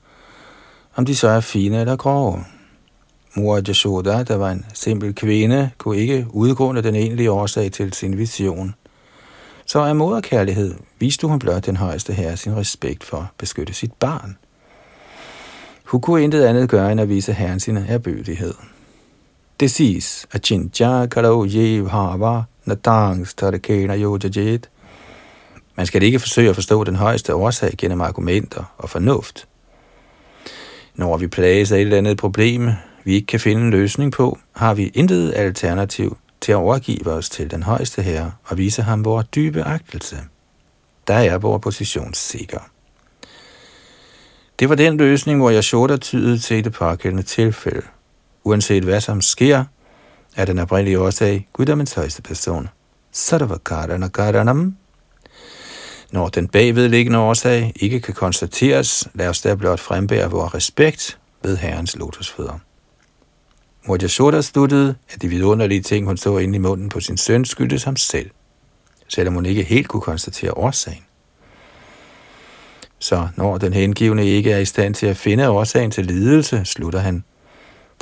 om 0.97 1.07
de 1.07 1.17
så 1.17 1.29
er 1.29 1.41
fine 1.41 1.81
eller 1.81 1.97
grove. 1.97 2.45
Mor 3.35 3.61
Jashoda, 3.69 4.23
der 4.23 4.37
var 4.37 4.51
en 4.51 4.67
simpel 4.75 5.15
kvinde, 5.15 5.71
kunne 5.79 5.97
ikke 5.97 6.27
udgrunde 6.31 6.83
den 6.83 6.95
egentlige 6.95 7.31
årsag 7.31 7.73
til 7.73 7.93
sin 7.93 8.19
vision. 8.19 8.75
Så 9.67 9.81
af 9.81 9.97
moderkærlighed 9.97 10.75
viste 10.99 11.27
hun 11.27 11.39
blot 11.39 11.67
den 11.67 11.77
højeste 11.77 12.13
herre 12.13 12.37
sin 12.37 12.57
respekt 12.57 13.05
for 13.05 13.17
at 13.17 13.27
beskytte 13.39 13.75
sit 13.75 13.93
barn. 13.93 14.37
Hun 15.85 16.01
kunne 16.01 16.25
intet 16.25 16.45
andet 16.45 16.69
gøre 16.69 16.93
end 16.93 17.01
at 17.01 17.09
vise 17.09 17.33
herren 17.33 17.61
sin 17.61 17.77
erbødighed. 17.77 18.55
Det 19.61 19.71
siges, 19.71 20.27
at 20.33 20.47
Chincha 20.47 21.07
Karo 21.07 21.47
Ye 21.47 21.89
Hava 22.67 22.75
Natangs 22.75 23.35
Tarakena 23.35 23.97
Yojajet. 23.97 24.71
Man 25.77 25.87
skal 25.87 26.03
ikke 26.03 26.19
forsøge 26.19 26.49
at 26.49 26.55
forstå 26.55 26.85
den 26.85 26.97
højeste 26.97 27.35
årsag 27.35 27.75
gennem 27.79 28.01
argumenter 28.01 28.75
og 28.79 28.91
fornuft. 28.91 29.49
Når 30.95 31.17
vi 31.17 31.27
plages 31.27 31.73
af 31.73 31.77
et 31.77 31.81
eller 31.81 31.99
andet 31.99 32.19
problem, 32.19 32.71
vi 33.05 33.15
ikke 33.15 33.27
kan 33.27 33.41
finde 33.41 33.63
en 33.63 33.71
løsning 33.71 34.13
på, 34.13 34.39
har 34.53 34.75
vi 34.75 34.91
intet 34.95 35.33
alternativ 35.37 36.17
til 36.41 36.53
at 36.53 36.57
overgive 36.57 37.07
os 37.07 37.29
til 37.29 37.51
den 37.51 37.63
højeste 37.63 38.03
herre 38.03 38.33
og 38.45 38.59
vise 38.59 38.83
ham 38.83 39.05
vores 39.05 39.27
dybe 39.35 39.63
agtelse. 39.63 40.17
Der 41.07 41.15
er 41.15 41.39
vores 41.39 41.63
position 41.63 42.15
sikker. 42.15 42.61
Det 44.59 44.69
var 44.69 44.75
den 44.75 44.97
løsning, 44.97 45.41
hvor 45.41 45.51
jeg 45.51 45.65
shorter 45.65 45.97
tydet 45.97 46.43
til 46.43 46.65
det 46.65 46.73
pågældende 46.73 47.23
tilfælde. 47.23 47.87
Uanset 48.45 48.85
hvad 48.85 49.01
som 49.01 49.21
sker, 49.21 49.65
er 50.37 50.45
den 50.45 50.59
oprindelige 50.59 51.01
årsag 51.01 51.49
guddommens 51.53 51.95
højeste 51.95 52.23
person. 52.23 52.69
Sarvakarana 53.13 54.09
karanam. 54.09 54.77
Når 56.11 56.29
den 56.29 56.49
bagvedliggende 56.49 57.19
årsag 57.19 57.73
ikke 57.77 58.01
kan 58.01 58.15
konstateres, 58.15 59.09
lad 59.15 59.29
os 59.29 59.41
der 59.41 59.55
blot 59.55 59.81
frembære 59.81 60.31
vores 60.31 60.55
respekt 60.55 61.19
ved 61.43 61.57
Herrens 61.57 61.97
lotusfødder. 61.97 62.59
Mor 63.87 63.99
Yashoda 64.03 64.41
sluttede, 64.41 64.95
at 65.11 65.23
de 65.23 65.29
vidunderlige 65.29 65.83
ting, 65.83 66.07
hun 66.07 66.17
så 66.17 66.39
inde 66.39 66.57
i 66.57 66.59
munden 66.59 66.89
på 66.89 67.01
sin 67.01 67.17
søn, 67.17 67.45
skyldtes 67.45 67.85
ham 67.85 67.97
selv, 67.97 68.31
selvom 69.09 69.35
hun 69.35 69.47
ikke 69.47 69.63
helt 69.63 69.89
kunne 69.89 70.01
konstatere 70.01 70.53
årsagen. 70.53 71.05
Så 72.99 73.29
når 73.37 73.59
den 73.59 73.73
hengivne 73.73 74.27
ikke 74.27 74.53
er 74.53 74.59
i 74.59 74.65
stand 74.65 74.95
til 74.95 75.07
at 75.07 75.17
finde 75.17 75.49
årsagen 75.49 75.91
til 75.91 76.07
lidelse, 76.07 76.65
slutter 76.65 77.01
han, 77.01 77.25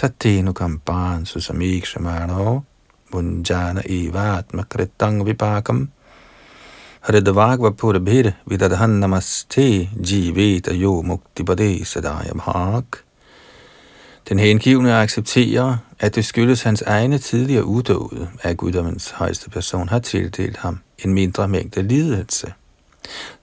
Tatenu 0.01 0.53
kampan 0.53 1.27
susamikshmano 1.27 2.65
munjana 3.13 3.83
evat 3.85 4.47
kritang 4.69 5.25
vipakam 5.27 5.89
Haridvagva 7.01 7.71
purabhir 7.71 8.33
vidadhan 8.47 9.01
namaste 9.01 9.91
jiveta 10.01 10.73
yo 10.73 11.03
muktipade 11.03 11.85
sadayam 11.85 12.41
hak. 12.41 13.05
Den 14.29 14.39
hengivne 14.39 14.93
accepterer, 14.95 15.77
at 15.99 16.15
det 16.15 16.25
skyldes 16.25 16.63
hans 16.63 16.83
egne 16.83 17.19
tidligere 17.19 17.65
uddåde, 17.65 18.29
at 18.43 18.57
guddommens 18.57 19.11
højeste 19.11 19.51
person 19.51 19.89
har 19.89 19.99
tildelt 19.99 20.57
ham 20.57 20.79
en 21.05 21.15
mindre 21.15 21.49
mængde 21.49 21.83
lidelse. 21.83 22.53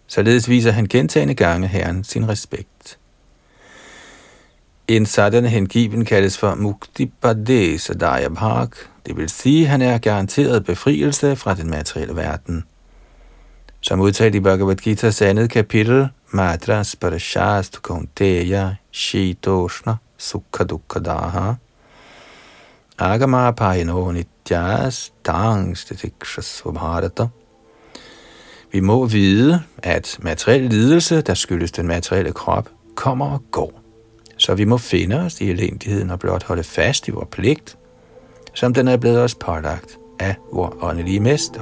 Således 0.08 0.50
viser 0.50 0.72
han 0.72 0.88
gentagende 0.88 1.34
gange 1.34 1.67
Herren 1.67 2.04
sin 2.04 2.30
respekt. 2.30 2.98
En 4.88 5.06
sådan 5.06 5.45
hengiven 5.45 6.06
kaldes 6.06 6.38
for 6.38 6.56
Muktipade 6.56 7.80
Sadaya 7.80 8.30
Bhag, 8.30 8.69
det 9.06 9.17
vil 9.17 9.30
sige, 9.30 9.63
at 9.63 9.69
han 9.69 9.82
er 9.82 9.97
garanteret 9.97 10.65
befrielse 10.65 11.36
fra 11.36 11.56
den 11.56 11.69
materielle 11.69 12.15
verden. 12.15 12.63
Som 13.82 14.00
udtalt 14.00 14.36
i 14.36 14.39
Bhagavad 14.39 14.88
Gita's 14.88 15.23
andet 15.23 15.50
kapitel, 15.50 16.08
Madra 16.32 16.84
Sparashast 16.84 17.82
Kunteya 17.82 18.76
Shitoshna 18.91 19.95
Sukha 20.17 20.63
Dukkadaha, 20.63 21.54
Agama 22.97 23.52
Pahino 23.52 24.12
Nityas 24.12 25.13
Tangs 25.26 25.86
Detikshas 25.86 26.63
Vi 28.71 28.80
må 28.80 29.06
vide, 29.06 29.63
at 29.78 30.17
materiel 30.21 30.69
lidelse, 30.69 31.21
der 31.21 31.34
skyldes 31.34 31.71
den 31.71 31.88
materielle 31.88 32.32
krop, 32.32 32.69
kommer 32.95 33.32
og 33.32 33.43
går 33.52 33.87
så 34.38 34.56
vi 34.56 34.65
må 34.65 34.78
finde 34.78 35.15
os 35.15 35.41
i 35.41 35.50
elendigheden 35.50 36.10
og 36.10 36.19
blot 36.19 36.43
holde 36.43 36.63
fast 36.63 37.08
i 37.08 37.12
vores 37.12 37.28
pligt, 37.32 37.78
som 38.54 38.73
den 38.73 38.88
er 38.88 38.97
blevet 38.97 39.21
os 39.21 39.36
pålagt 39.36 39.97
af 40.19 40.36
vores 40.52 40.76
åndelige 40.82 41.19
mester. 41.19 41.62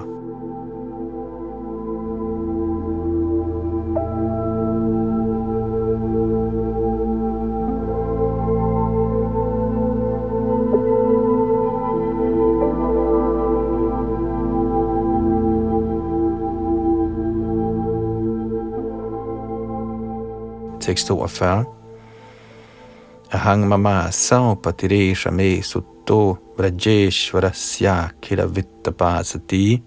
Tekst 20.82 21.08
42 21.08 21.85
Ahang 23.32 23.68
mama 23.68 24.10
patiresha 24.64 25.32
me 25.32 25.62
sutto 25.62 26.38
vrajeshvarasya 26.58 28.10
kila 28.22 28.46
vittapasati 28.46 29.82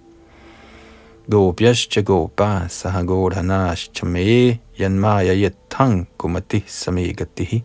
gopyascha 1.31 2.03
gopa 2.03 2.67
sahagodhanascha 2.69 4.05
me 4.05 4.59
yanmaya 4.79 5.35
yathang 5.35 6.07
kumati 6.19 6.65
samegatihi. 6.67 7.63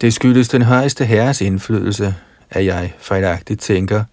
Det 0.00 0.12
skyldes 0.12 0.48
den 0.48 0.62
højeste 0.62 1.04
herres 1.04 1.40
indflydelse, 1.40 2.14
at 2.50 2.64
jeg 2.64 2.94
fejlagtigt 2.98 3.60
tænker, 3.60 4.04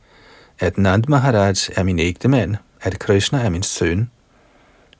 at 0.60 0.78
Nand 0.78 1.04
Maharaj 1.08 1.56
er 1.76 1.84
min 1.84 2.00
ægte 2.00 2.28
mand, 2.28 2.56
at 2.82 3.00
Krishna 3.00 3.40
er 3.40 3.50
min 3.50 3.64
søn, 3.64 4.10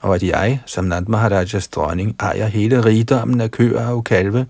og 0.00 0.14
at 0.14 0.22
jeg, 0.22 0.62
som 0.66 0.84
Nand 0.84 1.06
Maharajas 1.06 1.68
dronning, 1.68 2.16
ejer 2.20 2.46
hele 2.46 2.84
rigdommen 2.84 3.40
af 3.40 3.50
køer 3.50 3.86
og 3.86 4.04
kalve, 4.04 4.46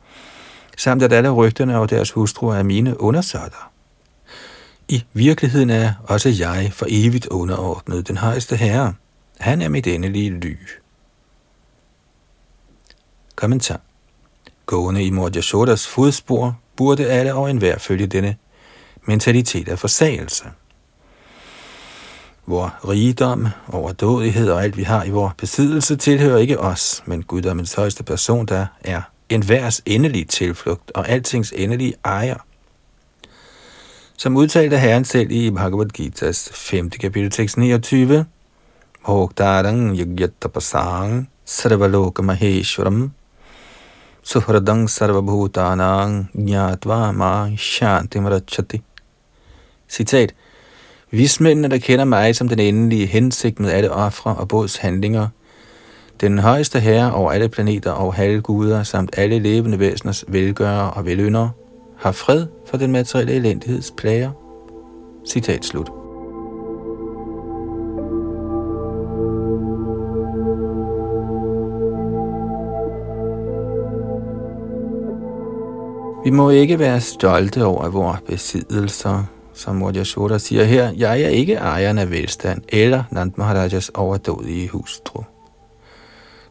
samt 0.76 1.02
at 1.02 1.12
alle 1.12 1.30
rygterne 1.30 1.78
og 1.78 1.90
deres 1.90 2.10
hustruer 2.10 2.54
er 2.54 2.62
mine 2.62 3.00
undersåtter. 3.00 3.70
I 4.88 5.04
virkeligheden 5.12 5.70
er 5.70 5.92
også 6.04 6.28
jeg 6.28 6.70
for 6.72 6.86
evigt 6.88 7.26
underordnet 7.26 8.08
den 8.08 8.16
højeste 8.16 8.56
herre. 8.56 8.94
Han 9.38 9.62
er 9.62 9.68
mit 9.68 9.86
endelige 9.86 10.30
ly. 10.30 10.56
Kommentar. 13.36 13.80
Gående 14.66 15.04
i 15.04 15.10
Mordjasodas 15.10 15.86
fodspor 15.86 16.58
burde 16.76 17.06
alle 17.06 17.34
og 17.34 17.50
enhver 17.50 17.78
følge 17.78 18.06
denne 18.06 18.36
mentalitet 19.06 19.68
af 19.68 19.78
forsagelse. 19.78 20.44
Vor 22.50 22.74
rigdom, 22.88 23.46
overdådighed 23.68 24.50
og 24.50 24.64
alt 24.64 24.76
vi 24.76 24.82
har 24.82 25.04
i 25.04 25.10
vores 25.10 25.34
besiddelse 25.38 25.96
tilhører 25.96 26.38
ikke 26.38 26.60
os, 26.60 27.02
men 27.06 27.22
guddommens 27.22 27.74
højeste 27.74 28.04
person, 28.04 28.46
der 28.46 28.66
er 28.80 29.02
enhvers 29.28 29.82
endelige 29.86 30.24
tilflugt 30.24 30.90
og 30.90 31.08
altings 31.08 31.52
endelige 31.56 31.94
ejer. 32.04 32.36
Som 34.16 34.36
udtalte 34.36 34.78
Herren 34.78 35.04
selv 35.04 35.30
i 35.30 35.50
Bhagavad 35.50 36.00
Gita's 36.00 36.52
5. 36.54 36.90
kapitel 36.90 37.30
tekst 37.30 37.56
29, 37.56 38.24
Bhoktarang 39.06 39.98
yagyatapasang 39.98 41.28
sarvaloka 41.44 42.22
maheshwaram 42.22 43.10
suhradang 44.22 44.90
sarvabhutanang 44.90 46.30
jnatva 46.34 47.12
ma 47.12 47.56
shantim 47.56 48.26
rachati. 48.26 48.82
Citat. 49.88 50.34
Vismændene, 51.12 51.68
der 51.68 51.78
kender 51.78 52.04
mig 52.04 52.36
som 52.36 52.48
den 52.48 52.58
endelige 52.58 53.06
hensigt 53.06 53.60
med 53.60 53.70
alle 53.70 53.90
ofre 53.90 54.34
og 54.34 54.48
båds 54.48 54.76
handlinger, 54.76 55.28
den 56.20 56.38
højeste 56.38 56.80
herre 56.80 57.12
over 57.14 57.32
alle 57.32 57.48
planeter 57.48 57.90
og 57.90 58.14
halvguder 58.14 58.82
samt 58.82 59.18
alle 59.18 59.38
levende 59.38 59.78
væseners 59.78 60.24
velgører 60.28 60.86
og 60.86 61.06
velynder, 61.06 61.48
har 61.98 62.12
fred 62.12 62.46
for 62.66 62.76
den 62.76 62.92
materielle 62.92 63.32
elendigheds 63.32 63.90
plager. 63.96 64.30
Citat 65.28 65.64
slut. 65.64 65.90
Vi 76.24 76.30
må 76.30 76.50
ikke 76.50 76.78
være 76.78 77.00
stolte 77.00 77.64
over 77.64 77.88
vores 77.88 78.20
besiddelser, 78.20 79.24
som 79.60 79.76
Mor 79.76 79.92
Yashoda 79.96 80.38
siger 80.38 80.64
her. 80.64 80.92
Jeg 80.96 81.20
er 81.20 81.28
ikke 81.28 81.54
ejeren 81.54 81.98
af 81.98 82.10
velstand 82.10 82.62
eller 82.68 83.04
Nand 83.10 83.32
Maharajas 83.36 83.88
overdådige 83.88 84.68
hustru. 84.68 85.22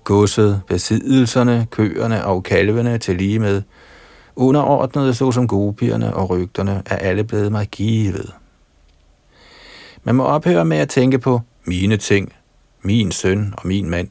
Godset, 0.03 0.61
besiddelserne, 0.67 1.67
køerne 1.71 2.25
og 2.25 2.43
kalvene 2.43 2.97
til 2.97 3.15
lige 3.15 3.39
med 3.39 3.61
underordnede 4.35 5.13
såsom 5.13 5.47
gopierne 5.47 6.13
og 6.13 6.29
rygterne 6.29 6.83
er 6.85 6.95
alle 6.95 7.23
blevet 7.23 7.51
mig 7.51 7.67
givet. 7.67 8.33
Man 10.03 10.15
må 10.15 10.23
ophøre 10.23 10.65
med 10.65 10.77
at 10.77 10.89
tænke 10.89 11.19
på 11.19 11.41
mine 11.65 11.97
ting, 11.97 12.33
min 12.81 13.11
søn 13.11 13.53
og 13.57 13.67
min 13.67 13.89
mand. 13.89 14.07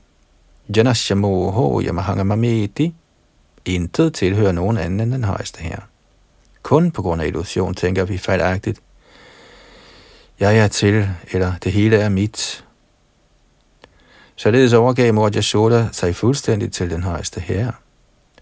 Janashamoho 0.77 1.83
Yamahangamamedi. 1.83 2.95
Intet 3.65 4.15
tilhører 4.15 4.53
nogen 4.53 4.77
anden 4.77 5.01
end 5.01 5.13
den 5.13 5.25
højeste 5.25 5.63
her. 5.63 5.79
Kun 6.63 6.91
på 6.91 7.03
grund 7.03 7.23
af 7.23 7.27
illusion 7.27 7.75
tænker 7.75 8.05
vi 8.05 8.19
fejlagtigt. 8.19 8.81
Jeg 10.41 10.59
er 10.59 10.69
til, 10.69 11.09
eller 11.33 11.53
det 11.65 11.73
hele 11.73 11.97
er 11.97 12.09
mit. 12.09 12.65
Således 14.37 14.73
overgav 14.73 15.15
mor 15.15 15.31
Yashoda 15.37 15.89
sig 15.93 16.17
fuldstændigt 16.17 16.75
til 16.75 16.91
den 16.91 17.03
højeste 17.03 17.41
herre. 17.41 17.73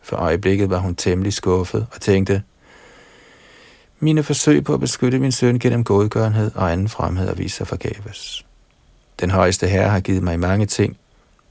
For 0.03 0.17
øjeblikket 0.17 0.71
var 0.71 0.79
hun 0.79 0.95
temmelig 0.95 1.33
skuffet 1.33 1.87
og 1.95 2.01
tænkte, 2.01 2.43
mine 3.99 4.23
forsøg 4.23 4.65
på 4.65 4.75
at 4.75 4.81
beskytte 4.81 5.19
min 5.19 5.33
søn 5.33 5.59
gennem 5.59 5.85
godgørenhed 5.85 6.51
og 6.55 6.73
anden 6.73 6.89
fremhed 6.89 7.29
og 7.29 7.39
vise 7.39 7.57
sig 7.57 7.67
forgæves. 7.67 8.47
Den 9.21 9.31
højeste 9.31 9.67
herre 9.67 9.89
har 9.89 10.01
givet 10.01 10.23
mig 10.23 10.41
mange 10.41 10.67
ting, 10.67 10.97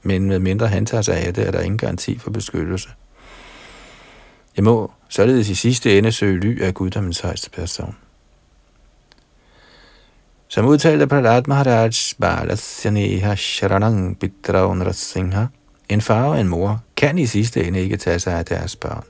men 0.02 0.28
med 0.28 0.38
mindre 0.38 0.68
han 0.68 0.86
tager 0.86 1.02
sig 1.02 1.16
af 1.16 1.34
det, 1.34 1.46
er 1.46 1.50
der 1.50 1.60
ingen 1.60 1.78
garanti 1.78 2.18
for 2.18 2.30
beskyttelse. 2.30 2.88
Jeg 4.56 4.64
må 4.64 4.92
således 5.08 5.48
i 5.48 5.54
sidste 5.54 5.98
ende 5.98 6.12
søge 6.12 6.40
ly 6.40 6.62
af 6.62 6.74
guddommens 6.74 7.20
højeste 7.20 7.50
person. 7.50 7.96
Som 10.48 10.66
udtalte 10.66 11.06
Pralat 11.06 11.46
Maharaj 11.46 12.14
Balasyaneha 12.18 13.34
Sharanang 13.34 14.18
Pitraun 14.18 14.82
Rasingha, 14.86 15.46
en 15.88 16.00
far 16.00 16.24
og 16.24 16.40
en 16.40 16.48
mor 16.48 16.82
kan 16.96 17.18
i 17.18 17.26
sidste 17.26 17.64
ende 17.64 17.80
ikke 17.80 17.96
tage 17.96 18.18
sig 18.18 18.32
af 18.32 18.44
deres 18.44 18.76
børn. 18.76 19.04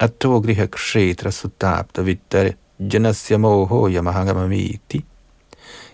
Atogriha 0.00 0.66
kshetra 0.66 1.30
sutapta 1.30 2.02
vittare 2.02 2.52
janasya 2.92 3.36
moho 3.36 3.88
yamahangamamiti. 3.88 5.04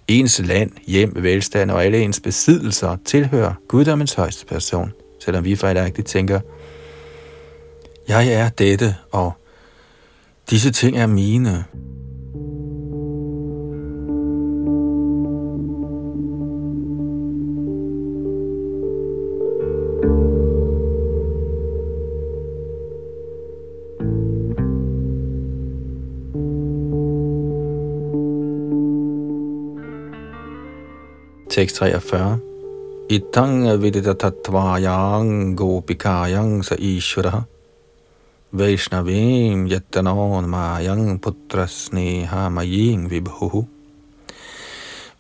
Ens 0.09 0.39
land, 0.39 0.71
hjem, 0.87 1.13
velstand 1.17 1.71
og 1.71 1.85
alle 1.85 1.99
ens 1.99 2.21
besiddelser 2.21 2.97
tilhører 3.05 3.55
guddommens 3.69 4.15
højeste 4.15 4.47
person, 4.47 4.93
selvom 5.25 5.45
vi 5.45 5.57
fejlagtigt 5.57 6.09
tænker, 6.09 6.41
jeg 8.09 8.33
er 8.33 8.49
dette, 8.49 8.97
og 9.13 9.33
disse 10.51 10.71
ting 10.71 10.99
er 10.99 11.07
mine. 11.07 11.65
Tekst 31.55 31.77
43. 31.77 32.39
Itang 33.15 33.63
vidita 33.79 34.19
tattvayang 34.19 35.55
gopikayang 35.55 36.67
sa 36.67 36.75
ishvara 36.75 37.47
Vaishnavim 38.51 39.71
yattanon 39.71 40.51
mayang 40.51 41.23
putra 41.23 41.71
sneha 41.71 42.51
maying 42.51 43.07
vibhuhu. 43.07 43.69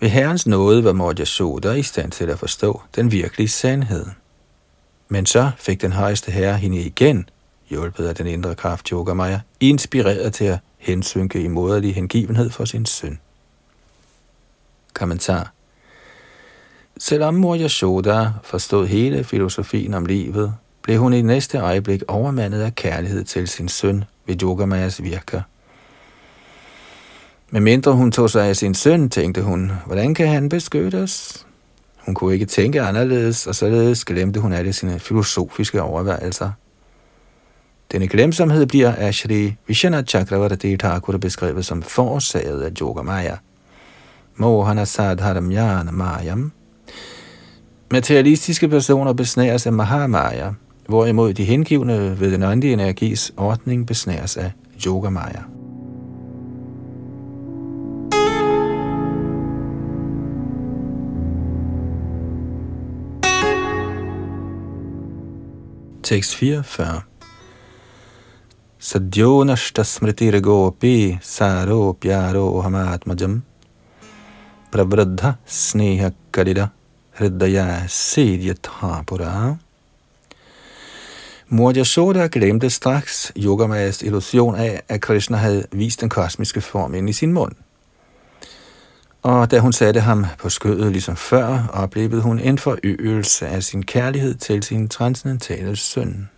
Ved 0.01 0.11
Herrens 0.11 0.47
nåde 0.47 0.85
var 0.85 0.93
Morja 0.93 1.24
Soda 1.24 1.72
i 1.72 1.82
stand 1.82 2.12
til 2.12 2.30
at 2.30 2.39
forstå 2.39 2.82
den 2.97 3.12
virkelige 3.12 3.49
sandhed. 3.49 4.07
Men 5.09 5.26
så 5.26 5.51
fik 5.59 5.82
den 5.82 5.93
højeste 5.93 6.32
herre 6.32 6.59
hende 6.59 6.80
igen, 6.80 7.28
hjulpet 7.68 8.07
af 8.07 8.14
den 8.14 8.26
indre 8.26 8.55
kraft 8.55 8.89
Yogamaya, 8.89 9.41
inspireret 9.61 10.35
til 10.35 10.45
at 10.45 10.59
hensynke 10.78 11.43
i 11.43 11.49
moderlig 11.49 11.95
hengivenhed 11.95 12.51
for 12.51 12.64
sin 12.64 12.87
søn. 12.87 13.18
Kommentar 14.95 15.54
Selvom 17.05 17.35
mor 17.35 17.57
Yashoda 17.57 18.31
forstod 18.43 18.87
hele 18.87 19.25
filosofien 19.25 19.95
om 19.95 20.07
livet, 20.07 20.55
blev 20.83 20.99
hun 20.99 21.13
i 21.13 21.23
næste 21.23 21.59
øjeblik 21.59 22.03
overmandet 22.09 22.61
af 22.61 22.75
kærlighed 22.75 23.25
til 23.25 23.49
sin 23.49 23.69
søn 23.69 24.05
ved 24.27 24.43
Yogamayas 24.43 25.03
virker. 25.03 25.41
Men 27.51 27.63
mindre 27.63 27.93
hun 27.93 28.13
tog 28.13 28.31
sig 28.31 28.47
af 28.49 28.57
sin 28.57 28.75
søn, 28.75 29.11
tænkte 29.11 29.43
hun, 29.43 29.73
hvordan 29.87 30.15
kan 30.15 30.29
han 30.29 30.49
beskyttes? 30.49 31.47
Hun 31.99 32.15
kunne 32.15 32.35
ikke 32.35 32.47
tænke 32.47 32.83
anderledes, 32.83 33.47
og 33.47 33.55
således 33.55 34.05
glemte 34.05 34.41
hun 34.41 34.53
alle 34.53 34.73
sine 34.73 34.99
filosofiske 34.99 35.83
overvejelser. 35.83 36.51
Denne 37.93 38.09
glemsomhed 38.09 38.67
bliver 38.67 38.95
af 38.95 39.15
Shri 39.15 39.55
Vishana 39.67 40.03
Chakravarti 40.03 40.77
Thakur 40.77 41.19
beskrevet 41.19 41.67
som 41.67 41.83
forårsaget 41.83 42.63
af 42.63 42.71
Yogamaya. 42.81 43.37
Mohana 44.37 44.85
Sadharam 44.85 45.53
Yana 45.53 45.91
Mayam– 45.91 46.53
Materialistiske 47.91 48.68
personer 48.68 49.12
besnæres 49.12 49.66
af 49.66 49.72
Mahamaya, 49.72 50.51
hvorimod 50.89 51.35
de 51.35 51.45
hengivne 51.45 52.20
ved 52.20 52.32
den 52.32 52.43
åndelige 52.43 52.72
energis 52.72 53.32
ordning 53.37 53.87
besnæres 53.87 54.37
af 54.37 54.53
Yogamaya. 54.87 55.43
Tekst 66.03 66.35
44 66.37 67.01
Sadyo 68.78 69.57
smriti 69.57 69.85
smritir 69.85 71.18
saro 71.22 71.93
pyaro 71.93 72.61
hamatmajam 72.61 73.43
pravradha 74.72 75.32
sneha 75.47 76.11
kalida 76.32 76.68
Hridaya 77.19 77.87
Siddhyatapura. 77.89 79.57
Mor 81.49 81.73
Yashoda 81.77 82.27
glemte 82.27 82.71
straks 82.71 83.33
Yogamayas 83.37 84.03
illusion 84.03 84.55
af, 84.55 84.83
at 84.89 85.01
Krishna 85.01 85.37
havde 85.37 85.67
vist 85.73 86.01
den 86.01 86.09
kosmiske 86.09 86.61
form 86.61 86.95
ind 86.95 87.11
i 87.11 87.12
sin 87.12 87.33
mund. 87.33 87.53
Og 89.23 89.51
da 89.51 89.59
hun 89.59 89.73
satte 89.73 90.01
ham 90.01 90.27
på 90.39 90.49
skødet 90.49 90.93
ligesom 90.93 91.17
før, 91.17 91.67
oplevede 91.73 92.23
hun 92.23 92.39
en 92.39 92.59
forøgelse 92.59 93.47
af 93.47 93.62
sin 93.62 93.83
kærlighed 93.83 94.35
til 94.35 94.62
sin 94.62 94.89
transcendentale 94.89 95.77
søn. 95.77 96.29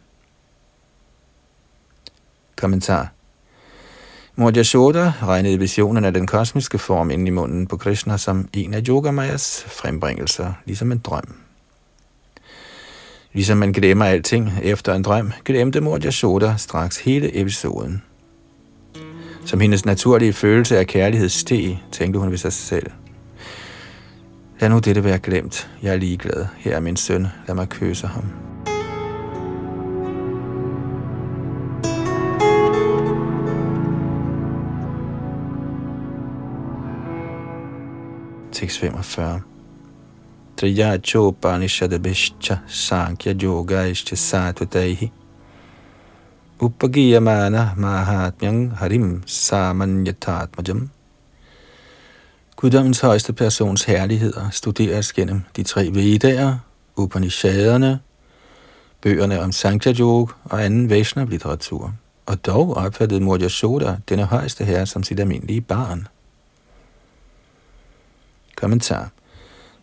Kommentar 2.56 3.15
Mor 4.38 4.52
Yashoda 4.56 5.12
regnede 5.22 5.58
visionen 5.58 6.04
af 6.04 6.14
den 6.14 6.26
kosmiske 6.26 6.78
form 6.78 7.10
ind 7.10 7.28
i 7.28 7.30
munden 7.30 7.66
på 7.66 7.76
Krishna 7.76 8.16
som 8.16 8.48
en 8.52 8.74
af 8.74 8.82
Yogamayas 8.88 9.64
frembringelser, 9.68 10.52
ligesom 10.64 10.92
en 10.92 10.98
drøm. 10.98 11.34
Ligesom 13.32 13.58
man 13.58 13.72
glemmer 13.72 14.04
alting 14.04 14.52
efter 14.62 14.94
en 14.94 15.02
drøm, 15.02 15.32
glemte 15.44 15.80
mor 15.80 16.56
straks 16.56 16.98
hele 16.98 17.40
episoden. 17.40 18.02
Som 19.44 19.60
hendes 19.60 19.84
naturlige 19.84 20.32
følelse 20.32 20.78
af 20.78 20.86
kærlighed 20.86 21.28
steg, 21.28 21.82
tænkte 21.92 22.20
hun 22.20 22.30
ved 22.30 22.38
sig 22.38 22.52
selv. 22.52 22.90
Lad 24.60 24.68
nu 24.68 24.78
dette 24.78 25.04
være 25.04 25.18
glemt. 25.18 25.70
Jeg 25.82 25.92
er 25.92 25.96
ligeglad. 25.96 26.46
Her 26.56 26.76
er 26.76 26.80
min 26.80 26.96
søn. 26.96 27.26
Lad 27.46 27.54
mig 27.54 27.68
kysse 27.68 28.06
ham. 28.06 28.45
Tekst 38.56 38.78
45 38.78 39.42
Triya 40.56 40.96
Chopanishadabhishcha 40.96 42.58
Sankhya 42.66 43.34
yoga 43.34 43.74
Yogaishcha 43.74 44.16
Satvataihi 44.16 45.10
Upagiyamana 46.58 47.74
Mahatmyang 47.76 48.76
Harim 48.76 49.22
Samanyatatmajam 49.26 50.88
Guddommens 52.56 53.00
højeste 53.00 53.32
persons 53.32 53.84
herligheder 53.84 54.50
studeres 54.50 55.12
gennem 55.12 55.42
de 55.56 55.62
tre 55.62 55.90
Vedaer, 55.94 56.58
Upanishaderne, 56.96 57.98
bøgerne 59.02 59.40
om 59.40 59.52
Sankhya 59.52 59.92
Yoga 60.00 60.32
og 60.44 60.64
anden 60.64 60.90
Vaishnav-litteratur. 60.90 61.92
Og 62.26 62.46
dog 62.46 62.76
opfattede 62.76 63.20
Murya 63.20 63.48
Soda 63.48 63.96
denne 64.08 64.24
højeste 64.24 64.64
herre 64.64 64.86
som 64.86 65.02
sit 65.02 65.20
almindelige 65.20 65.60
barn. 65.60 66.08
Kommentar. 68.56 69.08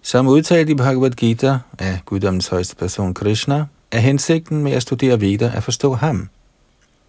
Som 0.02 0.28
udtalt 0.28 0.70
i 0.70 0.76
Bhagavad 0.76 1.12
Gita 1.12 1.58
af 1.80 2.00
guddommens 2.06 2.48
højeste 2.48 2.76
person 2.76 3.14
Krishna, 3.14 3.66
er 3.92 4.00
hensigten 4.00 4.64
med 4.64 4.72
at 4.72 4.82
studere 4.82 5.22
Veda 5.22 5.52
at 5.56 5.64
forstå 5.64 5.94
ham. 5.94 6.30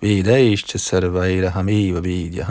Veda 0.00 0.36
ishcha 0.36 0.78
sarvaira 0.78 1.48
hameva 1.48 2.00
vidya. 2.00 2.46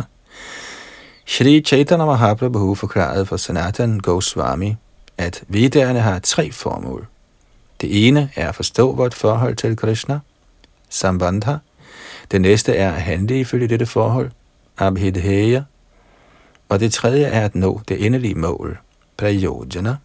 Shri 1.26 1.62
Chaitanya 1.62 2.06
Mahaprabhu 2.06 2.76
forklarede 2.76 3.26
for 3.26 3.38
Sanatan 3.38 4.00
Goswami, 4.00 4.76
at 5.18 5.44
Vedaerne 5.48 6.00
har 6.00 6.20
tre 6.20 6.52
formål. 6.52 7.08
Det 7.82 8.08
ene 8.08 8.30
er 8.36 8.50
at 8.50 8.56
forstå 8.56 8.96
vort 8.96 9.14
forhold 9.14 9.56
til 9.56 9.76
Krishna, 9.76 10.20
Sambandha. 10.90 11.56
Det 12.32 12.42
næste 12.42 12.76
er 12.76 12.92
at 12.92 13.02
handle 13.02 13.40
ifølge 13.40 13.68
dette 13.68 13.86
forhold, 13.86 14.32
Abhidheya. 14.78 15.64
Og 16.70 16.80
det 16.80 16.94
tredje 16.94 17.26
er 17.26 17.46
at 17.46 17.56
nå 17.56 17.82
det 17.88 18.06
endelige 18.06 18.36
mål, 18.36 18.78
Prayojana. 19.18 19.96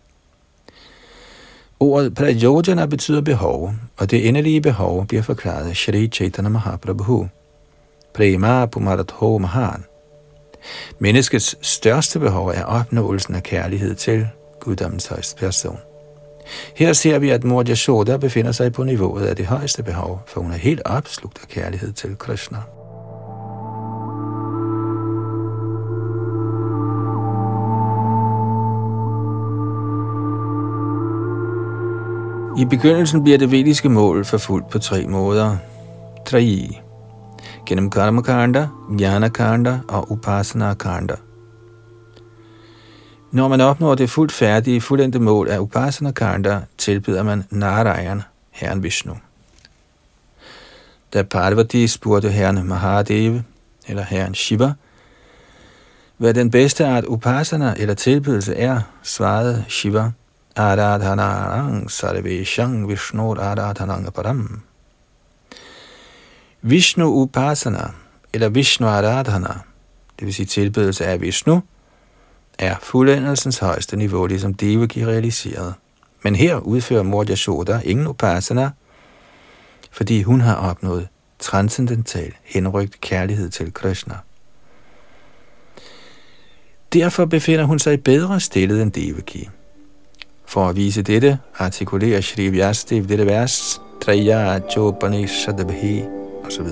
Ordet 1.80 2.14
Prayojana 2.14 2.86
betyder 2.86 3.20
behov, 3.20 3.72
og 3.96 4.10
det 4.10 4.28
endelige 4.28 4.60
behov 4.60 5.06
bliver 5.06 5.22
forklaret 5.22 5.68
af 5.68 5.76
Shri 5.76 6.08
Chaitanya 6.08 6.48
Mahaprabhu. 6.50 7.28
Prema 8.14 8.66
Pumaratho 8.66 9.38
Mahan. 9.38 9.84
Menneskets 10.98 11.56
største 11.62 12.18
behov 12.18 12.48
er 12.48 12.64
opnåelsen 12.64 13.34
af 13.34 13.42
kærlighed 13.42 13.94
til 13.94 14.28
guddommens 14.60 15.06
højste 15.06 15.36
person. 15.36 15.78
Her 16.74 16.92
ser 16.92 17.18
vi, 17.18 17.30
at 17.30 17.44
Mor 17.44 17.64
Yashoda 17.68 18.16
befinder 18.16 18.52
sig 18.52 18.72
på 18.72 18.84
niveauet 18.84 19.26
af 19.26 19.36
det 19.36 19.46
højeste 19.46 19.82
behov, 19.82 20.22
for 20.26 20.40
hun 20.40 20.52
er 20.52 20.56
helt 20.56 20.82
opslugt 20.84 21.38
af 21.42 21.48
kærlighed 21.48 21.92
til 21.92 22.16
Krishna. 22.18 22.58
I 32.58 32.64
begyndelsen 32.64 33.22
bliver 33.22 33.38
det 33.38 33.50
vediske 33.50 33.88
mål 33.88 34.24
forfulgt 34.24 34.68
på 34.68 34.78
tre 34.78 35.06
måder. 35.06 35.56
Tre. 36.26 36.68
Gennem 37.66 37.90
Karmakanda, 37.90 38.68
Jnana-kanda 39.00 39.78
og 39.88 40.12
Upasana-kanda. 40.12 41.14
Når 43.32 43.48
man 43.48 43.60
opnår 43.60 43.94
det 43.94 44.10
fuldt 44.10 44.32
færdige, 44.32 44.80
fuldendte 44.80 45.18
mål 45.18 45.48
af 45.48 45.58
Upasana-kanda, 45.58 46.60
tilbyder 46.78 47.22
man 47.22 47.44
Narayan, 47.50 48.22
herren 48.50 48.82
Vishnu. 48.82 49.16
Da 51.14 51.22
Parvati 51.22 51.86
spurgte 51.86 52.30
herren 52.30 52.68
Mahadeva, 52.68 53.42
eller 53.88 54.02
herren 54.02 54.34
Shiva, 54.34 54.72
hvad 56.16 56.34
den 56.34 56.50
bedste 56.50 56.86
art 56.86 57.04
upasana 57.04 57.74
eller 57.76 57.94
tilbydelse 57.94 58.54
er, 58.56 58.80
svarede 59.02 59.64
Shiva, 59.68 60.10
Aradhanarang 60.56 61.90
sarveshang 61.90 62.88
Vishnu 62.88 63.34
Aradhanang 63.34 64.12
param. 64.12 64.62
Vishnu 66.62 67.06
Upasana, 67.22 67.90
eller 68.32 68.48
Vishnu 68.48 68.86
Aradhana, 68.86 69.60
det 70.18 70.26
vil 70.26 70.34
sige 70.34 70.46
tilbedelse 70.46 71.06
af 71.06 71.20
Vishnu, 71.20 71.62
er 72.58 72.76
fuldendelsens 72.82 73.58
højeste 73.58 73.96
niveau, 73.96 74.26
ligesom 74.26 74.54
Devaki 74.54 75.06
realiseret. 75.06 75.74
Men 76.24 76.36
her 76.36 76.56
udfører 76.56 77.02
Mor 77.02 77.24
Yashoda 77.30 77.80
ingen 77.84 78.06
Upasana, 78.06 78.70
fordi 79.90 80.22
hun 80.22 80.40
har 80.40 80.54
opnået 80.54 81.08
transcendental 81.38 82.32
henrygt 82.42 83.00
kærlighed 83.00 83.50
til 83.50 83.74
Krishna. 83.74 84.14
Derfor 86.92 87.24
befinder 87.24 87.64
hun 87.64 87.78
sig 87.78 88.04
bedre 88.04 88.40
stillet 88.40 88.82
end 88.82 88.92
Devaki. 88.92 89.48
For 90.48 90.68
at 90.68 90.76
vise 90.76 91.02
dette, 91.02 91.38
artikulerer 91.58 92.20
Shri 92.20 92.48
Vyastev 92.48 93.08
dette 93.08 93.26
vers, 93.26 93.80
Traya 94.00 94.58
Chopanishadabhi, 94.70 96.02
og 96.44 96.52
så. 96.52 96.62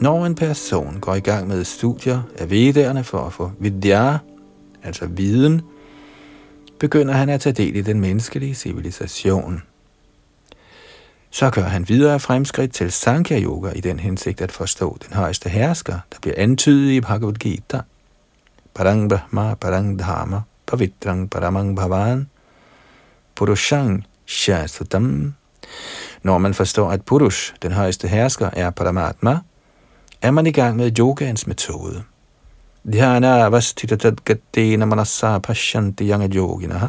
Når 0.00 0.26
en 0.26 0.34
person 0.34 0.98
går 1.00 1.14
i 1.14 1.20
gang 1.20 1.48
med 1.48 1.64
studier 1.64 2.22
af 2.38 2.50
vedderne 2.50 3.04
for 3.04 3.18
at 3.18 3.32
få 3.32 3.50
vidya, 3.60 4.16
altså 4.82 5.06
viden, 5.06 5.62
begynder 6.78 7.14
han 7.14 7.28
at 7.28 7.40
tage 7.40 7.52
del 7.52 7.76
i 7.76 7.82
den 7.82 8.00
menneskelige 8.00 8.54
civilisation– 8.54 9.62
så 11.36 11.50
gør 11.50 11.62
han 11.62 11.88
videre 11.88 12.20
fremskridt 12.20 12.74
til 12.74 12.92
Sankhya 12.92 13.40
Yoga 13.40 13.70
i 13.70 13.80
den 13.80 14.00
hensigt 14.00 14.40
at 14.40 14.52
forstå 14.52 14.98
den 15.06 15.16
højeste 15.16 15.48
hersker, 15.48 15.98
der 16.12 16.18
bliver 16.22 16.34
antydet 16.38 16.90
i 16.90 17.00
Bhagavad 17.00 17.34
Gita. 17.34 17.80
Parang 18.74 19.10
Brahma, 19.10 19.54
Parang 19.54 19.98
Dharma, 19.98 20.40
Pavitrang 20.66 21.30
Paramang 21.30 21.76
Bhavan, 21.76 22.28
Purushang 23.34 24.06
Shasutam. 24.26 25.34
Når 26.22 26.38
man 26.38 26.54
forstår, 26.54 26.90
at 26.90 27.02
Purush, 27.02 27.54
den 27.62 27.72
højeste 27.72 28.08
hersker, 28.08 28.50
er 28.52 28.70
Paramatma, 28.70 29.38
er 30.22 30.30
man 30.30 30.46
i 30.46 30.52
gang 30.52 30.76
med 30.76 30.98
yogans 30.98 31.46
metode. 31.46 32.02
Dhyana 32.92 33.44
avasthitatadgatena 33.44 34.84
manasa 34.84 35.38
pashanti 35.38 36.10
yanga 36.10 36.28
yoginaha. 36.36 36.86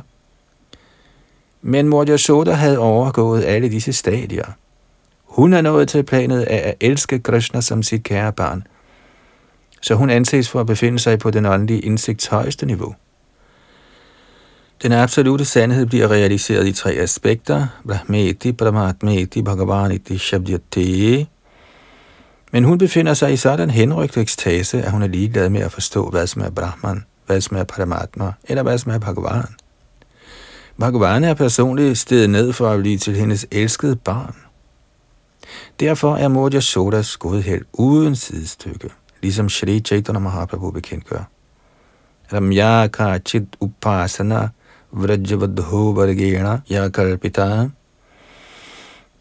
Men 1.61 1.87
Mor 1.87 2.05
Yashoda 2.07 2.51
havde 2.51 2.77
overgået 2.77 3.43
alle 3.43 3.69
disse 3.69 3.93
stadier. 3.93 4.45
Hun 5.25 5.53
er 5.53 5.61
nået 5.61 5.87
til 5.87 6.03
planet 6.03 6.41
af 6.41 6.69
at 6.69 6.75
elske 6.79 7.19
Krishna 7.19 7.61
som 7.61 7.83
sit 7.83 8.03
kære 8.03 8.33
barn, 8.33 8.63
så 9.81 9.95
hun 9.95 10.09
anses 10.09 10.49
for 10.49 10.59
at 10.59 10.67
befinde 10.67 10.99
sig 10.99 11.19
på 11.19 11.31
den 11.31 11.45
åndelige 11.45 11.79
indsigts 11.79 12.27
højeste 12.27 12.65
niveau. 12.65 12.95
Den 14.83 14.91
absolute 14.91 15.45
sandhed 15.45 15.85
bliver 15.85 16.11
realiseret 16.11 16.67
i 16.67 16.73
tre 16.73 16.91
aspekter, 16.91 17.67
Brahmeti, 17.87 18.51
Brahmatmeti, 18.51 19.41
Bhagavaniti, 19.41 20.17
Shabdyate. 20.17 21.27
Men 22.51 22.63
hun 22.63 22.77
befinder 22.77 23.13
sig 23.13 23.33
i 23.33 23.37
sådan 23.37 23.69
henrygt 23.69 24.17
ekstase, 24.17 24.81
at 24.81 24.91
hun 24.91 25.03
er 25.03 25.07
ligeglad 25.07 25.49
med 25.49 25.61
at 25.61 25.71
forstå, 25.71 26.09
hvad 26.09 26.27
som 26.27 26.41
er 26.41 26.49
Brahman, 26.49 27.05
hvad 27.25 27.41
som 27.41 27.57
er 27.57 27.63
Paramatma, 27.63 28.31
eller 28.43 28.63
hvad 28.63 28.77
som 28.77 28.91
er 28.91 28.99
Bhagavan. 28.99 29.55
Bhagavan 30.79 31.23
er 31.23 31.33
personligt 31.33 31.97
stedet 31.97 32.29
ned 32.29 32.53
for 32.53 32.69
at 32.69 32.79
blive 32.79 32.97
til 32.97 33.15
hendes 33.15 33.45
elskede 33.51 33.95
barn. 33.95 34.35
Derfor 35.79 36.15
er 36.15 36.27
Modja 36.27 36.59
Sodas 36.59 37.17
godhed 37.17 37.61
uden 37.73 38.15
sidestykke, 38.15 38.89
ligesom 39.21 39.49
Shri 39.49 39.79
Chaitanya 39.79 40.19
Mahaprabhu 40.19 40.71
bekendtgør. 40.71 41.29
Ramya 42.33 42.87
Kachit 42.87 43.43
Upasana 43.59 44.49
Vrajavadho 44.91 45.91
Vargena 45.91 46.59
Yakalpita 46.71 47.69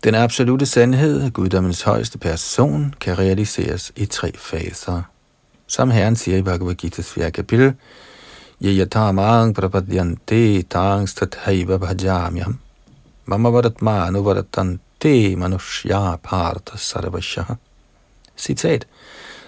Den 0.05 0.15
absolute 0.15 0.67
sandhed, 0.67 1.31
guddommens 1.31 1.83
højeste 1.83 2.19
person, 2.19 2.95
kan 3.01 3.19
realiseres 3.19 3.93
i 3.97 4.07
tre 4.07 4.33
faser. 4.37 5.03
Som 5.67 5.91
Herren 5.91 6.17
siger 6.17 6.39
i 6.39 6.43
Bhagavad 6.43 6.85
Gita's 6.85 7.15
4. 7.15 7.31
kapitel, 7.31 7.75
Yayatamang 8.63 9.53
prapadyante 9.55 10.63
tangs 10.69 11.15
tathaiva 11.15 11.79
bhajamyam. 11.79 12.59
Mama 13.27 13.51
varatmanu 13.51 14.23
varatante 14.23 15.37
manushya 15.37 16.19
partha 16.23 16.77
sarvashah 16.77 17.57
Citat. 18.37 18.87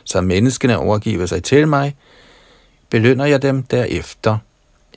Så 0.05 0.21
menneskene 0.21 0.79
overgiver 0.79 1.27
sig 1.27 1.45
til 1.45 1.69
mig, 1.69 1.97
belønner 2.91 3.25
jeg 3.25 3.43
dem 3.43 3.63
derefter. 3.63 4.39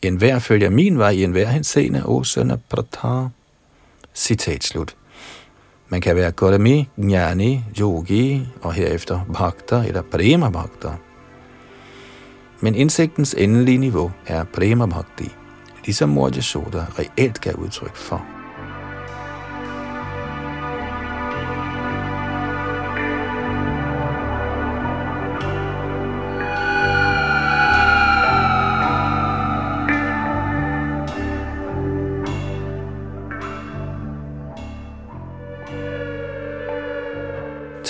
En 0.02 0.16
hver 0.16 0.40
følger 0.40 0.70
min 0.70 0.98
vej 0.98 1.10
i 1.10 1.24
en 1.24 1.32
hver 1.32 1.48
henseende, 1.48 2.06
o 2.06 2.24
søn 2.24 2.52
af 2.52 2.60
Pratar. 2.70 3.30
Citat 4.16 4.64
slut. 4.64 4.96
Man 5.90 6.02
kan 6.02 6.16
være 6.16 6.32
Gautami, 6.32 6.90
Jnani, 6.98 7.64
Yogi 7.80 8.48
og 8.62 8.74
herefter 8.74 9.26
Bhakta 9.34 9.76
eller 9.88 10.02
Prema 10.02 10.50
Bhakta. 10.50 10.90
Men 12.62 12.76
indsigtens 12.76 13.36
endelige 13.38 13.78
niveau 13.78 14.12
er 14.28 14.44
Prema 14.44 14.86
Bhakti, 14.86 15.32
ligesom 15.86 16.10
Mor 16.10 16.30
Yashoda 16.36 16.86
reelt 17.00 17.42
gav 17.42 17.54
udtryk 17.54 17.96
for. 17.96 18.26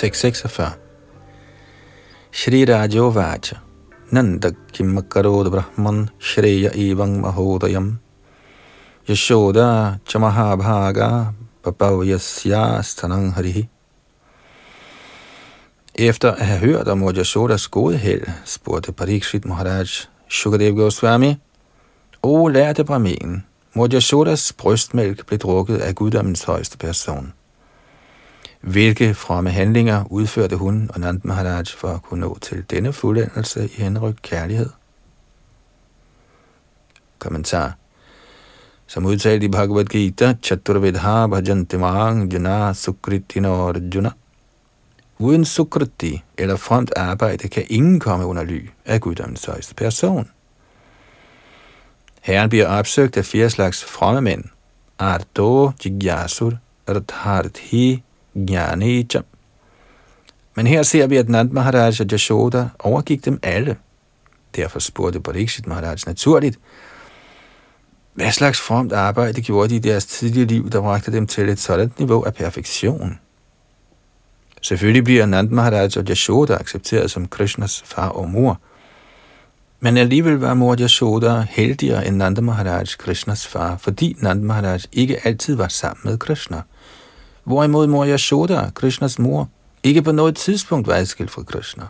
646. 0.02 0.72
Shri 2.32 2.64
Nand 4.14 4.44
Vacha 4.44 4.82
Nanda 4.82 5.02
ब्रह्मन् 5.10 5.50
Brahman 5.50 6.10
Shreya 6.20 6.70
महोदयम् 6.70 7.22
Mahodayam 7.22 7.98
Yashoda 9.08 10.00
Chamahabhaga 10.04 11.32
Papavayasya 11.62 12.82
Stanang 12.82 13.32
Harihi 13.32 13.68
Efter 15.94 16.32
at 16.32 16.40
have 16.40 16.60
hørt 16.60 16.88
om 16.88 17.02
Yashodas 17.02 17.68
gode 17.68 17.96
held, 17.96 18.30
spurgte 18.44 18.92
Parikshit 18.92 19.46
Maharaj 19.46 20.06
Shukadev 20.28 20.76
Goswami, 20.76 21.36
O 22.22 22.48
lærte 22.48 22.84
Brahmin, 22.84 23.44
Yashodas 23.76 24.52
brystmælk 24.52 25.26
blev 25.26 25.38
drukket 25.38 25.78
af 25.78 25.94
guddommens 25.94 26.44
højeste 26.44 26.78
person. 26.78 27.32
Hvilke 28.62 29.14
fromme 29.14 29.50
handlinger 29.50 30.04
udførte 30.10 30.56
hun 30.56 30.90
og 30.94 31.00
Nand 31.00 31.20
Maharaj 31.24 31.64
for 31.76 31.88
at 31.88 32.02
kunne 32.02 32.20
nå 32.20 32.38
til 32.38 32.64
denne 32.70 32.92
fuldendelse 32.92 33.64
i 33.64 33.82
henryk 33.82 34.14
kærlighed? 34.22 34.70
Kommentar. 37.18 37.74
Som 38.86 39.06
udtalt 39.06 39.42
i 39.42 39.48
Bhagavad 39.48 39.84
Gita, 39.84 40.34
Chaturvedha 40.42 41.26
Bhajantimang 41.26 42.32
Jana 42.32 42.72
Sukritino 42.72 43.68
Arjuna. 43.68 44.10
Uden 45.18 45.44
sukriti 45.44 46.22
eller 46.38 46.56
fromt 46.56 46.92
arbejde 46.96 47.48
kan 47.48 47.64
ingen 47.70 48.00
komme 48.00 48.26
under 48.26 48.42
ly 48.44 48.70
af 48.84 49.00
guddommens 49.00 49.44
højeste 49.44 49.74
person. 49.74 50.30
Herren 52.20 52.48
bliver 52.48 52.66
opsøgt 52.66 53.16
af 53.16 53.24
fire 53.24 53.50
slags 53.50 53.84
fromme 53.84 54.20
mænd. 54.20 54.44
Ardo, 54.98 55.70
Jigyasur, 55.84 56.52
Radharthi 56.88 58.02
Jnanija. 58.34 59.20
Men 60.54 60.66
her 60.66 60.82
ser 60.82 61.06
vi, 61.06 61.16
at 61.16 61.28
Nand 61.28 61.50
Maharaj 61.50 61.92
og 62.00 62.06
Jashoda 62.12 62.68
overgik 62.78 63.24
dem 63.24 63.38
alle. 63.42 63.76
Derfor 64.56 64.78
spurgte 64.78 65.20
Pariksit 65.20 65.66
Maharaj 65.66 65.96
naturligt, 66.06 66.58
hvad 68.14 68.32
slags 68.32 68.60
formt 68.60 68.92
arbejde 68.92 69.42
gjorde 69.42 69.68
de 69.68 69.76
i 69.76 69.78
deres 69.78 70.06
tidlige 70.06 70.46
liv, 70.46 70.70
der 70.70 70.80
bragte 70.80 71.12
dem 71.12 71.26
til 71.26 71.48
et 71.48 71.58
sådan 71.58 71.92
niveau 71.98 72.22
af 72.22 72.34
perfektion? 72.34 73.18
Selvfølgelig 74.62 75.04
bliver 75.04 75.26
Nand 75.26 75.50
Maharaj 75.50 75.88
og 75.96 76.04
Yashoda 76.08 76.54
accepteret 76.54 77.10
som 77.10 77.28
Krishnas 77.28 77.82
far 77.86 78.08
og 78.08 78.28
mor, 78.28 78.60
men 79.80 79.96
alligevel 79.96 80.34
var 80.34 80.54
mor 80.54 80.76
Yashoda 80.80 81.46
heldigere 81.50 82.06
end 82.06 82.16
Nand 82.16 82.38
Maharaj, 82.38 82.84
Krishnas 82.98 83.46
far, 83.46 83.76
fordi 83.76 84.16
Nand 84.18 84.42
Maharaj 84.42 84.80
ikke 84.92 85.26
altid 85.26 85.54
var 85.54 85.68
sammen 85.68 86.00
med 86.04 86.18
Krishna– 86.18 86.62
hvorimod 87.44 87.86
mor 87.86 88.06
Yashoda, 88.06 88.70
Krishnas 88.74 89.18
mor, 89.18 89.48
ikke 89.82 90.02
på 90.02 90.12
noget 90.12 90.36
tidspunkt 90.36 90.86
var 90.86 90.94
adskilt 90.94 91.30
fra 91.30 91.42
Krishna. 91.42 91.84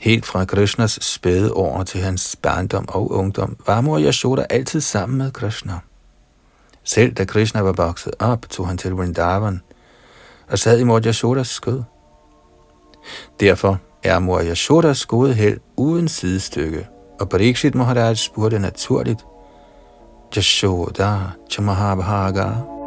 Helt 0.00 0.26
fra 0.26 0.44
Krishnas 0.44 0.98
spæde 1.02 1.52
år 1.52 1.82
til 1.82 2.00
hans 2.00 2.36
barndom 2.42 2.88
og 2.88 3.10
ungdom, 3.10 3.56
var 3.66 3.80
mor 3.80 4.00
Yashoda 4.00 4.46
altid 4.50 4.80
sammen 4.80 5.18
med 5.18 5.30
Krishna. 5.30 5.78
Selv 6.84 7.12
da 7.12 7.24
Krishna 7.24 7.60
var 7.60 7.72
vokset 7.72 8.12
op, 8.18 8.46
tog 8.50 8.68
han 8.68 8.78
til 8.78 8.92
Vrindavan 8.92 9.60
og 10.48 10.58
sad 10.58 10.80
i 10.80 10.84
mor 10.84 11.00
Yashodas 11.06 11.48
skød. 11.48 11.82
Derfor 13.40 13.78
er 14.02 14.18
mor 14.18 14.42
Yashodas 14.42 15.06
gode 15.06 15.34
held 15.34 15.60
uden 15.76 16.08
sidestykke, 16.08 16.88
og 17.20 17.28
Parikshit 17.28 17.74
Maharaj 17.74 18.14
spurgte 18.14 18.58
naturligt, 18.58 19.24
Yashoda 20.36 21.18
Chamahabhaga, 21.50 22.79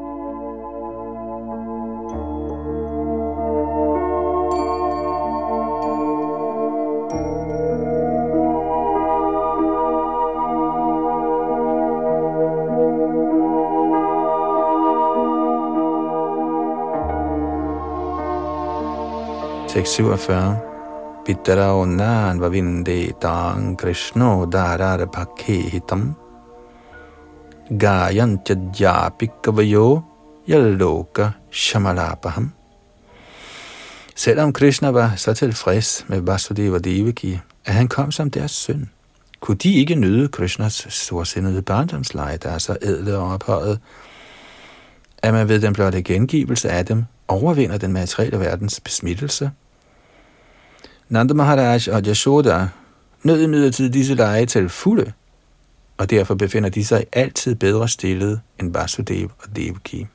647. 19.74 20.58
Pittarao 21.26 21.86
nan 21.86 22.42
vavinde 22.42 23.12
tang 23.22 23.78
Krishno 23.78 24.46
darar 24.46 25.06
pakhehitam. 25.06 26.14
Gayan 27.80 28.38
tjadjapikavayo 28.46 30.04
yaloka 30.48 31.32
shamalapaham. 31.52 32.52
Selvom 34.16 34.54
Krishna 34.54 34.92
var 34.92 35.16
så 35.16 35.34
tilfreds 35.34 36.06
med 36.08 36.22
Vasudeva 36.22 36.78
Devaki, 36.78 37.40
at 37.66 37.74
han 37.74 37.88
kom 37.88 38.12
som 38.12 38.30
deres 38.30 38.52
søn, 38.52 38.90
kunne 39.40 39.58
de 39.58 39.74
ikke 39.74 39.96
nyde 39.96 40.28
Krishnas 40.28 40.88
storsindede 40.90 41.62
barndomsleje, 41.62 42.38
der 42.38 42.50
er 42.50 42.58
så 42.58 42.78
ædle 42.82 43.18
og 43.18 43.34
ophøjet, 43.34 43.80
at 45.18 45.34
man 45.34 45.50
ved 45.50 45.62
den 45.62 45.74
blotte 45.74 46.04
gengivelse 46.04 46.70
af 46.70 46.86
dem 46.86 47.06
overvinder 47.28 47.78
den 47.78 47.94
materielle 47.94 48.40
verdens 48.40 48.80
besmittelse– 48.80 49.52
Nanda 51.14 51.34
Maharaj 51.34 51.80
og 51.92 52.02
Yashoda 52.08 52.68
nød 53.24 53.44
imidlertid 53.44 53.90
disse 53.90 54.16
lege 54.16 54.46
til 54.46 54.70
fulde, 54.70 55.12
og 55.98 56.10
derfor 56.10 56.36
befinder 56.36 56.70
de 56.70 56.86
sig 56.86 57.06
altid 57.12 57.56
bedre 57.56 57.88
stillet 57.88 58.42
end 58.60 58.74
Vasudev 58.74 59.32
og 59.40 59.56
Devaki. 59.56 60.08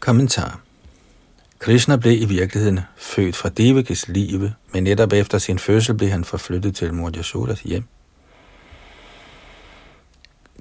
Kommentar 0.00 0.60
Krishna 1.58 1.96
blev 1.96 2.22
i 2.22 2.24
virkeligheden 2.24 2.80
født 2.96 3.36
fra 3.36 3.48
Devakis 3.48 4.08
live, 4.08 4.54
men 4.72 4.84
netop 4.84 5.12
efter 5.12 5.38
sin 5.38 5.58
fødsel 5.58 5.94
blev 5.94 6.10
han 6.10 6.24
forflyttet 6.24 6.76
til 6.76 6.94
mor 6.94 7.10
Yashodas 7.10 7.60
hjem. 7.60 7.84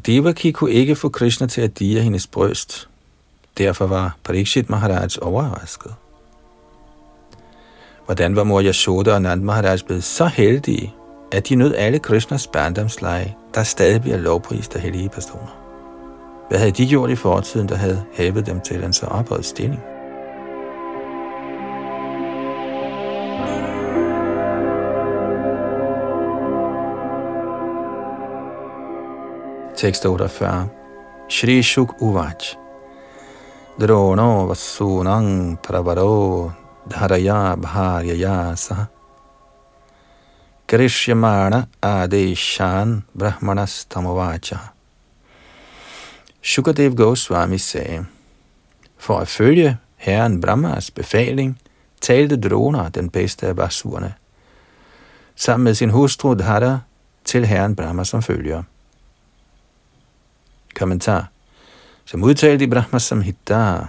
Devaki 0.06 0.52
kunne 0.52 0.72
ikke 0.72 0.96
få 0.96 1.10
Krishna 1.10 1.48
til 1.48 1.62
at 1.62 1.80
dige 1.80 2.02
hendes 2.02 2.28
bryst. 2.28 2.90
Derfor 3.58 3.88
var 3.88 4.18
Parikshit 4.24 4.70
Maharaj 4.70 5.08
overrasket. 5.22 5.96
Hvordan 8.06 8.36
var 8.36 8.44
mor 8.44 8.62
Yashoda 8.62 9.14
og 9.14 9.22
Nand 9.22 9.42
Maharaj 9.42 9.78
blevet 9.86 10.04
så 10.04 10.26
heldige, 10.26 10.94
at 11.32 11.50
de 11.50 11.56
nød 11.56 11.76
alle 11.76 12.00
Krishnas 12.00 12.48
barndomsleje, 12.48 13.36
der 13.56 13.64
stadig 13.64 14.02
bliver 14.02 14.18
lovprist 14.18 14.76
af 14.76 14.82
hellige 14.82 15.10
personer? 15.10 15.60
Hvad 16.50 16.60
havde 16.60 16.72
de 16.72 16.88
gjort 16.88 17.10
i 17.10 17.16
fortiden, 17.16 17.70
der 17.70 17.76
havde 17.76 18.04
hævet 18.14 18.46
dem 18.46 18.62
til 18.62 18.84
en 18.84 18.94
så 18.94 19.06
ophøjet 19.06 19.46
stilling? 19.46 19.82
Tekst 29.76 30.06
48. 30.06 30.68
Shri 31.30 31.64
Shuk 31.64 31.94
Uvach. 32.02 32.58
Drono 33.82 34.46
vasunang 34.46 35.60
pravaro 35.64 36.52
dharaya 36.90 37.56
bharyaya 37.56 38.56
saha 38.56 38.86
krishyamana 40.68 41.68
adeshan 41.82 43.04
brahmanastamavacha. 43.14 44.60
Shukadev 46.42 46.96
Goswami 46.96 47.58
sagde, 47.58 48.06
for 48.98 49.20
at 49.20 49.28
følge 49.28 49.78
herren 49.98 50.42
Brahmas 50.42 50.92
befaling, 50.92 51.60
talte 52.02 52.38
Drona, 52.38 52.90
den 52.90 53.10
bedste 53.10 53.48
af 53.48 53.56
basurerne. 53.56 54.14
sammen 55.36 55.64
med 55.64 55.74
sin 55.74 55.90
hustru 55.90 56.34
Dhara 56.34 56.80
til 57.26 57.46
herren 57.46 57.76
Brahma 57.76 58.04
som 58.04 58.22
følger. 58.22 58.64
Kommentar. 60.76 61.28
Som 62.06 62.24
udtalt 62.24 62.62
i 62.62 62.68
Brahma 62.68 63.00
Samhita, 63.00 63.86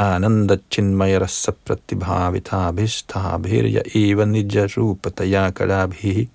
Ananda 0.00 0.56
Chinmaya 0.70 1.20
Rasa 1.20 1.52
Pratibhavitabhishtabhirya 1.52 3.82
Eva 3.94 4.24
Nija 4.24 4.66
Rupataya 4.74 5.52
Kalabhihi 5.52 6.28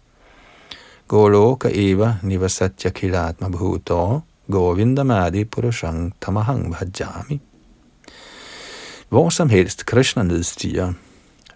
Goloka 1.07 1.69
Eva 1.73 2.19
Nivasatya 2.21 2.91
Kilatma 2.91 3.49
Bhuto 3.49 4.21
Govindamadi 4.47 5.45
Purushang 5.45 6.13
Tamahang 6.21 6.71
Bhajami 6.71 7.39
Hvor 9.09 9.29
som 9.29 9.49
helst 9.49 9.85
Krishna 9.85 10.23
nedstiger, 10.23 10.93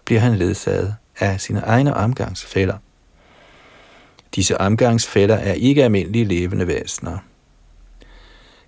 bliver 0.04 0.20
han 0.20 0.36
ledsaget 0.36 0.94
af 1.20 1.40
sine 1.40 1.60
egne 1.60 1.94
omgangsfælder. 1.94 2.78
Disse 4.34 4.60
omgangsfælder 4.60 5.36
er 5.36 5.52
ikke 5.52 5.84
almindelige 5.84 6.24
levende 6.24 6.66
væsener. 6.66 7.18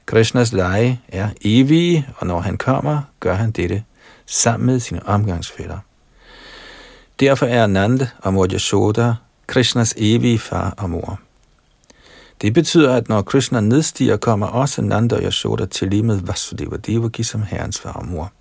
Krishnas 0.07 0.53
lege 0.53 1.01
er 1.09 1.29
evige, 1.41 2.09
og 2.17 2.27
når 2.27 2.41
han 2.41 2.57
kommer, 2.57 3.03
gør 3.21 3.35
han 3.35 3.51
dette 3.51 3.85
sammen 4.27 4.67
med 4.67 4.81
sine 4.81 5.07
omgangsfælder. 5.07 5.79
Derfor 7.21 7.47
er 7.47 7.67
Nand 7.67 8.01
og 8.19 8.35
Mor 8.35 8.47
Yashoda 8.53 9.15
Krishnas 9.47 9.95
evige 9.97 10.39
far 10.39 10.75
og 10.79 10.91
mor. 10.91 11.21
Det 12.41 12.55
betyder, 12.55 12.95
at 12.95 13.09
når 13.09 13.23
Krishna 13.23 13.61
nedstiger, 13.61 14.17
kommer 14.17 14.47
også 14.47 14.83
Nanda 14.83 15.17
og 15.17 15.23
Yashoda 15.23 15.67
til 15.67 15.89
lige 15.89 16.03
med 16.03 16.21
Vasudeva 16.21 16.77
Devaki 16.77 17.23
som 17.23 17.43
herrens 17.43 17.81
far 17.81 17.93
og 17.93 18.07
mor. 18.07 18.33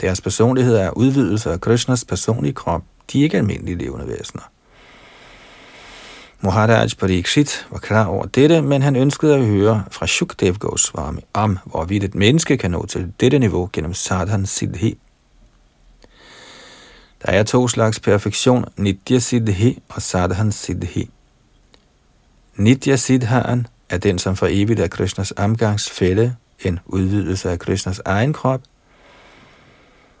Deres 0.00 0.20
personlighed 0.20 0.76
er 0.76 0.90
udvidelse 0.90 1.50
af 1.52 1.60
Krishnas 1.60 2.04
personlige 2.04 2.52
krop. 2.52 2.82
De 3.12 3.20
er 3.20 3.22
ikke 3.22 3.36
almindelige 3.36 3.78
levende 3.78 4.08
væsener. 4.08 4.42
Muharaj 6.40 6.88
Pariksit 6.98 7.66
var 7.70 7.78
klar 7.78 8.06
over 8.06 8.26
dette, 8.26 8.62
men 8.62 8.82
han 8.82 8.96
ønskede 8.96 9.34
at 9.34 9.46
høre 9.46 9.84
fra 9.90 10.06
Shukdev 10.06 10.54
Goswami 10.54 11.20
om, 11.32 11.58
hvorvidt 11.64 12.04
et 12.04 12.14
menneske 12.14 12.56
kan 12.56 12.70
nå 12.70 12.86
til 12.86 13.12
dette 13.20 13.38
niveau 13.38 13.70
gennem 13.72 13.94
sadhan 13.94 14.46
siddhi. 14.46 14.98
Der 17.22 17.32
er 17.32 17.42
to 17.42 17.68
slags 17.68 18.00
perfektion, 18.00 18.64
nitya 18.76 19.18
siddhi 19.18 19.82
og 19.88 20.02
sadhan 20.02 20.52
siddhi. 20.52 21.10
Nitya 22.56 22.96
siddhan 22.96 23.66
er 23.88 23.98
den, 23.98 24.18
som 24.18 24.36
for 24.36 24.46
evigt 24.50 24.80
er 24.80 24.88
Krishnas 24.88 25.32
omgangsfælde, 25.36 26.36
en 26.64 26.78
udvidelse 26.86 27.50
af 27.50 27.58
Krishnas 27.58 28.00
egen 28.04 28.32
krop, 28.32 28.60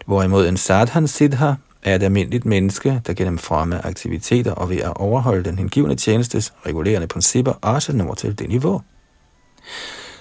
hvorimod 0.06 0.48
en 0.48 0.56
sadhan 0.56 1.08
siddha 1.08 1.52
er 1.82 1.94
et 1.94 2.02
almindeligt 2.02 2.44
menneske, 2.44 3.00
der 3.06 3.12
gennem 3.12 3.38
fremme 3.38 3.86
aktiviteter 3.86 4.52
og 4.52 4.70
ved 4.70 4.76
at 4.76 4.96
overholde 4.96 5.44
den 5.44 5.58
hengivende 5.58 5.96
tjenestes 5.96 6.52
regulerende 6.66 7.06
principper 7.06 7.52
også 7.52 7.92
når 7.92 8.14
til 8.14 8.38
det 8.38 8.48
niveau. 8.48 8.82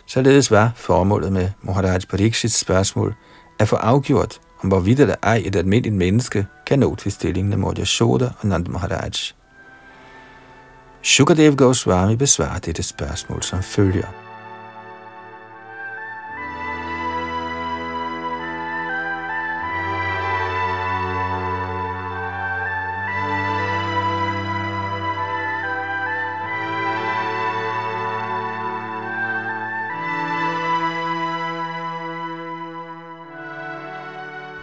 Således 0.07 0.51
var 0.51 0.71
formålet 0.75 1.33
med 1.33 1.49
Muharaj 1.61 1.99
Parikshits 2.09 2.59
spørgsmål 2.59 3.15
at 3.59 3.67
få 3.67 3.75
afgjort, 3.75 4.39
om 4.63 4.69
hvorvidt 4.69 4.99
eller 4.99 5.15
ej 5.23 5.43
et 5.45 5.55
almindeligt 5.55 5.95
menneske 5.95 6.45
kan 6.65 6.79
nå 6.79 6.95
til 6.95 7.11
stillingen 7.11 7.53
af 7.53 7.59
Morja 7.59 7.85
Shoda 7.85 8.29
og 8.39 8.47
Nand 8.47 8.67
Maharaj. 8.67 9.11
Shukadev 11.03 11.55
Goswami 11.55 12.15
besvarer 12.15 12.59
dette 12.59 12.83
spørgsmål 12.83 13.43
som 13.43 13.63
følger. 13.63 14.26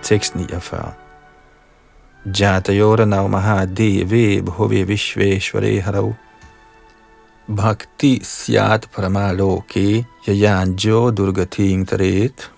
649. 0.05 0.92
Jatayora 2.26 3.05
Naumaha 3.05 3.66
Deve 3.66 4.42
Bhove 4.42 4.84
Vishveshvare 4.84 5.82
Harau 5.82 6.14
Bhakti 7.48 8.20
Syat 8.24 8.88
Paramaloke 8.92 10.07
Yayanjo 10.26 11.11
Durgating 11.11 11.88
Taret 11.88 12.50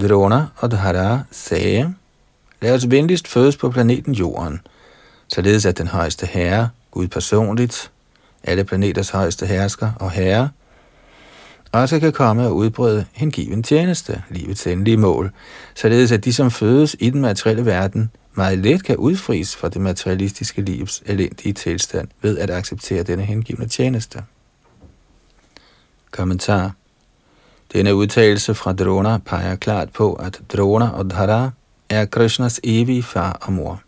Drona 0.00 0.46
og 0.56 0.70
Dhara 0.70 1.20
sagde, 1.30 1.94
lad 2.60 2.74
os 2.74 2.90
venligst 2.90 3.28
fødes 3.28 3.56
på 3.56 3.70
planeten 3.70 4.14
Jorden, 4.14 4.60
således 5.28 5.66
at 5.66 5.78
den 5.78 5.88
højeste 5.88 6.26
herre, 6.26 6.68
Gud 6.90 7.08
personligt, 7.08 7.90
alle 8.44 8.64
planeters 8.64 9.10
højeste 9.10 9.46
hersker 9.46 9.90
og 10.00 10.10
herre, 10.10 10.50
også 11.74 12.00
kan 12.00 12.12
komme 12.12 12.46
og 12.46 12.56
udbrede 12.56 13.04
hengiven 13.12 13.62
tjeneste, 13.62 14.22
livets 14.30 14.66
endelige 14.66 14.96
mål, 14.96 15.30
således 15.74 16.12
at 16.12 16.24
de, 16.24 16.32
som 16.32 16.50
fødes 16.50 16.96
i 16.98 17.10
den 17.10 17.20
materielle 17.20 17.66
verden, 17.66 18.10
meget 18.34 18.58
let 18.58 18.84
kan 18.84 18.96
udfries 18.96 19.56
fra 19.56 19.68
det 19.68 19.80
materialistiske 19.80 20.62
livs 20.62 21.02
elendige 21.06 21.52
tilstand 21.52 22.08
ved 22.22 22.38
at 22.38 22.50
acceptere 22.50 23.02
denne 23.02 23.24
hengivne 23.24 23.66
tjeneste. 23.66 24.22
Kommentar 26.10 26.72
Denne 27.72 27.94
udtalelse 27.94 28.54
fra 28.54 28.72
Drona 28.72 29.18
peger 29.18 29.56
klart 29.56 29.92
på, 29.92 30.12
at 30.12 30.40
Drona 30.52 30.88
og 30.88 31.10
Dhara 31.10 31.50
er 31.88 32.04
Krishnas 32.04 32.60
evige 32.64 33.02
far 33.02 33.38
og 33.42 33.52
mor. 33.52 33.82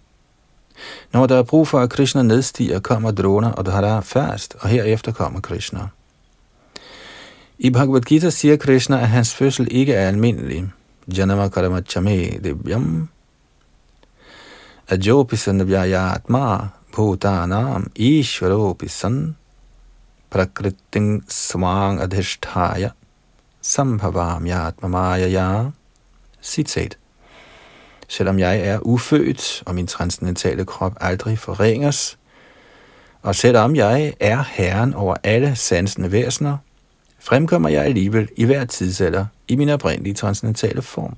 Når 1.13 1.27
der 1.27 1.39
er 1.39 1.43
brug 1.43 1.69
for, 1.69 1.81
at 1.81 1.91
Krishna 1.91 2.23
nedstiger, 2.23 2.81
kommer 2.81 3.11
Drona 3.11 3.51
og 3.51 3.67
Dhara 3.67 4.01
først, 4.01 4.57
og 4.61 4.69
herefter 4.69 5.13
kommer 5.13 5.41
Krishna. 5.41 5.81
I 7.59 7.71
Bhagavad 7.71 8.03
Gita 8.03 8.31
siger 8.31 8.57
Krishna, 8.57 9.01
at 9.01 9.09
hans 9.09 9.35
fødsel 9.35 9.69
ikke 9.71 9.95
er 9.95 10.09
almindelig. 10.09 10.71
Janama 11.17 11.49
karamachame 11.49 12.39
divyam. 12.45 13.09
Ajopisan 14.89 15.69
vyayatma 15.69 16.69
bhutanam 16.93 17.91
ishvaropisan 17.95 19.37
prakriting 20.31 21.25
svang 21.29 22.01
adhishthaya 22.01 22.91
sambhavam 23.63 24.47
yatma 24.47 24.89
mayaya. 24.89 25.71
Citat. 26.43 26.99
Selvom 28.09 28.39
jeg 28.39 28.61
er 28.61 28.79
ufødt, 28.83 29.63
og 29.67 29.75
min 29.75 29.87
transcendentale 29.87 30.65
krop 30.65 30.93
aldrig 31.01 31.39
forringes, 31.39 32.19
og 33.23 33.35
selvom 33.35 33.77
jeg 33.77 34.15
er 34.21 34.43
herren 34.43 34.95
over 34.95 35.17
alle 35.23 35.57
sansende 35.57 36.13
væsener, 36.13 36.57
fremkommer 37.27 37.69
jeg 37.69 37.85
alligevel 37.85 38.29
i 38.37 38.45
hver 38.45 38.65
tidsalder 38.65 39.27
i 39.49 39.57
min 39.57 39.69
oprindelige 39.69 40.15
transcendentale 40.15 40.83
form. 40.83 41.17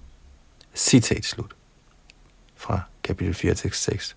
Citat 0.75 1.25
slut. 1.25 1.55
Fra 2.57 2.81
kapitel 3.05 3.35
4, 3.35 3.55
tekst 3.55 3.83
6. 3.83 4.17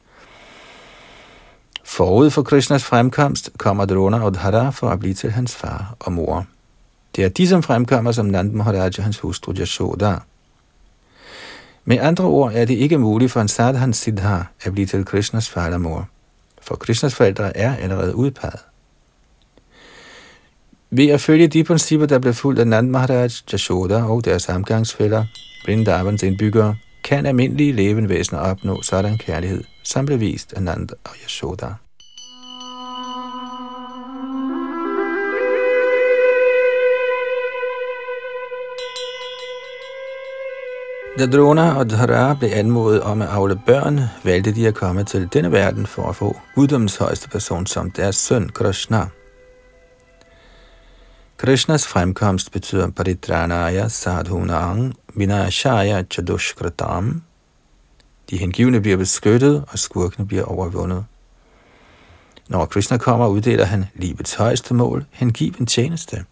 Forud 1.83 2.29
for 2.29 2.43
Krishnas 2.43 2.83
fremkomst 2.83 3.49
kommer 3.57 3.85
Drona 3.85 4.23
og 4.23 4.33
Dhara 4.33 4.69
for 4.69 4.89
at 4.89 4.99
blive 4.99 5.13
til 5.13 5.31
hans 5.31 5.55
far 5.55 5.95
og 5.99 6.11
mor. 6.11 6.45
Det 7.15 7.23
er 7.23 7.29
de, 7.29 7.47
som 7.47 7.63
fremkommer 7.63 8.11
som 8.11 8.25
Nand 8.25 8.51
Maharaj 8.51 8.91
og 8.97 9.03
hans 9.03 9.19
hustru 9.19 9.53
Yashoda. 9.53 10.15
Med 11.85 11.97
andre 11.99 12.25
ord 12.25 12.51
er 12.53 12.65
det 12.65 12.73
ikke 12.73 12.97
muligt 12.97 13.31
for 13.31 13.41
en 13.41 13.47
sadhan 13.47 13.93
siddha 13.93 14.37
at 14.61 14.71
blive 14.73 14.87
til 14.87 15.05
Krishnas 15.05 15.49
far 15.49 15.65
eller 15.65 15.77
mor, 15.77 16.07
for 16.61 16.75
Krishnas 16.75 17.15
forældre 17.15 17.57
er 17.57 17.75
allerede 17.75 18.15
udpeget. 18.15 18.59
Ved 20.93 21.09
at 21.09 21.21
følge 21.21 21.47
de 21.47 21.63
principper, 21.63 22.05
der 22.05 22.19
blev 22.19 22.33
fulgt 22.33 22.59
af 22.59 22.67
Nand 22.67 22.89
Maharaj, 22.89 23.29
Jashoda 23.51 24.03
og 24.03 24.25
deres 24.25 24.43
samgangsfælder, 24.43 25.25
Vrindavans 25.65 26.23
indbyggere, 26.23 26.75
kan 27.03 27.25
almindelige 27.25 27.71
levende 27.71 28.09
væsener 28.09 28.39
opnå 28.39 28.81
sådan 28.81 29.17
kærlighed, 29.17 29.63
som 29.83 30.05
blev 30.05 30.19
vist 30.19 30.53
af 30.53 30.63
Nand 30.63 30.89
og 31.03 31.11
Yashoda. 31.23 31.67
Da 41.19 41.25
Drona 41.37 41.75
og 41.75 41.89
Dhara 41.89 42.33
blev 42.33 42.49
anmodet 42.53 43.01
om 43.01 43.21
at 43.21 43.27
afle 43.27 43.59
børn, 43.65 43.99
valgte 44.23 44.55
de 44.55 44.67
at 44.67 44.75
komme 44.75 45.03
til 45.03 45.29
denne 45.33 45.51
verden 45.51 45.85
for 45.85 46.09
at 46.09 46.15
få 46.15 46.35
guddommens 46.55 46.97
højeste 46.97 47.29
person 47.29 47.65
som 47.65 47.91
deres 47.91 48.15
søn 48.15 48.49
Krishna– 48.49 49.05
Krishnas 51.41 51.87
fremkomst 51.87 52.51
betyder 52.51 52.89
paritranaya 52.89 53.87
sadhunang 53.87 54.93
vinashaya 55.15 56.03
chadushkratam. 56.03 57.21
De 58.29 58.37
hengivne 58.37 58.81
bliver 58.81 58.97
beskyttet, 58.97 59.63
og 59.67 59.79
skurkene 59.79 60.27
bliver 60.27 60.43
overvundet. 60.43 61.05
Når 62.49 62.65
Krishna 62.65 62.97
kommer, 62.97 63.27
uddeler 63.27 63.65
han 63.65 63.85
livets 63.95 64.33
højeste 64.33 64.73
mål, 64.73 65.05
hengiven 65.11 65.65
tjeneste. 65.65 66.25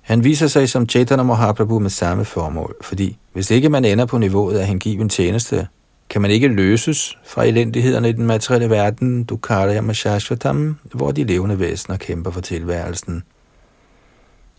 Han 0.00 0.24
viser 0.24 0.46
sig 0.46 0.68
som 0.68 0.88
Chaitanya 0.88 1.22
Mahaprabhu 1.22 1.78
med 1.78 1.90
samme 1.90 2.24
formål, 2.24 2.76
fordi 2.80 3.18
hvis 3.32 3.50
ikke 3.50 3.68
man 3.68 3.84
ender 3.84 4.06
på 4.06 4.18
niveauet 4.18 4.58
af 4.58 4.66
hengiven 4.66 5.08
tjeneste, 5.08 5.68
kan 6.10 6.22
man 6.22 6.30
ikke 6.30 6.48
løses 6.48 7.18
fra 7.26 7.44
elendighederne 7.44 8.08
i 8.08 8.12
den 8.12 8.26
materielle 8.26 8.70
verden, 8.70 9.24
Dukkarayam 9.24 9.94
Shashvatam, 9.94 10.76
hvor 10.82 11.10
de 11.10 11.24
levende 11.24 11.58
væsener 11.58 11.96
kæmper 11.96 12.30
for 12.30 12.40
tilværelsen. 12.40 13.22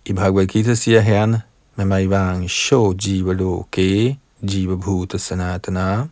I 0.06 0.14
Bhagavad 0.14 0.48
Gita 0.48 0.74
siger 0.74 1.00
Herren, 1.00 1.38
Mamaivang 1.76 2.50
Sho 2.50 2.94
Jiva 2.94 3.34
Loke 3.34 4.18
Jiva 4.42 4.76
Bhuta 4.76 5.18
Sanatana 5.18 6.08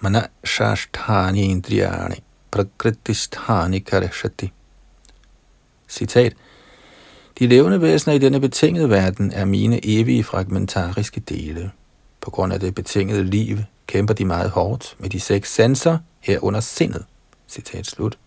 Mana 0.00 0.26
Shashthani 0.44 1.42
Indriyani 1.42 2.22
Prakritisthani 2.50 3.78
Karashati. 3.78 4.52
Citat. 5.88 6.32
De 7.38 7.46
levende 7.46 7.80
væsener 7.80 8.14
i 8.14 8.18
denne 8.18 8.40
betingede 8.40 8.90
verden 8.90 9.32
er 9.32 9.44
mine 9.44 9.80
evige 9.86 10.24
fragmentariske 10.24 11.20
dele. 11.20 11.70
På 12.20 12.30
grund 12.30 12.52
af 12.52 12.60
det 12.60 12.74
betingede 12.74 13.24
liv 13.24 13.58
kæmper 13.86 14.14
de 14.14 14.24
meget 14.24 14.50
hårdt 14.50 14.96
med 14.98 15.10
de 15.10 15.20
seks 15.20 15.54
sanser 15.54 15.98
herunder 16.20 16.60
sindet. 16.60 17.04
Citat 17.48 17.86
slut. 17.86 18.18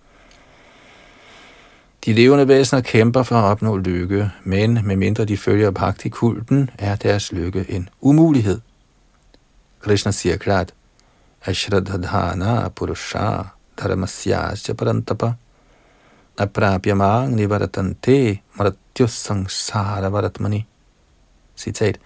De 2.05 2.13
levende 2.13 2.47
væsener 2.47 2.81
kæmper 2.81 3.23
for 3.23 3.35
at 3.35 3.43
opnå 3.43 3.77
lykke, 3.77 4.31
men 4.43 4.79
medmindre 4.83 5.25
de 5.25 5.37
følger 5.37 5.71
praktikulten, 5.71 6.69
er 6.79 6.95
deres 6.95 7.31
lykke 7.31 7.65
en 7.69 7.89
umulighed. 8.01 8.59
Krishna 9.79 10.11
siger 10.11 10.37
klart, 10.37 10.73
Ashradhadhana 11.45 12.69
Purusha 12.69 13.41
Dharmasyasya 13.79 14.73
Parantapa 14.73 15.33
Aprabhyamang 16.37 17.35
Nivaratante 17.35 18.39
Maratyus 18.55 19.11
Sangsara 19.11 20.09
Varatmani. 20.09 20.65
Citat. 21.55 21.99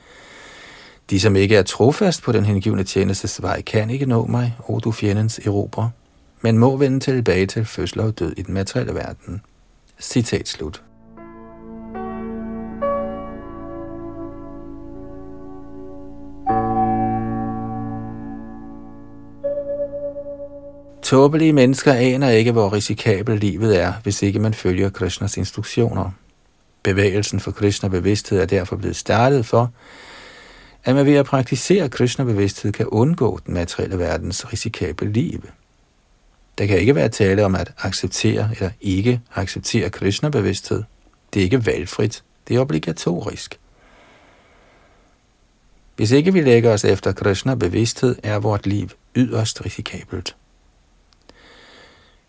De, 1.09 1.19
som 1.19 1.35
ikke 1.35 1.55
er 1.55 1.63
trofast 1.63 2.23
på 2.23 2.31
den 2.31 2.45
hengivne 2.45 2.83
tjenestes 2.83 3.41
vej, 3.41 3.61
kan 3.61 3.89
ikke 3.89 4.05
nå 4.05 4.25
mig, 4.25 4.55
o 4.67 4.79
du 4.79 4.91
fjendens 4.91 5.39
erobre, 5.39 5.91
men 6.41 6.57
må 6.57 6.77
vende 6.77 6.99
tilbage 6.99 7.45
til 7.45 7.65
fødsel 7.65 7.99
og 7.99 8.19
død 8.19 8.33
i 8.37 8.41
den 8.41 8.53
materielle 8.53 8.95
verden. 8.95 9.41
Citat 9.99 10.47
slut. 10.47 10.83
Tåbelige 21.03 21.53
mennesker 21.53 21.93
aner 21.93 22.29
ikke, 22.29 22.51
hvor 22.51 22.73
risikabelt 22.73 23.39
livet 23.39 23.81
er, 23.81 23.93
hvis 24.03 24.23
ikke 24.23 24.39
man 24.39 24.53
følger 24.53 24.89
Krishnas 24.89 25.37
instruktioner. 25.37 26.11
Bevægelsen 26.83 27.39
for 27.39 27.51
Krishna-bevidsthed 27.51 28.39
er 28.39 28.45
derfor 28.45 28.75
blevet 28.75 28.95
startet 28.95 29.45
for, 29.45 29.71
at 30.83 30.95
man 30.95 31.05
ved 31.05 31.13
at 31.13 31.25
praktisere 31.25 31.89
Krishna-bevidsthed 31.89 32.71
kan 32.71 32.87
undgå 32.87 33.39
den 33.45 33.53
materielle 33.53 33.99
verdens 33.99 34.53
risikable 34.53 35.11
liv. 35.11 35.43
Der 36.57 36.65
kan 36.65 36.79
ikke 36.79 36.95
være 36.95 37.09
tale 37.09 37.45
om 37.45 37.55
at 37.55 37.73
acceptere 37.77 38.49
eller 38.55 38.69
ikke 38.81 39.21
acceptere 39.35 39.89
Krishna-bevidsthed. 39.89 40.83
Det 41.33 41.39
er 41.39 41.43
ikke 41.43 41.65
valgfrit. 41.65 42.23
Det 42.47 42.55
er 42.55 42.59
obligatorisk. 42.59 43.59
Hvis 45.95 46.11
ikke 46.11 46.33
vi 46.33 46.41
lægger 46.41 46.73
os 46.73 46.85
efter 46.85 47.11
Krishna-bevidsthed, 47.11 48.15
er 48.23 48.39
vort 48.39 48.67
liv 48.67 48.89
yderst 49.15 49.65
risikabelt. 49.65 50.35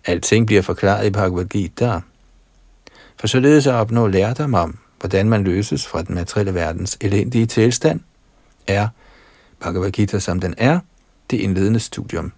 Alting 0.05 0.47
bliver 0.47 0.62
forklaret 0.62 1.07
i 1.07 1.11
Bhagavad 1.11 1.45
Gita. 1.45 2.01
For 3.16 3.26
således 3.26 3.66
at 3.66 3.74
opnå 3.74 4.07
lærdom 4.07 4.55
om, 4.55 4.79
hvordan 5.01 5.29
man 5.29 5.45
løses 5.45 5.87
fra 5.87 6.03
den 6.03 6.14
materielle 6.14 6.55
verdens 6.55 6.99
elendige 7.01 7.47
tilstand, 7.47 8.01
er 8.66 8.89
Bhagavad 9.61 9.91
Gita, 9.91 10.18
som 10.18 10.41
den 10.41 10.55
er, 10.59 10.81
det 11.31 11.41
indledende 11.41 11.81
studium. 11.81 12.33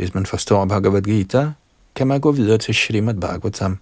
Hvis 0.00 0.14
man 0.14 0.26
forstår 0.26 0.64
Bhagavad 0.64 1.02
Gita, 1.02 1.50
kan 1.94 2.06
man 2.06 2.20
gå 2.20 2.32
videre 2.32 2.58
til 2.58 2.74
Srimad 2.74 3.14
Bhagavatam. 3.14 3.78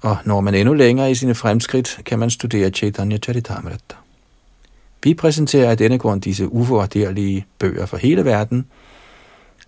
Og 0.00 0.16
når 0.24 0.40
man 0.40 0.54
endnu 0.54 0.74
længere 0.74 1.10
i 1.10 1.14
sine 1.14 1.34
fremskridt, 1.34 2.00
kan 2.06 2.18
man 2.18 2.30
studere 2.30 2.70
Chaitanya 2.70 3.18
Charitamrita. 3.18 3.96
Vi 5.04 5.14
præsenterer 5.14 5.70
af 5.70 5.76
denne 5.76 5.98
grund 5.98 6.20
disse 6.20 6.52
uvurderlige 6.52 7.46
bøger 7.58 7.86
for 7.86 7.96
hele 7.96 8.24
verden, 8.24 8.66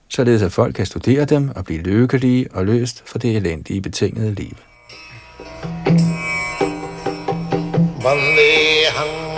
således 0.09 0.43
at 0.43 0.53
folk 0.53 0.75
kan 0.75 0.87
studere 0.87 1.25
dem 1.25 1.51
og 1.57 1.65
blive 1.65 1.83
lykkelige 1.83 2.49
og 2.53 2.67
løst 2.67 3.03
for 3.07 3.19
det 3.19 3.37
elendige 3.37 3.81
betingede 3.81 4.35
liv. 4.35 4.57
Vandeham 8.03 9.34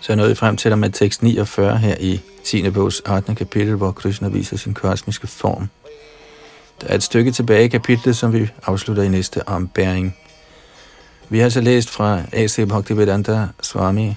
Så 0.00 0.12
jeg 0.12 0.16
nået 0.16 0.38
frem 0.38 0.56
til 0.56 0.78
med 0.78 0.90
tekst 0.90 1.22
49 1.22 1.78
her 1.78 1.96
i 2.00 2.20
10. 2.44 2.70
bogs 2.70 3.00
8. 3.00 3.34
kapitel, 3.34 3.74
hvor 3.74 3.92
Krishna 3.92 4.28
viser 4.28 4.56
sin 4.56 4.74
kosmiske 4.74 5.26
form. 5.26 5.68
Der 6.80 6.86
er 6.88 6.94
et 6.94 7.02
stykke 7.02 7.32
tilbage 7.32 7.64
i 7.64 7.68
kapitlet, 7.68 8.16
som 8.16 8.32
vi 8.32 8.48
afslutter 8.66 9.02
i 9.02 9.08
næste 9.08 9.48
ombæring. 9.48 10.16
Vi 11.28 11.38
har 11.38 11.48
så 11.48 11.60
læst 11.60 11.90
fra 11.90 12.22
A.C. 12.32 12.68
Bhaktivedanta 12.68 13.48
Swami 13.62 14.16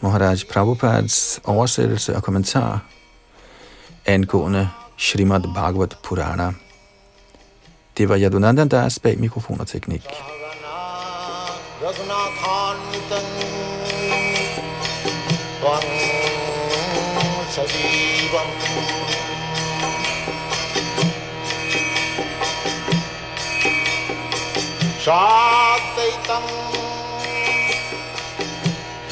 Maharaj 0.00 0.36
Prabhupads 0.52 1.40
oversættelse 1.44 2.16
og 2.16 2.22
kommentar 2.22 2.84
angående 4.06 4.68
Srimad 4.96 5.42
Bhagavat 5.54 5.96
Purana. 6.04 6.52
Det 7.98 8.08
var 8.08 8.18
Yadunandan 8.18 8.68
Das 8.68 8.98
bag 8.98 9.18
mikrofon 9.18 9.60
og 9.60 9.66
teknik. 9.66 10.04
रघुनाथान्वितं 11.86 13.26
त्वं 15.58 15.84
सजीवम्। 17.56 18.54
शाद्वैतं 25.04 26.46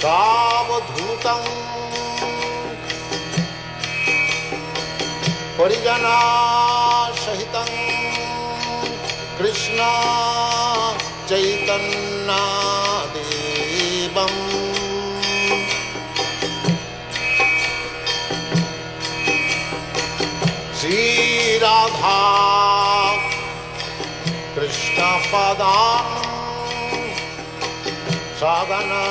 सावधूतं 0.02 1.42
परिजनासहितं 5.58 6.10
कृष्ण 9.38 9.78
चैतन्नादेवम् 12.26 14.14
श्रीराधा 20.84 22.16
कृष्णपदा 24.56 25.74
साधना 28.40 29.02